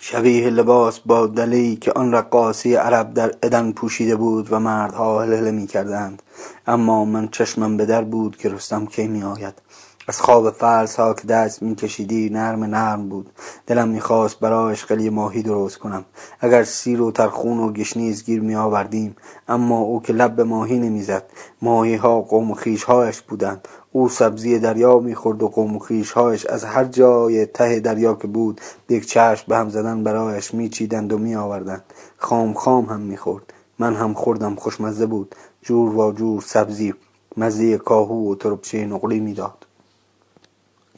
شبیه 0.00 0.50
لباس 0.50 1.00
با 1.00 1.26
دلی 1.26 1.76
که 1.76 1.92
آن 1.92 2.12
رقاصی 2.12 2.74
عرب 2.74 3.14
در 3.14 3.32
ادن 3.42 3.72
پوشیده 3.72 4.16
بود 4.16 4.52
و 4.52 4.60
مردها 4.60 5.22
هلهله 5.22 5.50
می 5.50 5.66
کردند 5.66 6.22
اما 6.66 7.04
من 7.04 7.28
چشمم 7.28 7.76
به 7.76 7.86
در 7.86 8.02
بود 8.04 8.36
که 8.36 8.48
رستم 8.48 8.86
کی 8.86 9.08
می 9.08 9.22
آید 9.22 9.62
از 10.08 10.20
خواب 10.20 10.50
فلس 10.50 10.96
ها 10.96 11.14
که 11.14 11.26
دست 11.26 11.62
می 11.62 11.74
کشیدی 11.74 12.30
نرم 12.30 12.64
نرم 12.64 13.08
بود. 13.08 13.30
دلم 13.66 13.88
می‌خواست 13.88 14.40
برایش 14.40 14.84
قلی 14.84 15.10
ماهی 15.10 15.42
درست 15.42 15.78
کنم. 15.78 16.04
اگر 16.40 16.64
سیر 16.64 17.00
و 17.00 17.12
ترخون 17.12 17.58
و 17.58 17.72
گشنیز 17.72 18.24
گیر 18.24 18.40
می 18.40 18.54
آوردیم 18.54 19.16
اما 19.48 19.78
او 19.78 20.02
که 20.02 20.12
لب 20.12 20.36
به 20.36 20.44
ماهی 20.44 20.78
نمی‌زد. 20.78 21.22
ماهی 21.62 21.94
ها 21.94 22.20
قوم 22.20 22.50
و 22.50 22.56
هایش 22.86 23.20
بودند. 23.22 23.68
او 23.92 24.08
سبزی 24.08 24.58
دریا 24.58 24.98
می‌خورد 24.98 25.42
و 25.42 25.48
قوم 25.48 25.76
و 25.76 25.80
هایش 26.14 26.46
از 26.46 26.64
هر 26.64 26.84
جای 26.84 27.46
ته 27.46 27.80
دریا 27.80 28.14
که 28.14 28.26
بود 28.26 28.60
یک 28.88 29.06
چشم 29.06 29.44
به 29.48 29.56
هم 29.56 29.68
زدن 29.68 30.02
برایش 30.04 30.54
میچیدند 30.54 31.12
و 31.12 31.18
میآوردند. 31.18 31.84
خام 32.18 32.52
خام 32.54 32.84
هم 32.84 33.00
می‌خورد. 33.00 33.52
من 33.78 33.94
هم 33.94 34.14
خوردم 34.14 34.54
خوشمزه 34.54 35.06
بود. 35.06 35.34
جور 35.62 35.96
و 35.96 36.12
جور 36.12 36.42
سبزی 36.42 36.94
مزه 37.36 37.78
کاهو 37.78 38.32
و 38.32 38.34
تربچه 38.34 38.86
نقلی 38.86 39.20
می‌داد. 39.20 39.57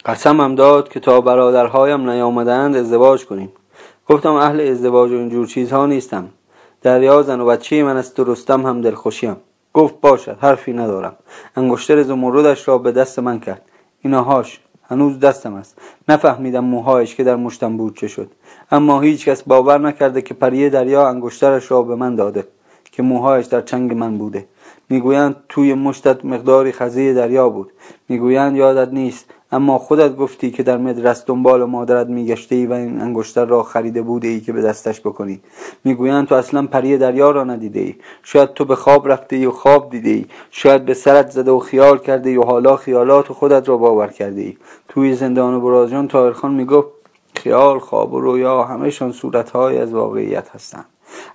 قسمم 0.05 0.55
داد 0.55 0.89
که 0.89 0.99
تا 0.99 1.21
برادرهایم 1.21 2.09
نیامدند 2.09 2.75
ازدواج 2.75 3.25
کنیم. 3.25 3.51
گفتم 4.07 4.33
اهل 4.33 4.61
ازدواج 4.61 5.11
و 5.11 5.15
اینجور 5.15 5.47
چیزها 5.47 5.85
نیستم. 5.85 6.29
دریا 6.81 7.21
زن 7.21 7.39
و 7.39 7.45
بچه 7.45 7.83
من 7.83 7.97
است 7.97 8.19
و 8.19 8.23
رستم 8.23 8.65
هم 8.65 8.81
دلخوشیم. 8.81 9.35
گفت 9.73 10.01
باشد 10.01 10.37
حرفی 10.41 10.73
ندارم. 10.73 11.15
انگشتر 11.55 12.03
زمردش 12.03 12.67
را 12.67 12.77
به 12.77 12.91
دست 12.91 13.19
من 13.19 13.39
کرد. 13.39 13.61
اینهاش 14.01 14.59
هنوز 14.89 15.19
دستم 15.19 15.53
است. 15.53 15.77
نفهمیدم 16.09 16.63
موهایش 16.63 17.15
که 17.15 17.23
در 17.23 17.35
مشتم 17.35 17.77
بود 17.77 17.97
چه 17.97 18.07
شد. 18.07 18.31
اما 18.71 19.01
هیچ 19.01 19.25
کس 19.25 19.43
باور 19.43 19.77
نکرده 19.77 20.21
که 20.21 20.33
پریه 20.33 20.69
دریا 20.69 21.07
انگشترش 21.07 21.71
را 21.71 21.81
به 21.81 21.95
من 21.95 22.15
داده 22.15 22.47
که 22.91 23.03
موهایش 23.03 23.45
در 23.45 23.61
چنگ 23.61 23.93
من 23.93 24.17
بوده. 24.17 24.45
می‌گویند 24.89 25.35
توی 25.49 25.73
مشتت 25.73 26.25
مقداری 26.25 26.71
خزی 26.71 27.13
دریا 27.13 27.49
بود. 27.49 27.71
می‌گویند 28.09 28.55
یادت 28.55 28.93
نیست 28.93 29.25
اما 29.53 29.77
خودت 29.77 30.15
گفتی 30.15 30.51
که 30.51 30.63
در 30.63 30.77
مدرس 30.77 31.23
دنبال 31.25 31.63
مادرت 31.63 32.07
میگشته 32.07 32.55
ای 32.55 32.65
و 32.65 32.73
این 32.73 33.01
انگشتر 33.01 33.45
را 33.45 33.63
خریده 33.63 34.01
بوده 34.01 34.27
ای 34.27 34.39
که 34.39 34.53
به 34.53 34.61
دستش 34.61 35.01
بکنی. 35.01 35.39
می‌گویند 35.83 36.27
تو 36.27 36.35
اصلا 36.35 36.67
پری 36.67 36.97
دریا 36.97 37.31
را 37.31 37.43
ندیده 37.43 37.79
ای 37.79 37.95
شاید 38.23 38.53
تو 38.53 38.65
به 38.65 38.75
خواب 38.75 39.11
رفته 39.11 39.35
ای 39.35 39.45
و 39.45 39.51
خواب 39.51 39.89
دیده 39.89 40.09
ای 40.09 40.25
شاید 40.51 40.85
به 40.85 40.93
سرت 40.93 41.29
زده 41.29 41.51
و 41.51 41.59
خیال 41.59 41.97
کرده 41.97 42.29
ای 42.29 42.37
و 42.37 42.43
حالا 42.43 42.75
خیالات 42.75 43.27
خودت 43.27 43.69
را 43.69 43.77
باور 43.77 44.07
کرده 44.07 44.41
ای 44.41 44.57
توی 44.89 45.13
زندان 45.13 45.61
برازجان 45.61 46.07
تاهرخان 46.07 46.53
می‌گفت 46.53 46.87
خیال 47.35 47.79
خواب 47.79 48.13
و 48.13 48.19
رویا 48.19 48.63
همهشان 48.63 49.11
صورتهایی 49.11 49.77
از 49.77 49.93
واقعیت 49.93 50.49
هستند. 50.49 50.85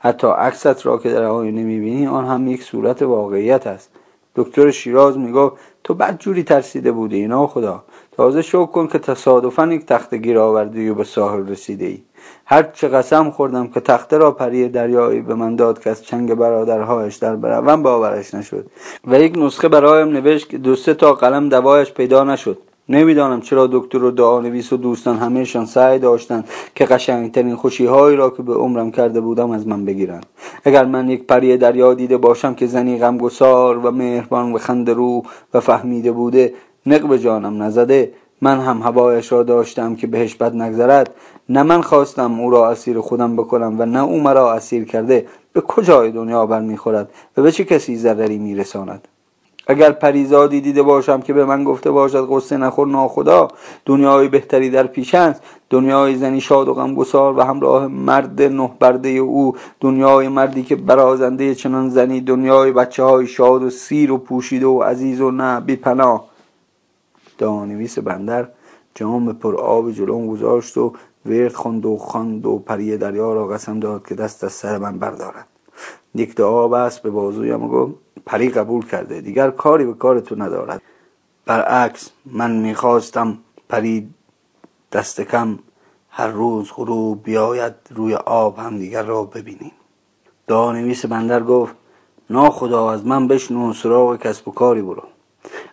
حتی 0.01 0.27
عکست 0.27 0.87
را 0.87 0.99
که 0.99 1.11
در 1.11 1.25
آینه 1.25 1.63
می‌بینی 1.63 2.07
آن 2.07 2.27
هم 2.27 2.49
یک 2.49 2.63
صورت 2.63 3.03
واقعیت 3.03 3.67
است. 3.67 3.91
دکتر 4.37 4.71
شیراز 4.71 5.19
می‌گفت 5.19 5.57
تو 5.85 5.95
بدجوری 5.95 6.43
ترسیده 6.43 6.93
بودی 6.93 7.17
اینا 7.17 7.47
خدا. 7.47 7.85
تازه 8.17 8.43
شکر 8.43 8.67
کن 8.67 8.87
که 8.87 8.99
تصادفا 8.99 9.67
یک 9.67 9.87
تخته 9.87 10.17
گیر 10.17 10.39
آوردی 10.39 10.89
و 10.89 10.95
به 10.95 11.05
ساحل 11.05 11.49
رسیده 11.49 11.87
ای 11.87 11.99
هر 12.45 12.63
چه 12.63 12.89
قسم 12.89 13.31
خوردم 13.31 13.67
که 13.67 13.81
تخته 13.81 14.19
را 14.19 14.31
پری 14.31 14.69
دریایی 14.69 15.21
به 15.21 15.35
من 15.35 15.57
داد 15.57 15.83
که 15.83 15.91
از 15.91 16.05
چنگ 16.05 16.35
برادرهایش 16.35 17.17
در 17.17 17.37
برون 17.37 17.83
باورش 17.83 18.35
نشد 18.35 18.67
و 19.07 19.21
یک 19.21 19.39
نسخه 19.39 19.69
برایم 19.69 20.09
نوشت 20.09 20.49
که 20.49 20.59
دو 20.59 20.77
سه 20.77 20.95
تا 20.95 21.13
قلم 21.13 21.49
دوایش 21.49 21.93
پیدا 21.93 22.25
نشد. 22.25 22.59
نمی‌دانم 22.89 23.41
چرا 23.41 23.67
دکتر 23.67 24.05
و 24.05 24.11
دعانویس 24.11 24.73
و 24.73 24.77
دوستان 24.77 25.17
همهشان 25.17 25.65
سعی 25.67 25.99
داشتند 25.99 26.49
که 26.75 26.85
قشنگترین 26.85 27.57
خوشیهایی 27.57 28.17
را 28.17 28.31
که 28.31 28.43
به 28.43 28.55
عمرم 28.55 28.91
کرده 28.91 29.21
بودم 29.21 29.51
از 29.51 29.67
من 29.67 29.85
بگیرند. 29.85 30.27
اگر 30.65 30.85
من 30.85 31.09
یک 31.09 31.27
پری 31.27 31.57
دریا 31.57 31.95
دیده 31.95 32.17
باشم 32.17 32.55
که 32.55 32.67
زنی 32.67 32.99
غمگسار 32.99 33.79
و 33.79 33.91
مهربان 33.91 34.53
و 34.53 34.59
خنده 34.59 34.93
رو 34.93 35.23
و 35.55 35.61
فهمیده 35.61 36.13
بوده 36.13 36.55
نق 36.87 37.09
به 37.09 37.19
جانم 37.19 37.63
نزده. 37.63 38.13
من 38.41 38.61
هم 38.61 38.83
هوایش 38.83 39.33
را 39.33 39.43
داشتم 39.43 39.97
که 39.97 40.07
بهش 40.07 40.35
بد 40.35 40.55
نگذرد. 40.55 41.15
نه 41.49 41.63
من 41.63 41.83
خواستم 41.83 42.41
او 42.41 42.51
را 42.51 42.71
اسیر 42.71 43.01
خودم 43.01 43.37
بکنم 43.37 43.77
و 43.79 43.87
نه 43.87 44.03
او 44.03 44.21
مرا 44.21 44.53
اسیر 44.53 44.85
کرده. 44.85 45.27
به 45.53 45.61
کجای 45.61 46.11
دنیا 46.11 46.47
برمیخورد 46.47 47.11
و 47.37 47.43
به 47.43 47.53
چه 47.53 47.65
کسی 47.65 47.97
ضرری 47.97 48.39
میرساند 48.39 49.09
اگر 49.67 49.91
پریزادی 49.91 50.61
دیده 50.61 50.83
باشم 50.83 51.21
که 51.21 51.33
به 51.33 51.45
من 51.45 51.65
گفته 51.65 51.91
باشد 51.91 52.29
قصه 52.31 52.57
نخور 52.57 52.89
ناخدا 52.89 53.49
دنیای 53.85 54.29
بهتری 54.29 54.71
در 54.71 54.87
پیش 54.87 55.15
است. 55.15 55.43
دنیای 55.71 56.17
زنی 56.17 56.41
شاد 56.41 56.69
و 56.69 56.75
غمگسار 56.75 57.39
و 57.39 57.41
همراه 57.41 57.87
مرد 57.87 58.43
نه 58.43 58.71
برده 58.81 59.09
او. 59.09 59.57
دنیای 59.81 60.29
مردی 60.29 60.63
که 60.63 60.77
برازنده 60.77 61.55
چنان 61.55 61.91
زنی 61.91 62.21
دنیای 62.21 62.73
بچه 62.73 63.03
های 63.03 63.27
شاد 63.27 63.63
و 63.63 63.71
سیر 63.71 64.13
و 64.13 64.19
پوشیده 64.19 64.67
و 64.67 64.83
عزیز 64.83 65.21
و 65.21 65.31
نه 65.31 65.61
بی 65.61 65.77
پناه 65.77 66.36
دانویس 67.39 67.99
بندر 67.99 68.49
جام 68.95 69.33
پر 69.33 69.57
آب 69.57 69.91
جلوم 69.91 70.27
گذاشت 70.27 70.77
و 70.77 70.93
ورد 71.27 71.53
خوند 71.53 71.87
و 71.87 71.97
خواند 71.97 72.47
و 72.47 72.59
پری 72.59 72.99
دریا 72.99 73.35
را 73.35 73.47
قسم 73.47 73.81
داد 73.81 74.07
که 74.07 74.15
دست 74.15 74.45
از 74.45 74.53
سر 74.53 74.79
من 74.79 74.99
بردارد. 74.99 75.47
یک 76.15 76.41
آب 76.41 76.73
است 76.73 77.03
به 77.03 77.11
بازویم 77.11 77.63
و 77.63 77.69
گفت 77.69 77.95
پری 78.27 78.49
قبول 78.49 78.87
کرده 78.87 79.21
دیگر 79.21 79.51
کاری 79.51 79.85
به 79.85 79.95
کار 79.95 80.21
تو 80.21 80.35
ندارد. 80.37 80.83
برعکس 81.47 82.11
من 82.27 82.57
می‌خواستم 82.57 83.39
پری 83.69 84.09
دست 84.93 85.21
کم 85.21 85.59
هر 86.11 86.29
روز 86.29 86.73
غروب 86.77 87.23
بیاید 87.23 87.75
روی 87.95 88.15
آب 88.15 88.59
هم 88.59 88.79
دیگر 88.79 89.03
را 89.03 89.25
ببینیم. 89.25 89.73
دانویس 90.47 91.07
بندر 91.07 91.43
گفت 91.43 91.75
ناخدا 92.31 92.91
از 92.91 93.07
من 93.07 93.29
بشنو 93.29 93.73
سراغ 93.73 94.17
کسب 94.17 94.49
و 94.49 94.51
کاری 94.51 94.83
برو. 94.83 95.03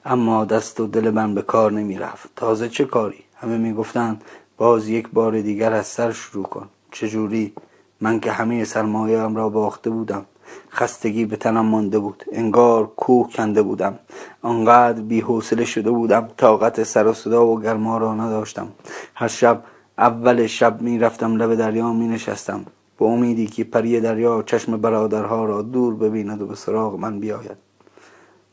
اما 0.06 0.46
دست 0.46 0.80
و 0.80 0.88
دل 0.88 1.10
من 1.10 1.36
به 1.36 1.42
کار 1.42 1.72
نمی 1.72 1.98
رفت 1.98 2.30
تازه 2.36 2.70
چه 2.70 2.86
کاری؟ 2.86 3.24
همه 3.36 3.58
می 3.58 3.74
گفتند 3.74 4.24
باز 4.58 4.88
یک 4.88 5.10
بار 5.10 5.42
دیگر 5.42 5.74
از 5.74 5.88
سر 5.88 6.12
شروع 6.12 6.44
کن. 6.44 6.70
چجوری؟ 6.92 7.54
من 8.02 8.20
که 8.20 8.32
همه 8.32 8.64
سرمایه 8.64 9.28
را 9.28 9.50
باخته 9.50 9.90
بودم. 9.90 10.26
خستگی 10.72 11.26
به 11.26 11.36
تنم 11.36 11.66
مانده 11.66 12.00
بود. 12.00 12.24
انگار 12.32 12.88
کوه 12.88 13.30
کنده 13.34 13.62
بودم. 13.62 14.00
آنقدر 14.42 15.02
بیحوصله 15.02 15.66
شده 15.66 15.92
بودم 15.92 16.28
طاقت 16.38 16.84
سر 16.84 17.08
و 17.08 17.14
صدا 17.14 17.48
و 17.48 17.60
گرما 17.60 17.98
را 17.98 18.16
نداشتم. 18.16 18.68
هر 19.16 19.28
شب 19.28 19.64
اول 19.98 20.48
شب 20.48 20.82
می 20.82 21.00
رفتم 21.00 21.36
لب 21.36 21.56
دریا 21.56 21.94
می 21.94 22.08
نشستم 22.08 22.66
به 23.00 23.06
امیدی 23.06 23.48
که 23.48 23.64
پری 23.64 24.02
دریا 24.02 24.44
چشم 24.44 24.78
برادرها 24.78 25.46
را 25.46 25.62
دور 25.62 25.96
ببیند 25.96 26.42
و 26.42 26.48
به 26.48 26.56
سراغ 26.56 27.00
من 27.00 27.20
بیاید. 27.20 27.73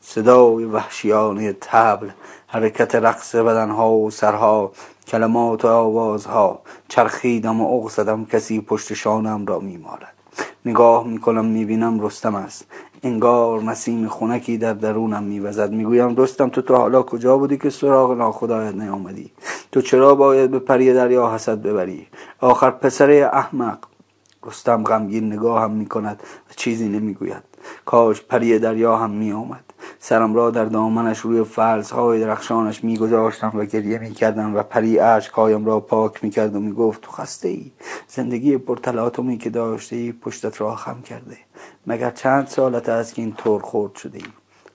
صدای 0.01 0.65
وحشیانه 0.65 1.53
تبل 1.53 2.09
حرکت 2.47 2.95
رقص 2.95 3.35
بدنها 3.35 3.91
و 3.91 4.11
سرها 4.11 4.71
کلمات 5.07 5.65
و 5.65 5.67
آوازها. 5.67 6.61
چرخیدم 6.87 7.61
و 7.61 7.75
اغ 7.75 7.89
زدم 7.89 8.25
کسی 8.25 8.61
پشت 8.61 8.93
شانم 8.93 9.45
را 9.45 9.59
میمالد. 9.59 10.13
نگاه 10.65 11.07
می‌کنم 11.07 11.45
می‌بینم 11.45 11.99
رستم 11.99 12.35
است. 12.35 12.65
انگار 13.03 13.63
نسیم 13.63 14.07
خونکی 14.07 14.57
در 14.57 14.73
درونم 14.73 15.23
میوزد. 15.23 15.71
می‌گویم 15.71 16.15
رستم 16.15 16.49
تو 16.49 16.61
تو 16.61 16.75
حالا 16.75 17.03
کجا 17.03 17.37
بودی 17.37 17.57
که 17.57 17.69
سراغ 17.69 18.11
ناخدایت 18.11 18.75
نیامدی؟ 18.75 19.31
تو 19.71 19.81
چرا 19.81 20.15
باید 20.15 20.51
به 20.51 20.59
پری 20.59 20.93
دریا 20.93 21.33
حسد 21.33 21.61
ببری؟ 21.61 22.07
آخر 22.39 22.71
پسر 22.71 23.29
احمق. 23.33 23.77
رستم 24.45 24.83
غمگین 24.83 25.33
نگاه 25.33 25.61
هم 25.61 25.71
می‌کند 25.71 26.23
و 26.49 26.53
چیزی 26.55 26.89
نمی‌گوید. 26.89 27.43
کاش 27.85 28.21
پری 28.21 28.59
دریا 28.59 28.97
هم 28.97 29.09
میآمد. 29.09 29.70
سرم 29.99 30.33
را 30.33 30.51
در 30.51 30.65
دامنش 30.65 31.19
روی 31.19 31.45
های 31.91 32.19
درخشانش 32.19 32.83
میگذاشتم 32.83 33.51
و 33.53 33.65
گریه 33.65 33.97
می‌کردم 33.97 34.55
و 34.55 34.63
پری 34.63 34.99
اشکهایم 34.99 35.65
را 35.65 35.79
پاک 35.79 36.23
می‌کرد 36.23 36.55
و 36.55 36.59
می‌گفت 36.59 37.01
تو 37.01 37.11
خسته 37.11 37.47
ای 37.47 37.71
زندگی 38.07 38.57
پرتلاطمی 38.57 39.37
که 39.37 39.49
داشته 39.49 39.95
ای 39.95 40.11
پشتت 40.11 40.61
را 40.61 40.75
خم 40.75 41.01
کرده. 41.01 41.37
مگر 41.87 42.11
چند 42.11 42.47
سالت 42.47 42.89
است 42.89 43.13
که 43.13 43.21
این 43.21 43.33
طور 43.33 43.61
خورد 43.61 43.95
شده 43.95 44.17
ای 44.17 44.25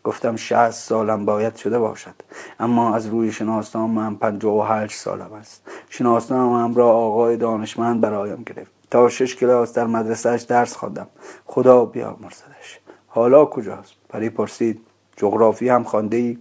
گفتم 0.04 0.36
شهست 0.36 0.88
سالم 0.88 1.24
باید 1.24 1.56
شده 1.56 1.78
باشد. 1.78 2.14
اما 2.60 2.94
از 2.94 3.06
روی 3.06 3.32
شناسنامه 3.32 3.94
من 3.94 4.14
پنجاه 4.14 4.58
و 4.58 4.62
هشت 4.62 4.96
سالم 4.96 5.32
است. 5.32 5.62
شناسنامه 5.88 6.76
را 6.76 6.90
آقای 6.90 7.36
دانشمند 7.36 8.00
برایم 8.00 8.42
گرفت. 8.46 8.70
تا 8.90 9.08
شش 9.08 9.36
کلاس 9.36 9.72
در 9.72 9.86
مدرسهش 9.86 10.42
درس 10.42 10.76
خواندم. 10.76 11.06
خدا 11.46 11.84
بیامرزدش. 11.84 12.78
حالا 13.06 13.44
کجاست؟ 13.44 13.92
پری 14.08 14.30
پرسید. 14.30 14.80
جغرافی 15.16 15.68
هم 15.68 15.84
خانده 15.84 16.16
ای 16.16 16.38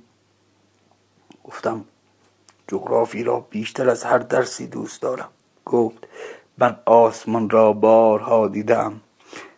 گفتم 1.43 1.85
جغرافی 2.67 3.23
را 3.23 3.39
بیشتر 3.39 3.89
از 3.89 4.03
هر 4.03 4.17
درسی 4.17 4.67
دوست 4.67 5.01
دارم. 5.01 5.29
گفت 5.65 6.07
من 6.57 6.79
آسمان 6.85 7.49
را 7.49 7.73
بارها 7.73 8.47
دیدم. 8.47 9.01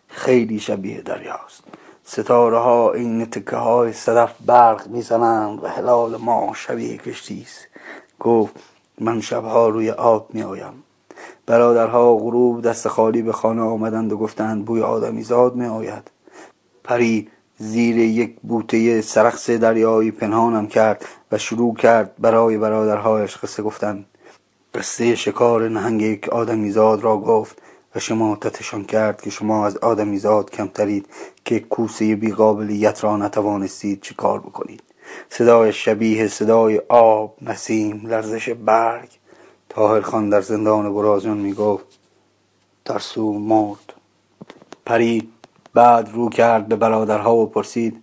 خیلی 0.08 0.60
شبیه 0.60 1.00
دریاست. 1.00 1.64
ستاره 2.04 2.58
ها 2.58 2.92
این 2.92 3.26
تکه 3.26 3.56
های 3.56 3.92
صدف 3.92 4.34
برق 4.46 4.86
می‌زنند 4.86 5.64
و 5.64 5.66
هلال 5.66 6.16
ما 6.16 6.52
شبیه 6.56 6.96
کشتی 6.96 7.42
است. 7.42 7.66
گفت 8.20 8.54
من 9.00 9.20
شبها 9.20 9.68
روی 9.68 9.90
آب 9.90 10.34
می 10.34 10.42
آیم 10.42 10.82
برادرها 11.46 12.16
غروب 12.16 12.62
دست 12.62 12.88
خالی 12.88 13.22
به 13.22 13.32
خانه 13.32 13.62
آمدند 13.62 14.12
و 14.12 14.16
گفتند 14.16 14.64
بوی 14.64 14.82
آدمیزاد 14.82 15.54
می 15.54 15.66
آید 15.66 16.10
پری 16.84 17.30
زیر 17.58 17.98
یک 17.98 18.36
بوته 18.42 19.00
سرخس 19.00 19.50
دریایی 19.50 20.10
پنهانم 20.10 20.66
کرد 20.66 21.04
و 21.32 21.38
شروع 21.38 21.74
کرد 21.74 22.14
برای 22.18 22.58
برادرهایش 22.58 23.36
قصه 23.36 23.62
گفتن. 23.62 24.04
قصه 24.74 25.14
شکار 25.14 25.68
نهنگ 25.68 26.02
یک 26.02 26.28
آدمیزاد 26.28 27.00
را 27.00 27.16
گفت 27.16 27.62
و 27.94 28.00
شما 28.00 28.36
تتشان 28.36 28.84
کرد 28.84 29.22
که 29.22 29.30
شما 29.30 29.66
از 29.66 29.76
آدمیزاد 29.76 30.50
کمترید 30.50 31.06
که 31.44 31.60
کوسه 31.60 32.16
بیقابلیت 32.16 33.04
را 33.04 33.16
نتوانستید 33.16 34.02
چه 34.02 34.14
کار 34.14 34.40
بکنید. 34.40 34.82
صدای 35.30 35.72
شبیه 35.72 36.28
صدای 36.28 36.82
آب 36.88 37.36
نسیم 37.42 38.06
لرزش 38.06 38.48
برگ. 38.48 39.08
تاهر 39.68 40.00
خان 40.00 40.28
در 40.28 40.40
زندان 40.40 40.94
برازان 40.94 41.36
می 41.36 41.52
گفت 41.52 41.98
ترسو 42.84 43.32
مرد 43.32 43.92
پری 44.86 45.28
بعد 45.78 46.10
رو 46.14 46.28
کرد 46.28 46.68
به 46.68 46.76
برادرها 46.76 47.36
و 47.36 47.46
پرسید 47.46 47.96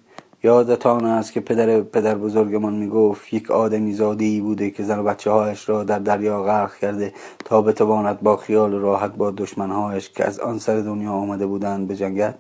یادتان 0.44 1.06
است 1.06 1.34
که 1.34 1.40
پدر 1.40 1.82
پدر 1.82 2.16
بزرگمان 2.16 2.74
می‌گفت 2.74 3.34
یک 3.34 3.52
آدمی 3.52 3.94
زادی 3.94 4.42
بوده 4.42 4.70
که 4.70 4.84
زن 4.84 5.00
و 5.00 5.04
بچه 5.04 5.32
هایش 5.32 5.70
را 5.70 5.84
در 5.84 6.00
دریا 6.00 6.44
غرق 6.44 6.76
کرده 6.76 7.14
تا 7.46 7.62
بتواند 7.62 8.22
با 8.22 8.38
خیال 8.38 8.72
راحت 8.74 9.16
با 9.16 9.32
دشمنهایش 9.32 10.10
که 10.10 10.26
از 10.26 10.40
آن 10.40 10.60
سر 10.60 10.80
دنیا 10.80 11.12
آمده 11.12 11.46
بودند 11.46 11.88
بجنگد 11.88 12.36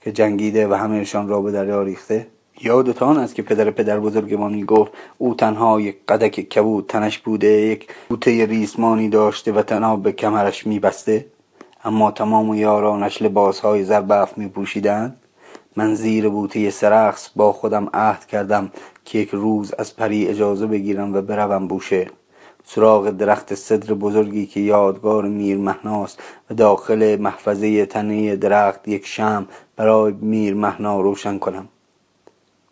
که 0.00 0.12
جنگیده 0.12 0.68
و 0.68 0.74
همهشان 0.74 1.28
را 1.28 1.40
به 1.40 1.52
دریا 1.52 1.82
ریخته. 1.82 2.26
یادتان 2.60 3.18
است 3.18 3.34
که 3.34 3.42
پدر 3.42 3.70
پدر 3.70 4.00
بزرگمان 4.00 4.54
می‌گفت 4.54 4.92
او 5.18 5.34
تنها 5.34 5.80
یک 5.80 5.96
قدک 6.08 6.40
کبود 6.40 6.86
تنش 6.88 7.18
بوده 7.18 7.46
یک 7.46 7.88
بوته 8.08 8.46
ریسمانی 8.46 9.08
داشته 9.08 9.52
و 9.52 9.62
تنها 9.62 9.96
به 9.96 10.12
کمرش 10.12 10.66
میبسته. 10.66 11.33
اما 11.86 12.10
تمام 12.10 12.54
یارانش 12.54 13.22
لباس 13.22 13.60
های 13.60 13.84
زربف 13.84 14.38
می 14.38 14.48
پوشیدند 14.48 15.16
من 15.76 15.94
زیر 15.94 16.28
بوته 16.28 16.70
سرخس 16.70 17.28
با 17.36 17.52
خودم 17.52 17.88
عهد 17.94 18.26
کردم 18.26 18.70
که 19.04 19.18
یک 19.18 19.30
روز 19.30 19.74
از 19.78 19.96
پری 19.96 20.26
اجازه 20.28 20.66
بگیرم 20.66 21.14
و 21.14 21.22
بروم 21.22 21.68
بوشه. 21.68 22.06
سراغ 22.64 23.10
درخت 23.10 23.54
صدر 23.54 23.94
بزرگی 23.94 24.46
که 24.46 24.60
یادگار 24.60 25.24
میر 25.24 25.58
مهناست 25.58 26.22
و 26.50 26.54
داخل 26.54 27.16
محفظه 27.20 27.86
تنه 27.86 28.36
درخت 28.36 28.88
یک 28.88 29.06
شم 29.06 29.48
برای 29.76 30.12
میر 30.12 30.54
مهنا 30.54 31.00
روشن 31.00 31.38
کنم. 31.38 31.68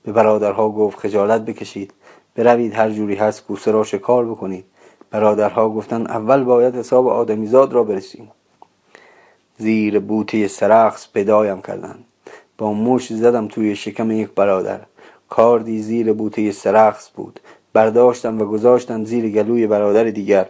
به 0.04 0.12
برادرها 0.12 0.68
گفت 0.68 0.98
خجالت 0.98 1.44
بکشید. 1.44 1.92
بروید 2.34 2.74
هر 2.74 2.90
جوری 2.90 3.14
هست 3.14 3.46
کوسه 3.46 3.70
را 3.70 3.84
شکار 3.84 4.26
بکنید. 4.26 4.64
برادرها 5.10 5.68
گفتند 5.68 6.08
اول 6.08 6.44
باید 6.44 6.76
حساب 6.76 7.08
آدمیزاد 7.08 7.72
را 7.72 7.84
برسیم. 7.84 8.30
زیر 9.62 9.98
بوته 9.98 10.48
سرخس 10.48 11.08
پیدایم 11.12 11.60
کردند. 11.62 12.04
با 12.58 12.72
موش 12.72 13.12
زدم 13.12 13.48
توی 13.48 13.76
شکم 13.76 14.10
یک 14.10 14.28
برادر. 14.28 14.80
کاردی 15.28 15.82
زیر 15.82 16.12
بوته 16.12 16.52
سرخس 16.52 17.10
بود. 17.10 17.40
برداشتم 17.72 18.40
و 18.40 18.44
گذاشتم 18.44 19.04
زیر 19.04 19.28
گلوی 19.28 19.66
برادر 19.66 20.04
دیگر. 20.04 20.46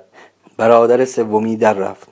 برادر 0.56 1.04
سومی 1.04 1.56
در 1.56 1.72
رفت. 1.72 2.08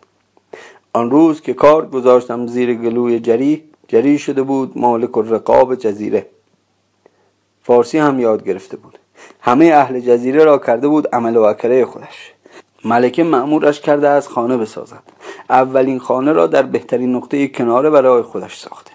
آن 0.92 1.10
روز 1.10 1.40
که 1.40 1.54
کارد 1.54 1.90
گذاشتم 1.90 2.46
زیر 2.46 2.74
گلوی 2.74 3.20
جری 3.20 3.64
جری 3.88 4.18
شده 4.18 4.42
بود 4.42 4.78
مالک 4.78 5.10
رقاب 5.16 5.74
جزیره. 5.74 6.26
فارسی 7.62 7.98
هم 7.98 8.20
یاد 8.20 8.44
گرفته 8.44 8.76
بود. 8.76 8.98
همه 9.40 9.64
اهل 9.64 10.00
جزیره 10.00 10.44
را 10.44 10.58
کرده 10.58 10.88
بود 10.88 11.08
عمل 11.14 11.36
و 11.36 11.42
اکره 11.42 11.84
خودش. 11.84 12.32
ملکه 12.84 13.24
معمورش 13.24 13.80
کرده 13.80 14.08
از 14.08 14.28
خانه 14.28 14.56
بسازد. 14.56 15.02
اولین 15.50 15.98
خانه 15.98 16.32
را 16.32 16.46
در 16.46 16.62
بهترین 16.62 17.16
نقطه 17.16 17.48
کناره 17.48 17.90
برای 17.90 18.22
خودش 18.22 18.56
ساخته 18.56 18.89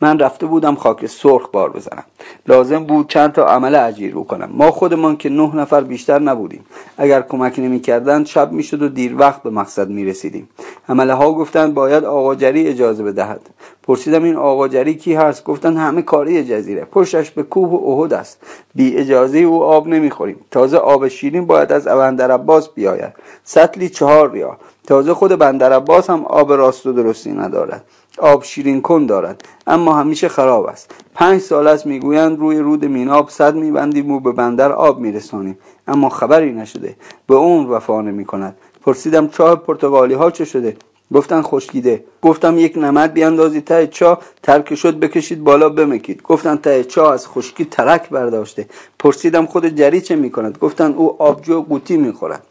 من 0.00 0.18
رفته 0.18 0.46
بودم 0.46 0.74
خاک 0.74 1.06
سرخ 1.06 1.48
بار 1.52 1.70
بزنم. 1.70 2.04
لازم 2.46 2.84
بود 2.84 3.08
چند 3.08 3.32
تا 3.32 3.46
عمل 3.46 3.74
اجیر 3.74 4.14
بکنم. 4.14 4.48
ما 4.52 4.70
خودمان 4.70 5.16
که 5.16 5.28
نه 5.28 5.56
نفر 5.56 5.80
بیشتر 5.80 6.18
نبودیم. 6.18 6.64
اگر 6.96 7.22
کمک 7.22 7.58
نمی‌کردند 7.58 8.26
شب 8.26 8.52
می‌شد 8.52 8.82
و 8.82 8.88
دیر 8.88 9.16
وقت 9.18 9.42
به 9.42 9.50
مقصد 9.50 9.88
می 9.88 10.04
رسیدیم 10.04 10.48
عمله 10.88 11.14
ها 11.14 11.32
گفتند 11.32 11.74
باید 11.74 12.04
آقا 12.04 12.34
جری 12.34 12.66
اجازه 12.66 13.02
بدهد. 13.02 13.40
پرسیدم 13.82 14.24
این 14.24 14.36
آقا 14.36 14.68
جری 14.68 14.94
کی 14.94 15.14
هست؟ 15.14 15.44
گفتند 15.44 15.76
همه 15.76 16.02
کاری 16.02 16.44
جزیره. 16.44 16.84
پشتش 16.84 17.30
به 17.30 17.42
کوه 17.42 17.70
و 17.70 17.90
احد 17.90 18.12
است. 18.12 18.38
بی 18.74 18.96
اجازه 18.96 19.38
او 19.38 19.62
آب 19.62 19.88
نمی‌خوریم. 19.88 20.40
تازه 20.50 20.76
آب 20.76 21.08
شیرین 21.08 21.46
باید 21.46 21.72
از 21.72 21.84
بندر 21.84 22.30
عباس 22.30 22.68
بیاید. 22.68 23.12
سطلی 23.44 23.88
چهار 23.88 24.30
ریا 24.30 24.56
تازه 24.86 25.14
خود 25.14 25.30
بندر 25.38 25.72
عباس 25.72 26.10
هم 26.10 26.24
آب 26.24 26.52
راست 26.52 26.86
و 26.86 26.92
درستی 26.92 27.32
ندارد. 27.32 27.84
آب 28.18 28.44
شیرین 28.44 28.82
کن 28.82 29.06
دارد. 29.06 29.42
اما 29.66 29.94
همیشه 29.94 30.28
خراب 30.28 30.66
است. 30.66 30.94
پنج 31.14 31.40
سال 31.40 31.66
است 31.68 31.86
می‌گویند 31.86 32.38
روی 32.38 32.58
رود 32.58 32.84
میناب 32.84 33.30
صد 33.30 33.54
میبندیم 33.54 34.10
و 34.10 34.20
به 34.20 34.32
بندر 34.32 34.72
آب 34.72 34.98
میرسانیم. 35.00 35.58
اما 35.88 36.08
خبری 36.08 36.52
نشده. 36.52 36.96
به 37.26 37.34
اون 37.34 37.66
وفا 37.66 38.00
نمی 38.00 38.24
کند 38.24 38.56
پرسیدم 38.82 39.28
چاه 39.28 39.56
پرتغالی 39.56 40.14
ها 40.14 40.30
چه 40.30 40.44
شده؟ 40.44 40.76
گفتن 41.14 41.42
خشکیده. 41.42 42.04
گفتم 42.22 42.58
یک 42.58 42.78
نمد 42.78 43.12
بیاندازی 43.12 43.60
ته 43.60 43.86
چاه. 43.86 44.20
ترک 44.42 44.74
شد 44.74 44.98
بکشید 44.98 45.44
بالا 45.44 45.68
بمکید. 45.68 46.22
گفتن 46.22 46.56
ته 46.56 46.84
چاه 46.84 47.12
از 47.12 47.28
خشکی 47.28 47.64
ترک 47.64 48.08
برداشته. 48.08 48.66
پرسیدم 48.98 49.46
خود 49.46 49.66
جری 49.66 50.00
چه 50.00 50.16
می‌کند؟ 50.16 50.58
گفتن 50.58 50.92
او 50.92 51.22
آبجو 51.22 51.62
قوطی 51.62 51.96
می‌خورد. 51.96 52.42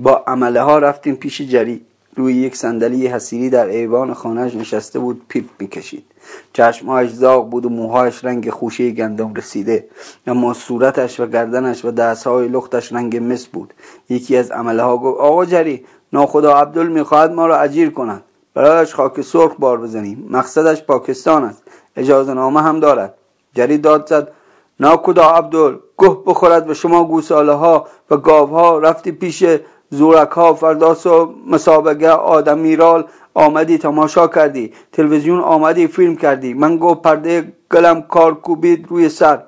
با 0.00 0.24
عمله 0.26 0.62
ها 0.62 0.78
رفتیم 0.78 1.14
پیش 1.14 1.40
جری. 1.40 1.80
روی 2.18 2.34
یک 2.34 2.56
صندلی 2.56 3.06
حسیری 3.06 3.50
در 3.50 3.66
ایوان 3.66 4.14
خانهش 4.14 4.54
نشسته 4.54 4.98
بود 4.98 5.22
پیپ 5.28 5.44
می‌کشید. 5.58 6.04
چشمهایش 6.52 7.10
زاغ 7.10 7.50
بود 7.50 7.66
و 7.66 7.68
موهایش 7.68 8.24
رنگ 8.24 8.50
خوشه 8.50 8.90
گندم 8.90 9.34
رسیده. 9.34 9.88
اما 10.26 10.54
صورتش 10.54 11.20
و 11.20 11.26
گردنش 11.26 11.84
و 11.84 11.90
دستهای 11.90 12.48
لختش 12.48 12.92
رنگ 12.92 13.32
مس 13.32 13.46
بود. 13.46 13.74
یکی 14.08 14.36
از 14.36 14.50
عمله 14.50 14.82
ها 14.82 14.96
گفت 14.96 15.20
آقا 15.20 15.44
جری 15.44 15.84
ناخدا 16.12 16.56
عبدال 16.56 16.88
می‌خواهد 16.88 17.32
ما 17.32 17.46
را 17.46 17.60
اجیر 17.60 17.90
کند. 17.90 18.22
برایش 18.54 18.94
خاک 18.94 19.20
سرخ 19.20 19.52
بار 19.58 19.80
بزنیم. 19.80 20.28
مقصدش 20.30 20.82
پاکستان 20.82 21.44
است. 21.44 21.62
اجازه 21.96 22.34
نامه 22.34 22.62
هم 22.62 22.80
دارد. 22.80 23.14
جری 23.54 23.78
داد 23.78 24.08
زد 24.08 24.32
ناکدا 24.80 25.30
عبدال 25.30 25.78
گه 25.98 26.16
بخورد 26.26 26.70
و 26.70 26.74
شما 26.74 27.04
گوساله 27.04 27.52
ها 27.52 27.86
و 28.10 28.16
گاو 28.16 28.48
ها 28.50 28.78
رفتی 28.78 29.12
پیش 29.12 29.44
زورک 29.90 30.30
ها 30.30 30.54
فرداس 30.54 31.06
و 31.06 31.34
مسابقه 31.46 32.08
آدمیرال 32.08 33.04
آمدی 33.34 33.78
تماشا 33.78 34.26
کردی. 34.26 34.72
تلویزیون 34.92 35.40
آمدی 35.40 35.86
فیلم 35.86 36.16
کردی. 36.16 36.54
من 36.54 36.76
گفت 36.76 37.02
پرده 37.02 37.52
گلم 37.72 38.02
کار 38.02 38.34
کوبید 38.34 38.86
روی 38.88 39.08
سر. 39.08 39.42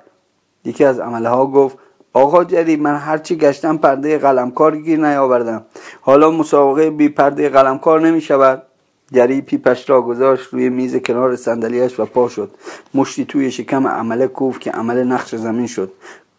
یکی 0.65 0.85
از 0.85 0.99
عمله 0.99 1.29
ها 1.29 1.45
گفت 1.45 1.77
آقا 2.13 2.43
جری 2.43 2.75
من 2.75 2.95
هرچی 2.95 3.35
گشتم 3.35 3.77
پرده 3.77 4.17
قلمکار 4.17 4.77
گیر 4.77 4.99
نیاوردم. 4.99 5.65
حالا 6.01 6.31
مسابقه 6.31 6.89
بی 6.89 7.09
پرده 7.09 7.49
قلمکار 7.49 8.01
نمی 8.01 8.21
شود. 8.21 8.63
جری 9.11 9.41
پیپش 9.41 9.89
را 9.89 10.01
گذاشت 10.01 10.53
روی 10.53 10.69
میز 10.69 10.95
کنار 10.95 11.35
صندلیاش 11.35 11.99
و 11.99 12.05
پا 12.05 12.29
شد. 12.29 12.51
مشتی 12.93 13.25
توی 13.25 13.51
شکم 13.51 13.87
عمله 13.87 14.27
کوف 14.27 14.59
که 14.59 14.71
عمل 14.71 15.03
نقش 15.03 15.35
زمین 15.35 15.67
شد. 15.67 15.91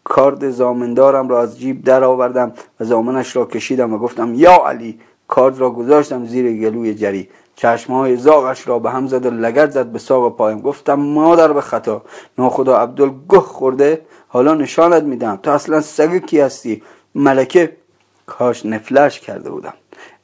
کارد 0.03 0.49
زامندارم 0.49 1.29
را 1.29 1.41
از 1.41 1.59
جیب 1.59 1.83
در 1.83 2.03
آوردم 2.03 2.53
و 2.79 2.85
زامنش 2.85 3.35
را 3.35 3.45
کشیدم 3.45 3.93
و 3.93 3.97
گفتم 3.97 4.33
یا 4.35 4.67
علی 4.67 4.99
کارد 5.27 5.59
را 5.59 5.69
گذاشتم 5.69 6.25
زیر 6.25 6.61
گلوی 6.61 6.93
جری. 6.93 7.29
چشمهای 7.55 8.17
زاغش 8.17 8.67
را 8.67 8.79
به 8.79 8.91
هم 8.91 9.07
زد 9.07 9.25
و 9.25 9.29
لگت 9.29 9.71
زد 9.71 9.85
به 9.85 9.99
ساق 9.99 10.37
پایم. 10.37 10.61
گفتم 10.61 10.93
مادر 10.93 11.53
به 11.53 11.61
خطا 11.61 12.01
ناخدا 12.37 12.77
عبدال 12.77 13.11
گه 13.29 13.39
خورده 13.39 14.01
حالا 14.27 14.53
نشانت 14.53 15.03
میدم 15.03 15.39
تو 15.43 15.51
اصلا 15.51 15.81
سگ 15.81 16.25
کی 16.25 16.39
هستی؟ 16.39 16.83
ملکه. 17.15 17.77
کاش 18.25 18.65
نفلش 18.65 19.19
کرده 19.19 19.49
بودم. 19.49 19.73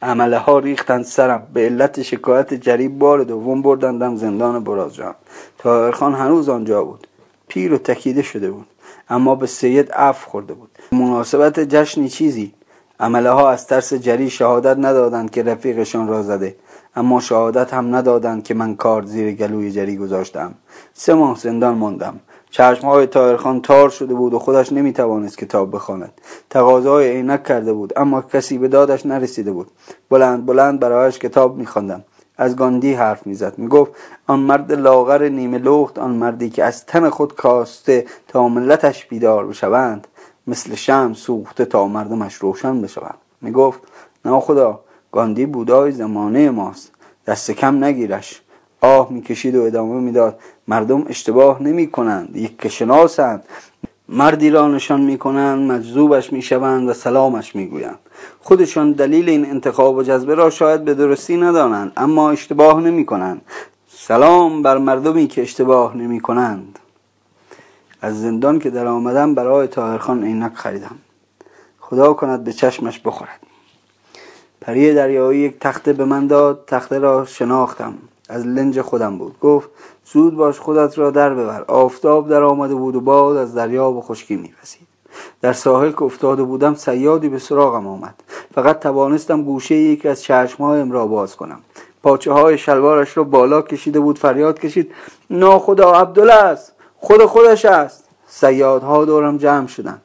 عمله 0.02 0.38
ها 0.38 0.60
ریختند 0.60 1.06
سرم. 1.06 1.48
به 1.54 1.62
علت 1.62 2.02
شکایت 2.02 2.54
جری 2.54 2.88
بار 2.88 3.24
دوم 3.24 3.62
بردندم 3.62 4.16
زندان 4.16 4.64
برازجان 4.64 5.16
تاهرخان 5.58 6.14
هنوز 6.14 6.50
آنجا 6.50 6.84
بود. 6.84 7.08
پیر 7.48 7.74
و 7.74 7.78
تکیده 7.78 8.22
شده 8.22 8.52
بود. 8.52 8.68
اما 9.10 9.36
به 9.36 9.48
سید 9.48 9.90
اف 9.94 10.26
خورده 10.26 10.54
بود. 10.54 10.70
مناسبت 10.92 11.60
جشنی 11.60 12.10
چیزی؟ 12.10 12.54
عمله 13.00 13.30
ها 13.30 13.50
از 13.50 13.68
ترس 13.68 13.94
جری 13.94 14.30
شهادت 14.30 14.78
ندادند 14.78 15.32
که 15.32 15.44
رفیقشان 15.44 16.08
را 16.08 16.24
زده 16.24 16.56
اما 16.96 17.20
شهادت 17.20 17.74
هم 17.74 17.96
ندادند 17.96 18.44
که 18.44 18.54
من 18.54 18.76
کار 18.76 19.06
زیر 19.06 19.32
گلوی 19.36 19.72
جری 19.72 19.98
گذاشتم. 19.98 20.54
سه 20.94 21.14
ماه 21.14 21.40
زندان 21.40 21.76
ماندم. 21.76 22.20
چشمهای 22.52 23.08
تایرخان 23.08 23.62
تار 23.62 23.90
شده 23.90 24.14
بود 24.14 24.34
و 24.34 24.40
خودش 24.40 24.74
نمی‌توانست 24.74 25.38
کتاب 25.38 25.76
بخواند. 25.76 26.12
تقاضای 26.50 27.12
عینک 27.12 27.44
کرده 27.44 27.74
بود 27.74 27.94
اما 28.00 28.22
کسی 28.22 28.58
به 28.58 28.68
دادش 28.68 29.06
نرسیده 29.06 29.52
بود. 29.52 29.68
بلند 30.10 30.46
بلند 30.46 30.80
برایش 30.80 31.20
کتاب 31.20 31.58
میخواندم. 31.58 32.04
از 32.40 32.56
گاندی 32.56 32.94
حرف 32.94 33.28
می‌زد. 33.28 33.54
می‌گفت 33.58 33.92
آن 34.28 34.40
مرد 34.40 34.72
لاغر 34.72 35.30
نیمه 35.30 35.58
لخت 35.58 36.00
آن 36.00 36.12
مردی 36.12 36.50
که 36.50 36.64
از 36.64 36.86
تن 36.86 37.10
خود 37.10 37.36
کاسته 37.36 38.06
تا 38.28 38.48
ملتش 38.50 39.06
بیدار 39.06 39.48
بشوند 39.48 40.08
مثل 40.48 40.76
شم 40.76 41.14
سوخته 41.14 41.66
تا 41.66 41.88
مردمش 41.88 42.36
روشن 42.36 42.82
بشوند. 42.82 43.18
می‌گفت 43.42 43.80
نه 44.26 44.40
خدا 44.40 44.80
گاندی 45.12 45.46
بودای 45.46 45.92
زمانه 45.92 46.50
ماست 46.50 46.92
دست 47.28 47.52
کم 47.52 47.84
نگیرش. 47.84 48.42
آه 48.82 49.08
می‌کشید 49.12 49.56
و 49.56 49.62
ادامه 49.64 50.00
می‌داد 50.00 50.40
مردم 50.68 51.06
اشتباه 51.08 51.64
نمی 51.64 51.92
کنند 51.92 52.36
یک 52.36 52.62
که 52.62 52.70
شناسند 52.70 53.44
مردی 54.12 54.50
را 54.50 54.68
نشان 54.68 55.02
می 55.02 55.18
کنند 55.18 55.72
مجذوبش 55.72 56.34
می 56.34 56.42
شوند 56.42 56.90
و 56.90 56.94
سلامش 56.94 57.56
می 57.56 57.66
گویند 57.66 58.00
خودشان 58.40 58.92
دلیل 58.92 59.30
این 59.30 59.46
انتخاب 59.46 59.96
و 59.96 60.04
جذبه 60.04 60.36
را 60.36 60.50
شاید 60.50 60.86
به 60.86 60.94
درستی 60.94 61.38
ندانند 61.38 61.92
اما 61.98 62.32
اشتباه 62.32 62.82
نمی 62.82 63.06
کنند 63.06 63.42
سلام 63.88 64.62
بر 64.62 64.78
مردمی 64.78 65.28
که 65.28 65.42
اشتباه 65.42 65.98
نمی 65.98 66.20
کنند 66.20 66.80
از 68.02 68.22
زندان 68.22 68.60
که 68.60 68.70
در 68.70 68.88
آمدم 68.88 69.36
برای 69.36 69.68
تاهرخان 69.68 70.24
عینک 70.24 70.54
خریدم. 70.54 70.96
خدا 71.80 72.14
کند 72.14 72.44
به 72.44 72.54
چشمش 72.54 73.00
بخورد. 73.06 73.40
پری 74.62 74.94
دریایی 74.94 75.40
یک 75.40 75.60
تخته 75.60 75.94
به 75.94 76.06
من 76.06 76.28
داد 76.28 76.64
تخته 76.68 77.00
را 77.00 77.26
شناختم. 77.26 77.94
از 78.30 78.48
لنج 78.48 78.82
خودم 78.82 79.18
بود. 79.18 79.40
گفت 79.40 79.70
زود 80.06 80.36
باش 80.36 80.60
خودت 80.60 80.98
را 80.98 81.12
در 81.12 81.34
ببر. 81.34 81.64
آفتاب 81.68 82.30
در 82.30 82.44
آمده 82.44 82.76
بود 82.76 82.96
و 82.96 83.02
باد 83.02 83.38
از 83.38 83.56
دریا 83.56 83.92
به 83.92 84.02
خشکی 84.02 84.36
میپسید. 84.36 84.88
در 85.42 85.54
ساحل 85.54 85.92
که 85.92 86.04
افتاده 86.04 86.44
بودم 86.44 86.76
سیادی 86.76 87.30
به 87.30 87.40
سراغم 87.40 87.88
آمد. 87.88 88.16
فقط 88.56 88.80
توانستم 88.80 89.44
گوشه 89.44 89.76
یکی 89.76 90.08
از 90.08 90.24
چشمهایم 90.24 90.92
را 90.92 91.08
باز 91.08 91.36
کنم. 91.36 91.60
پاچه 92.04 92.32
های 92.32 92.58
شلوارش 92.58 93.18
را 93.18 93.24
بالا 93.24 93.62
کشیده 93.62 94.00
بود 94.00 94.20
فریاد 94.20 94.60
کشید 94.60 94.92
ناخدا 95.30 95.92
عبدالله 95.92 96.34
است 96.34 96.74
خود 96.98 97.26
خودش 97.26 97.66
است. 97.66 98.04
سیادها 98.28 99.06
دورم 99.06 99.38
جمع 99.38 99.68
شدند. 99.68 100.02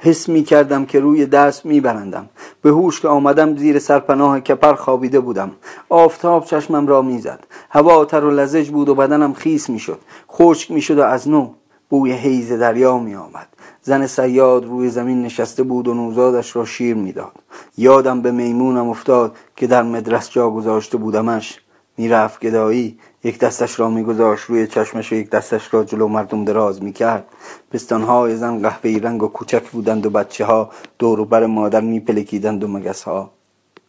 حس 0.00 0.28
می 0.28 0.42
کردم 0.42 0.86
که 0.86 1.00
روی 1.00 1.26
دست 1.26 1.66
می 1.66 1.80
برندم 1.80 2.28
به 2.62 2.70
هوش 2.70 3.00
که 3.00 3.08
آمدم 3.08 3.56
زیر 3.56 3.78
سرپناه 3.78 4.40
کپر 4.40 4.74
خوابیده 4.74 5.20
بودم. 5.20 5.50
آفتاب 5.88 6.44
چشمم 6.44 6.86
را 6.86 7.02
می‌زد. 7.02 7.46
هوا 7.70 8.04
تر 8.04 8.24
و 8.24 8.30
لزج 8.30 8.70
بود 8.70 8.88
و 8.88 8.94
بدنم 8.94 9.32
خیس 9.32 9.70
می‌شد. 9.70 9.98
خشک 10.30 10.70
می‌شد 10.70 10.98
و 10.98 11.02
از 11.02 11.28
نو 11.28 11.50
بوی 11.88 12.12
حیز 12.12 12.52
دریا 12.52 12.98
می 12.98 13.14
آمد 13.14 13.48
زن 13.82 14.06
سیاد 14.06 14.64
روی 14.64 14.88
زمین 14.88 15.22
نشسته 15.22 15.62
بود 15.62 15.88
و 15.88 15.94
نوزادش 15.94 16.56
را 16.56 16.64
شیر 16.64 16.96
می‌داد. 16.96 17.32
یادم 17.76 18.22
به 18.22 18.30
میمونم 18.30 18.88
افتاد 18.88 19.36
که 19.56 19.66
در 19.66 19.82
مدرس 19.82 20.30
جا 20.30 20.50
گذاشته 20.50 20.98
بودمش. 20.98 21.60
می‌رفت 21.96 22.40
گدایی. 22.40 22.98
یک 23.24 23.38
دستش 23.38 23.80
را 23.80 23.90
میگذاشت 23.90 24.44
روی 24.44 24.66
چشمش 24.66 25.12
و 25.12 25.14
یک 25.14 25.30
دستش 25.30 25.74
را 25.74 25.84
جلو 25.84 26.08
مردم 26.08 26.44
دراز 26.44 26.82
می‌کرد. 26.82 27.28
پستانهای 27.70 28.36
زن 28.36 28.62
قهوه‌ای 28.62 29.00
رنگ 29.00 29.22
و 29.22 29.28
کوچک 29.28 29.70
بودند 29.70 30.06
و 30.06 30.10
بچه 30.10 30.44
ها 30.44 30.70
دور 30.98 31.24
بر 31.24 31.46
مادر 31.46 31.80
میپلکیدند 31.80 32.64
و 32.64 32.68
مگس 32.68 33.02
ها 33.02 33.30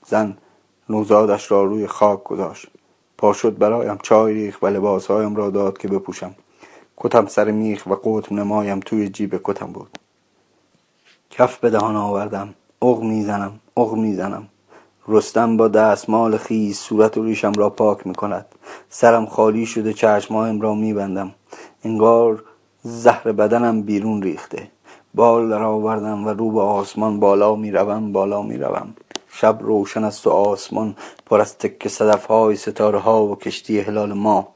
زن 0.05 0.37
نوزادش 0.89 1.51
را 1.51 1.63
روی 1.63 1.87
خاک 1.87 2.23
گذاشت. 2.23 2.67
پا 3.17 3.33
شد 3.33 3.57
برایم 3.57 3.97
چای 4.03 4.33
ریخ 4.33 4.61
و 4.61 4.67
لباسهایم 4.67 5.35
را 5.35 5.49
داد 5.49 5.77
که 5.77 5.87
بپوشم. 5.87 6.35
کتم 6.97 7.25
سر 7.25 7.51
میخ 7.51 7.87
و 7.87 7.95
قطب 8.03 8.33
نمایم 8.33 8.79
توی 8.79 9.09
جیب 9.09 9.41
کتم 9.43 9.67
بود. 9.67 9.99
کف 11.29 11.57
به 11.57 11.69
دهان 11.69 11.95
آوردم. 11.95 12.53
اغ 12.81 13.03
می‌زنم 13.03 13.59
اغ 13.77 13.93
می‌زنم. 13.93 14.47
رستم 15.11 15.57
با 15.57 15.67
دستمال 15.67 16.37
خیز 16.37 16.77
صورت 16.77 17.17
و 17.17 17.23
ریشم 17.23 17.51
را 17.53 17.69
پاک 17.69 18.07
می 18.07 18.15
کند 18.15 18.45
سرم 18.89 19.25
خالی 19.25 19.65
شده 19.65 19.93
چشمهایم 19.93 20.61
را 20.61 20.73
می 20.73 20.93
بندم 20.93 21.31
انگار 21.83 22.43
زهر 22.83 23.31
بدنم 23.31 23.81
بیرون 23.81 24.21
ریخته. 24.21 24.71
بال 25.13 25.49
در 25.49 25.63
آوردم 25.63 26.27
و 26.27 26.29
رو 26.29 26.51
به 26.51 26.61
آسمان 26.61 27.19
بالا 27.19 27.55
می 27.55 27.71
روم 27.71 28.11
بالا 28.11 28.41
می 28.41 28.57
روم 28.57 28.93
شب 29.31 29.57
روشن 29.61 30.03
است 30.03 30.27
و 30.27 30.29
آسمان 30.29 30.95
پر 31.25 31.41
از 31.41 31.57
تک 31.57 31.87
صدف 31.87 32.25
های 32.25 32.55
ستاره 32.55 32.99
ها 32.99 33.25
و 33.25 33.35
کشتی 33.35 33.79
هلال 33.79 34.13
ما. 34.13 34.47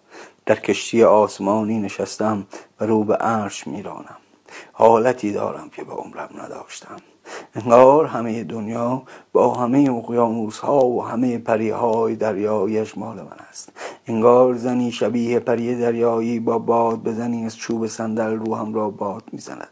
در 0.45 0.56
کشتی 0.56 1.04
آسمانی 1.04 1.80
نشستم 1.80 2.47
و 2.80 2.86
رو 2.86 3.04
به 3.04 3.16
عرش 3.16 3.68
میرانم. 3.68 4.18
حالتی 4.74 5.32
دارم 5.32 5.70
که 5.70 5.84
به 5.84 5.93
عمرم 5.93 6.30
نداشتم. 6.43 7.12
انگار 7.56 8.06
همه 8.06 8.44
دنیا 8.44 9.02
با 9.34 9.54
همه 9.54 9.90
اقیانوس 9.92 10.60
ها 10.60 10.86
و 10.86 11.06
همه 11.06 11.38
پری 11.38 11.70
های 11.70 12.16
دریایش 12.16 12.98
مال 12.98 13.16
من 13.16 13.38
است. 13.50 13.72
انگار 14.08 14.54
زنی 14.54 14.92
شبیه 14.92 15.40
پری 15.40 15.76
دریایی 15.76 16.40
با 16.40 16.60
باد 16.60 17.04
بزنی 17.04 17.46
از 17.46 17.58
چوب 17.58 17.88
صندل 17.88 18.32
روحم 18.32 18.74
را 18.74 18.90
باد 18.90 19.24
می‌زند. 19.32 19.68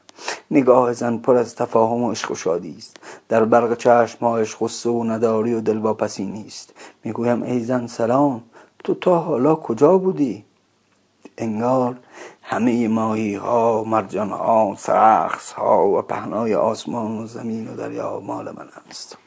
نگاه 0.52 0.94
زن 0.94 1.18
پر 1.18 1.36
از 1.36 1.56
تفاهم 1.56 2.04
و 2.04 2.12
عشق 2.12 2.32
و 2.32 2.36
شادی 2.36 2.76
است. 2.78 2.98
در 3.30 3.46
برق 3.46 3.78
چشمهایش 3.78 4.56
غصه 4.60 4.90
و 4.90 5.04
نداری 5.04 5.54
و 5.54 5.62
دلواپسی 5.62 6.26
نیست. 6.26 6.74
می‌گویم 7.04 7.44
ای 7.44 7.60
زن 7.60 7.88
سلام 7.88 8.42
تو 8.84 8.94
تا 8.94 9.20
حالا 9.20 9.56
کجا 9.56 9.98
بودی؟ 9.98 10.44
انگار 11.38 11.96
همه 12.52 12.88
ماهی 12.88 13.36
ها 13.36 13.84
مرجان 13.84 14.30
ها 14.30 14.76
سرخص 14.78 15.52
ها 15.52 15.88
و 15.88 16.02
پهنای 16.02 16.56
آسمان 16.56 17.18
و 17.18 17.28
زمین 17.28 17.68
و 17.68 17.76
دریا 17.76 18.20
مال 18.20 18.46
من 18.46 18.68
است. 18.90 19.18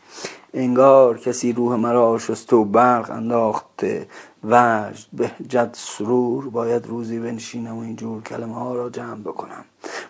انگار 0.55 1.19
کسی 1.19 1.53
روح 1.53 1.77
مرا 1.77 2.19
شست 2.19 2.53
و 2.53 2.65
برق 2.65 3.11
انداخته 3.11 4.07
وجد 4.45 5.07
بهجت 5.13 5.71
سرور 5.73 6.49
باید 6.49 6.87
روزی 6.87 7.19
بنشینم 7.19 7.79
و 7.79 7.81
اینجور 7.81 8.23
کلمه 8.23 8.55
ها 8.55 8.75
را 8.75 8.91
جمع 8.91 9.21
بکنم. 9.21 9.65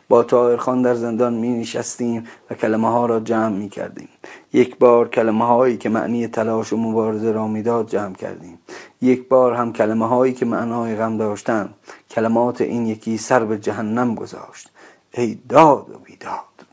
با 0.08 0.22
تایر 0.22 0.56
خان 0.56 0.82
در 0.82 0.94
زندان 0.94 1.34
می 1.34 1.48
نشستیم 1.48 2.26
و 2.50 2.54
کلمه 2.54 2.88
ها 2.88 3.06
را 3.06 3.20
جمع 3.20 3.56
می 3.56 3.68
کردیم 3.68 4.08
یک 4.52 4.78
بار 4.78 5.08
کلمه 5.08 5.46
هایی 5.46 5.76
که 5.76 5.88
معنی 5.88 6.26
تلاش 6.26 6.72
و 6.72 6.76
مبارزه 6.76 7.32
را 7.32 7.48
می‌داد 7.48 7.88
جمع 7.88 8.14
کردیم. 8.14 8.58
یک 9.00 9.28
بار 9.28 9.54
هم 9.54 9.72
کلمه 9.72 10.08
هایی 10.08 10.32
که 10.32 10.46
معنای 10.46 10.96
غم 10.96 11.16
داشتند 11.16 11.74
کلمات 12.10 12.60
این 12.60 12.86
یکی 12.86 13.18
سر 13.18 13.44
به 13.44 13.58
جهنم 13.58 14.14
گذاشت. 14.14 14.70
ای 15.14 15.38
داد 15.48 15.90
و 15.90 15.98
بیداد. 15.98 16.66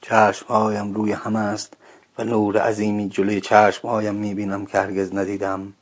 چشمهایم 0.00 0.94
روی 0.94 1.12
هم 1.12 1.36
است. 1.36 1.77
و 2.18 2.24
نور 2.24 2.58
عظیمی 2.58 3.08
جلوی 3.08 3.40
چشمهایم 3.40 4.14
می‌بینم 4.14 4.66
که 4.66 4.78
هرگز 4.78 5.14
ندیدم. 5.14 5.72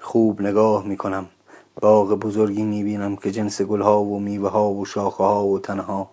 خوب 0.00 0.42
نگاه 0.42 0.86
می‌کنم. 0.86 1.26
باغ 1.80 2.14
بزرگی 2.14 2.62
می‌بینم 2.62 3.16
که 3.16 3.30
جنس 3.30 3.62
گلها 3.62 4.02
و 4.04 4.20
میوه 4.20 4.50
ها 4.50 4.70
و 4.70 4.84
شاخه 4.84 5.24
ها 5.24 5.46
و 5.46 5.58
تنها. 5.58 6.10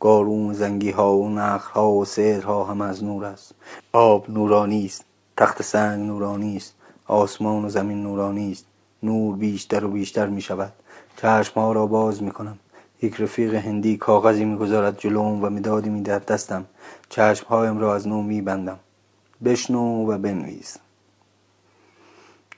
گارون 0.00 0.54
زنگی 0.54 0.90
ها 0.90 1.16
و 1.16 1.28
نخل 1.28 1.72
ها 1.72 1.92
و 1.92 2.04
ها 2.44 2.64
هم 2.64 2.80
از 2.80 3.04
نور 3.04 3.24
است. 3.24 3.54
آب 3.92 4.30
نورانی 4.30 4.86
است. 4.86 5.04
تخت 5.36 5.62
سنگ 5.62 6.06
نورانی 6.06 6.56
است. 6.56 6.74
آسمان 7.06 7.64
و 7.64 7.68
زمین 7.68 8.02
نورانی 8.02 8.52
است. 8.52 8.66
نور 9.02 9.36
بیشتر 9.36 9.84
و 9.84 9.88
بیشتر 9.88 10.26
می 10.26 10.40
شود 10.40 10.72
چشم 11.16 11.60
ها 11.60 11.72
را 11.72 11.86
باز 11.86 12.22
می 12.22 12.30
کنم 12.30 12.58
یک 13.02 13.20
رفیق 13.20 13.54
هندی 13.54 13.96
کاغذی 13.96 14.44
می‌گذارد 14.44 14.98
جلوم 14.98 15.44
و 15.44 15.50
مدادی 15.50 15.90
می 15.90 16.02
در 16.02 16.18
دستم. 16.18 16.64
چشم 17.08 17.46
هایم 17.46 17.78
را 17.78 17.94
از 17.94 18.08
نو 18.08 18.22
می 18.22 18.42
بندم 18.42 18.78
بشنو 19.44 20.12
و 20.12 20.18
بنویس. 20.18 20.76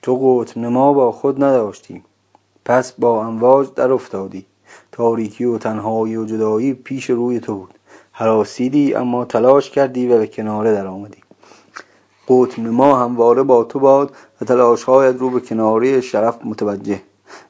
تو 0.02 0.16
قطب 0.16 0.58
نما 0.58 0.92
با 0.92 1.12
خود 1.12 1.44
نداشتی 1.44 2.02
پس 2.64 2.92
با 2.92 3.24
امواج 3.24 3.68
در 3.74 3.92
افتادی 3.92 4.46
تاریکی 4.92 5.44
و 5.44 5.58
تنهایی 5.58 6.16
و 6.16 6.24
جدایی 6.24 6.74
پیش 6.74 7.10
روی 7.10 7.40
تو 7.40 7.54
بود. 7.54 7.74
حراسیدی 8.12 8.94
اما 8.94 9.24
تلاش 9.24 9.70
کردی 9.70 10.08
و 10.08 10.18
به 10.18 10.26
کناره 10.26 10.72
در 10.72 10.86
آمدی 10.86 11.18
قطب 12.28 12.60
نما 12.60 12.96
همواره 12.96 13.42
با 13.42 13.64
تو 13.64 13.78
باد 13.78 14.16
و 14.40 14.44
تلاشهایت 14.44 15.16
رو 15.18 15.30
به 15.30 15.40
کناره 15.40 16.00
شرف 16.00 16.38
متوجه. 16.44 17.02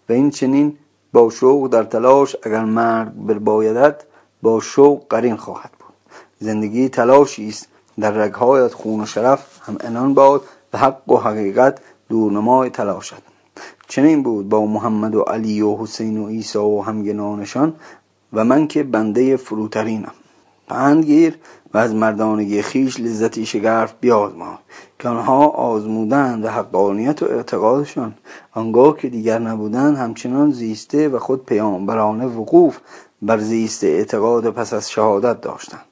و 0.09 0.13
این 0.13 0.31
چنین 0.31 0.79
با 1.13 1.31
شوق 1.31 1.69
در 1.69 1.85
تلاش 1.85 2.37
اگر 2.43 2.65
مرد 2.65 3.27
بربایدت 3.27 4.03
با 4.43 4.61
شوق 4.61 5.03
قرین 5.11 5.37
خواهد 5.37 5.71
بود. 5.79 5.95
زندگی 6.39 6.89
تلاشی 6.89 7.49
است 7.49 7.69
در 8.01 8.11
رگهایت 8.11 8.75
خون 8.75 9.01
و 9.01 9.07
شرف 9.07 9.59
هم 9.63 9.77
انان 9.81 10.15
باد 10.15 10.43
و 10.73 10.79
حق 10.79 11.11
و 11.11 11.17
حقیقت 11.17 11.79
دورنمای 12.09 12.71
تلاشد 12.71 13.23
چنین 13.89 14.23
بود 14.23 14.49
با 14.49 14.67
محمد 14.67 15.15
و 15.15 15.21
علی 15.21 15.63
و 15.63 15.77
حسین 15.77 16.19
و 16.19 16.29
عیسی 16.29 16.59
و 16.59 16.81
همگنانشان 16.81 17.75
و 18.33 18.45
من 18.45 18.67
که 18.69 18.83
بنده 18.83 19.37
فروترینم. 19.37 20.13
پندگیر 20.69 21.39
و 21.75 21.79
از 21.79 21.95
مردانگی 21.95 22.63
خیش 22.63 23.01
لذتی 23.01 23.47
شگرف 23.47 23.95
بیازما 24.01 24.59
که 24.99 25.09
آنها 25.09 25.47
آزمودند 25.47 26.45
و 26.45 26.49
حقانیت 26.49 27.23
و 27.23 27.27
اعتقادشان. 27.27 28.15
آنگاه 28.53 28.97
که 28.97 29.09
دیگر 29.09 29.39
نبودند 29.39 29.97
همچنان 29.97 30.51
زیسته 30.51 31.09
و 31.09 31.19
خود 31.19 31.47
پیامبرانه 31.47 32.27
وقوف 32.27 32.79
بر 33.23 33.39
زیست 33.39 33.85
اعتقاد 33.85 34.51
پس 34.51 34.73
از 34.73 34.91
شهادت 34.91 35.41
داشتند. 35.41 35.85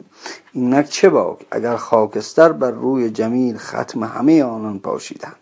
اینک 0.53 0.89
چه 0.89 1.09
باک؟ 1.09 1.39
اگر 1.51 1.77
خاکستر 1.77 2.53
بر 2.53 2.71
روی 2.71 3.11
جمیل 3.11 3.57
ختم 3.57 4.05
همه 4.05 4.43
آنان 4.43 4.79
پاشیدند 4.79 5.37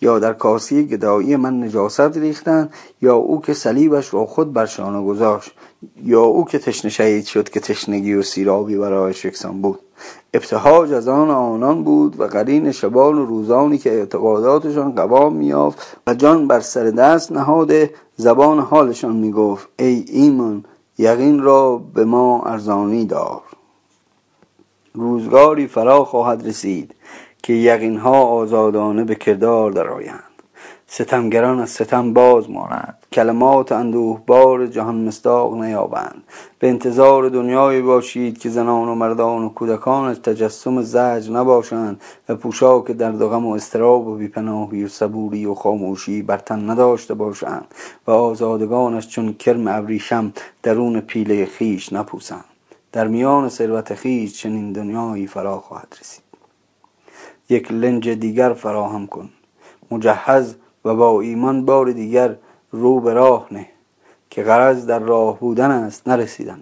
یا 0.00 0.18
در 0.18 0.32
کاسی 0.32 0.86
گدایی 0.86 1.36
من 1.36 1.62
نجاست 1.62 2.00
ریختند 2.00 2.72
یا 3.02 3.14
او 3.14 3.40
که 3.40 3.54
صلیبش 3.54 4.14
را 4.14 4.26
خود 4.26 4.52
بر 4.52 4.66
شانه 4.66 5.06
گذاشت 5.06 5.52
یا 6.04 6.22
او 6.22 6.44
که 6.44 6.58
تشنه 6.58 6.90
شهید 6.90 7.24
شد 7.24 7.48
که 7.48 7.60
تشنگی 7.60 8.14
و 8.14 8.22
سیرابی 8.22 8.76
برایش 8.76 9.24
یکسان 9.24 9.62
بود. 9.62 9.78
ابتهاج 10.34 10.92
از 10.92 11.08
آن 11.08 11.30
آنان 11.30 11.84
بود 11.84 12.20
و 12.20 12.24
قرین 12.24 12.72
شبان 12.72 13.18
و 13.18 13.26
روزانی 13.26 13.78
که 13.78 13.90
اعتقاداتشان 13.92 14.94
قوام 14.94 15.36
میافت 15.36 15.96
و 16.06 16.14
جان 16.14 16.48
بر 16.48 16.60
سر 16.60 16.84
دست 16.84 17.32
نهاده 17.32 17.90
زبان 18.16 18.58
حالشان 18.58 19.16
می‌گفت 19.16 19.68
ای 19.78 20.04
ایمان 20.08 20.64
یقین 20.98 21.42
را 21.42 21.76
به 21.94 22.04
ما 22.04 22.42
ارزانی 22.42 23.04
دار. 23.04 23.42
روزگاری 25.00 25.66
فرا 25.66 26.04
خواهد 26.04 26.46
رسید 26.46 26.94
که 27.42 27.52
یقینها 27.52 28.22
آزادانه 28.22 29.04
به 29.04 29.14
کردار 29.14 29.70
درآیند. 29.70 30.24
ستمگران 30.86 31.60
از 31.60 31.70
ستم 31.70 32.12
باز 32.12 32.50
مانند. 32.50 32.96
کلمات 33.12 33.72
اندوه 33.72 34.20
بار 34.26 34.66
جهان 34.66 35.04
مستاق 35.04 35.54
نیابند. 35.54 36.22
به 36.58 36.68
انتظار 36.68 37.28
دنیایی 37.28 37.82
باشید 37.82 38.38
که 38.38 38.48
زنان 38.48 38.88
و 38.88 38.94
مردان 38.94 39.42
و 39.42 39.48
کودکانش 39.48 40.18
تجسم 40.18 40.82
زج 40.82 41.30
نباشند 41.30 42.00
و 42.28 42.34
پوشاک 42.34 42.90
درد 42.90 43.22
و 43.22 43.28
غم 43.28 43.46
و 43.46 43.52
استراب 43.52 44.06
و 44.06 44.16
بیپناهی 44.16 44.84
و 44.84 44.88
صبوری 44.88 45.46
و 45.46 45.54
خاموشی 45.54 46.22
بر 46.22 46.38
تن 46.38 46.70
نداشته 46.70 47.14
باشند 47.14 47.66
و 48.06 48.10
آزادگانش 48.10 49.08
چون 49.08 49.32
کرم 49.32 49.68
ابریشم 49.68 50.32
درون 50.62 51.00
پیله 51.00 51.46
خیش 51.46 51.92
نپوسند. 51.92 52.49
در 52.92 53.08
میان 53.08 53.48
ثروت 53.48 53.94
خیش 53.94 54.42
چنین 54.42 54.72
دنیایی 54.72 55.26
فرا 55.26 55.60
خواهد 55.60 55.96
رسید. 56.00 56.24
یک 57.48 57.72
لنج 57.72 58.08
دیگر 58.08 58.52
فراهم 58.52 59.06
کن. 59.06 59.30
مجهز 59.90 60.54
و 60.84 60.94
با 60.94 61.20
ایمان 61.20 61.64
بار 61.64 61.92
دیگر 61.92 62.36
رو 62.70 63.00
به 63.00 63.12
راه 63.12 63.46
نه 63.50 63.66
که 64.30 64.42
غرض 64.42 64.86
در 64.86 64.98
راه 64.98 65.40
بودن 65.40 65.70
است 65.70 66.08
نرسیدن. 66.08 66.60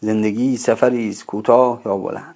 زندگی 0.00 0.56
سفری 0.56 1.10
است 1.10 1.26
کوتاه 1.26 1.82
یا 1.86 1.96
بلند. 1.96 2.34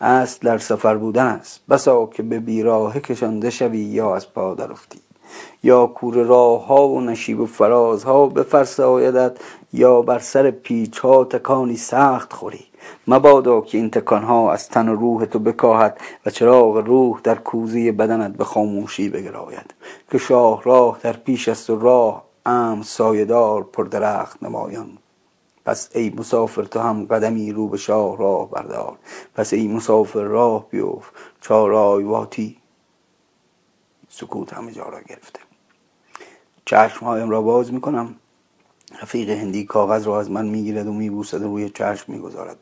اصل 0.00 0.38
در 0.42 0.58
سفر 0.58 0.96
بودن 0.96 1.26
است. 1.26 1.60
بسا 1.68 2.06
که 2.06 2.22
به 2.22 2.40
بیراه 2.40 3.00
کشانده 3.00 3.50
شوی 3.50 3.78
یا 3.78 4.16
از 4.16 4.32
پا 4.32 4.54
درفتی 4.54 5.00
یا 5.62 5.86
کور 5.86 6.14
راه 6.14 6.66
ها 6.66 6.88
و 6.88 7.00
نشیب 7.00 7.40
و 7.40 7.46
فراز 7.46 8.04
ها 8.04 8.26
به 8.26 8.42
فرسایدت 8.42 9.36
یا 9.72 10.02
بر 10.02 10.18
سر 10.18 10.50
پیچ 10.50 10.98
ها 10.98 11.24
تکانی 11.24 11.76
سخت 11.76 12.32
خوری. 12.32 12.64
مبادا 13.08 13.60
که 13.60 13.78
این 13.78 13.90
تکان 13.90 14.22
ها 14.22 14.52
از 14.52 14.68
تن 14.68 14.88
و 14.88 14.94
روح 14.94 15.24
تو 15.24 15.38
بکاهد 15.38 16.00
و 16.26 16.30
چراغ 16.30 16.76
روح 16.76 17.20
در 17.24 17.34
کوزه 17.34 17.92
بدنت 17.92 18.36
به 18.36 18.44
خاموشی 18.44 19.08
بگراید. 19.08 19.74
که 20.10 20.18
شاه 20.18 20.62
راه 20.62 20.98
در 21.02 21.12
پیش 21.12 21.48
است 21.48 21.70
و 21.70 21.78
راه 21.78 22.24
ام 22.46 22.82
سایدار 22.82 23.62
پر 23.62 23.84
درخت 23.84 24.42
نمایان. 24.42 24.98
پس 25.64 25.88
ای 25.94 26.12
مسافر 26.16 26.62
تو 26.62 26.80
هم 26.80 27.04
قدمی 27.04 27.52
رو 27.52 27.68
به 27.68 27.76
شاه 27.76 28.18
راه 28.18 28.50
بردار. 28.50 28.98
پس 29.34 29.52
ای 29.52 29.68
مسافر 29.68 30.22
راه 30.22 30.66
بیفت 30.70 31.12
چارای 31.40 32.04
واتی 32.04 32.56
سکوت 34.10 34.52
همه 34.52 34.72
جا 34.72 34.84
را 34.84 35.00
گرفته. 35.00 35.40
چشمهایم 36.64 37.30
را 37.30 37.42
باز 37.42 37.72
می‌کنم. 37.72 38.14
رفیق 39.02 39.30
هندی 39.30 39.64
کاغذ 39.64 40.06
را 40.06 40.20
از 40.20 40.30
من 40.30 40.46
می‌گیرد 40.46 40.86
و 40.86 40.92
میبوسد 40.92 41.42
و 41.42 41.44
روی 41.44 41.70
چشم 41.70 42.12
می‌گذارد. 42.12 42.56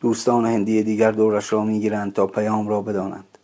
دوستان 0.00 0.46
هندی 0.46 0.82
دیگر 0.82 1.10
دورش 1.10 1.52
را 1.52 1.64
می‌گیرند 1.64 2.12
تا 2.12 2.26
پیام 2.26 2.68
را 2.68 2.82
بدانند. 2.82 3.38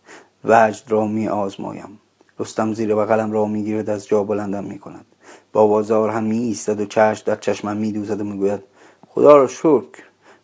وجد 0.45 0.85
را 0.89 1.07
می 1.07 1.29
آزمایم 1.29 1.99
رستم 2.39 2.73
زیر 2.75 2.95
بغلم 2.95 3.33
را 3.33 3.47
می‌گیرد 3.47 3.91
از 3.91 4.07
جا 4.07 4.25
بلندم 4.25 4.65
می‌کند. 4.65 5.05
با 5.53 5.67
بازار 5.67 6.11
هم 6.11 6.25
می 6.25 6.39
ایستد 6.39 6.81
و 6.81 6.87
چشم 6.87 7.23
در 7.27 7.37
چشمم 7.37 7.77
میدوزد 7.77 8.21
و 8.21 8.25
می‌گوید 8.25 8.61
خدا 9.09 9.37
را 9.37 9.47
شکر 9.47 10.03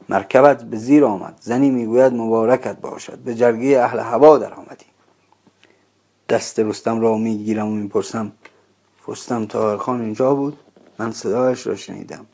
مرکبت 0.09 0.63
به 0.63 0.77
زیر 0.77 1.05
آمد. 1.05 1.39
زنی 1.41 1.71
می‌گوید 1.71 2.13
مبارکت 2.13 2.77
باشد. 2.81 3.19
به 3.19 3.35
جرگه 3.35 3.81
اهل 3.81 3.99
هوا 3.99 4.39
در 4.39 4.55
آمدی 4.55 4.87
دست 6.29 6.59
رستم 6.59 7.01
را 7.01 7.17
می‌گیرم 7.17 7.67
و 7.67 7.75
می‌پرسم 7.75 8.33
رستم 9.09 9.47
تاهرخان 9.47 10.01
اینجا 10.01 10.35
بود؟ 10.35 10.57
من 10.99 11.13
صدایش 11.13 11.67
را 11.67 11.77
شنیدم. 11.77 12.27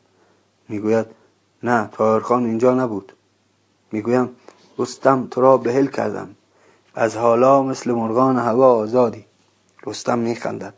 می‌گوید 0.69 1.05
نه 1.63 1.89
تاهرخان 1.91 2.45
اینجا 2.45 2.73
نبود. 2.73 3.11
می‌گویم 3.91 4.29
رستم 4.79 5.27
تو 5.31 5.41
را 5.41 5.57
بهل 5.57 5.87
کردم. 5.87 6.29
از 6.95 7.17
حالا 7.17 7.63
مثل 7.63 7.91
مرغان 7.91 8.37
هوا 8.37 8.75
آزادی. 8.75 9.25
رستم 9.85 10.19
میخندد. 10.19 10.73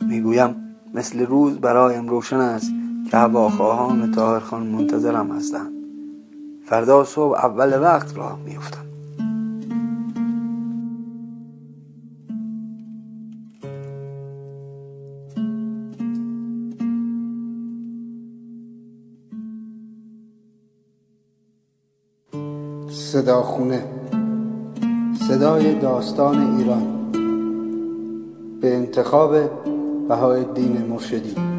می‌گویم 0.00 0.76
مثل 0.94 1.26
روز 1.26 1.56
برایم 1.56 2.08
روشن 2.08 2.40
است 2.40 2.70
که 3.10 3.16
هواخواهان 3.16 4.12
تاهرخان 4.12 4.66
منتظرم 4.66 5.36
هستند. 5.36 5.72
فردا 6.66 7.04
صبح 7.04 7.44
اول 7.44 7.80
وقت 7.82 8.16
راه 8.16 8.38
میفتم 23.14 23.22
صداخونه 23.22 23.84
صدای 25.28 25.74
داستان 25.74 26.56
ایران 26.56 27.10
به 28.60 28.76
انتخاب 28.76 29.36
بهای 30.08 30.44
دین 30.54 30.86
مرشدی. 30.90 31.53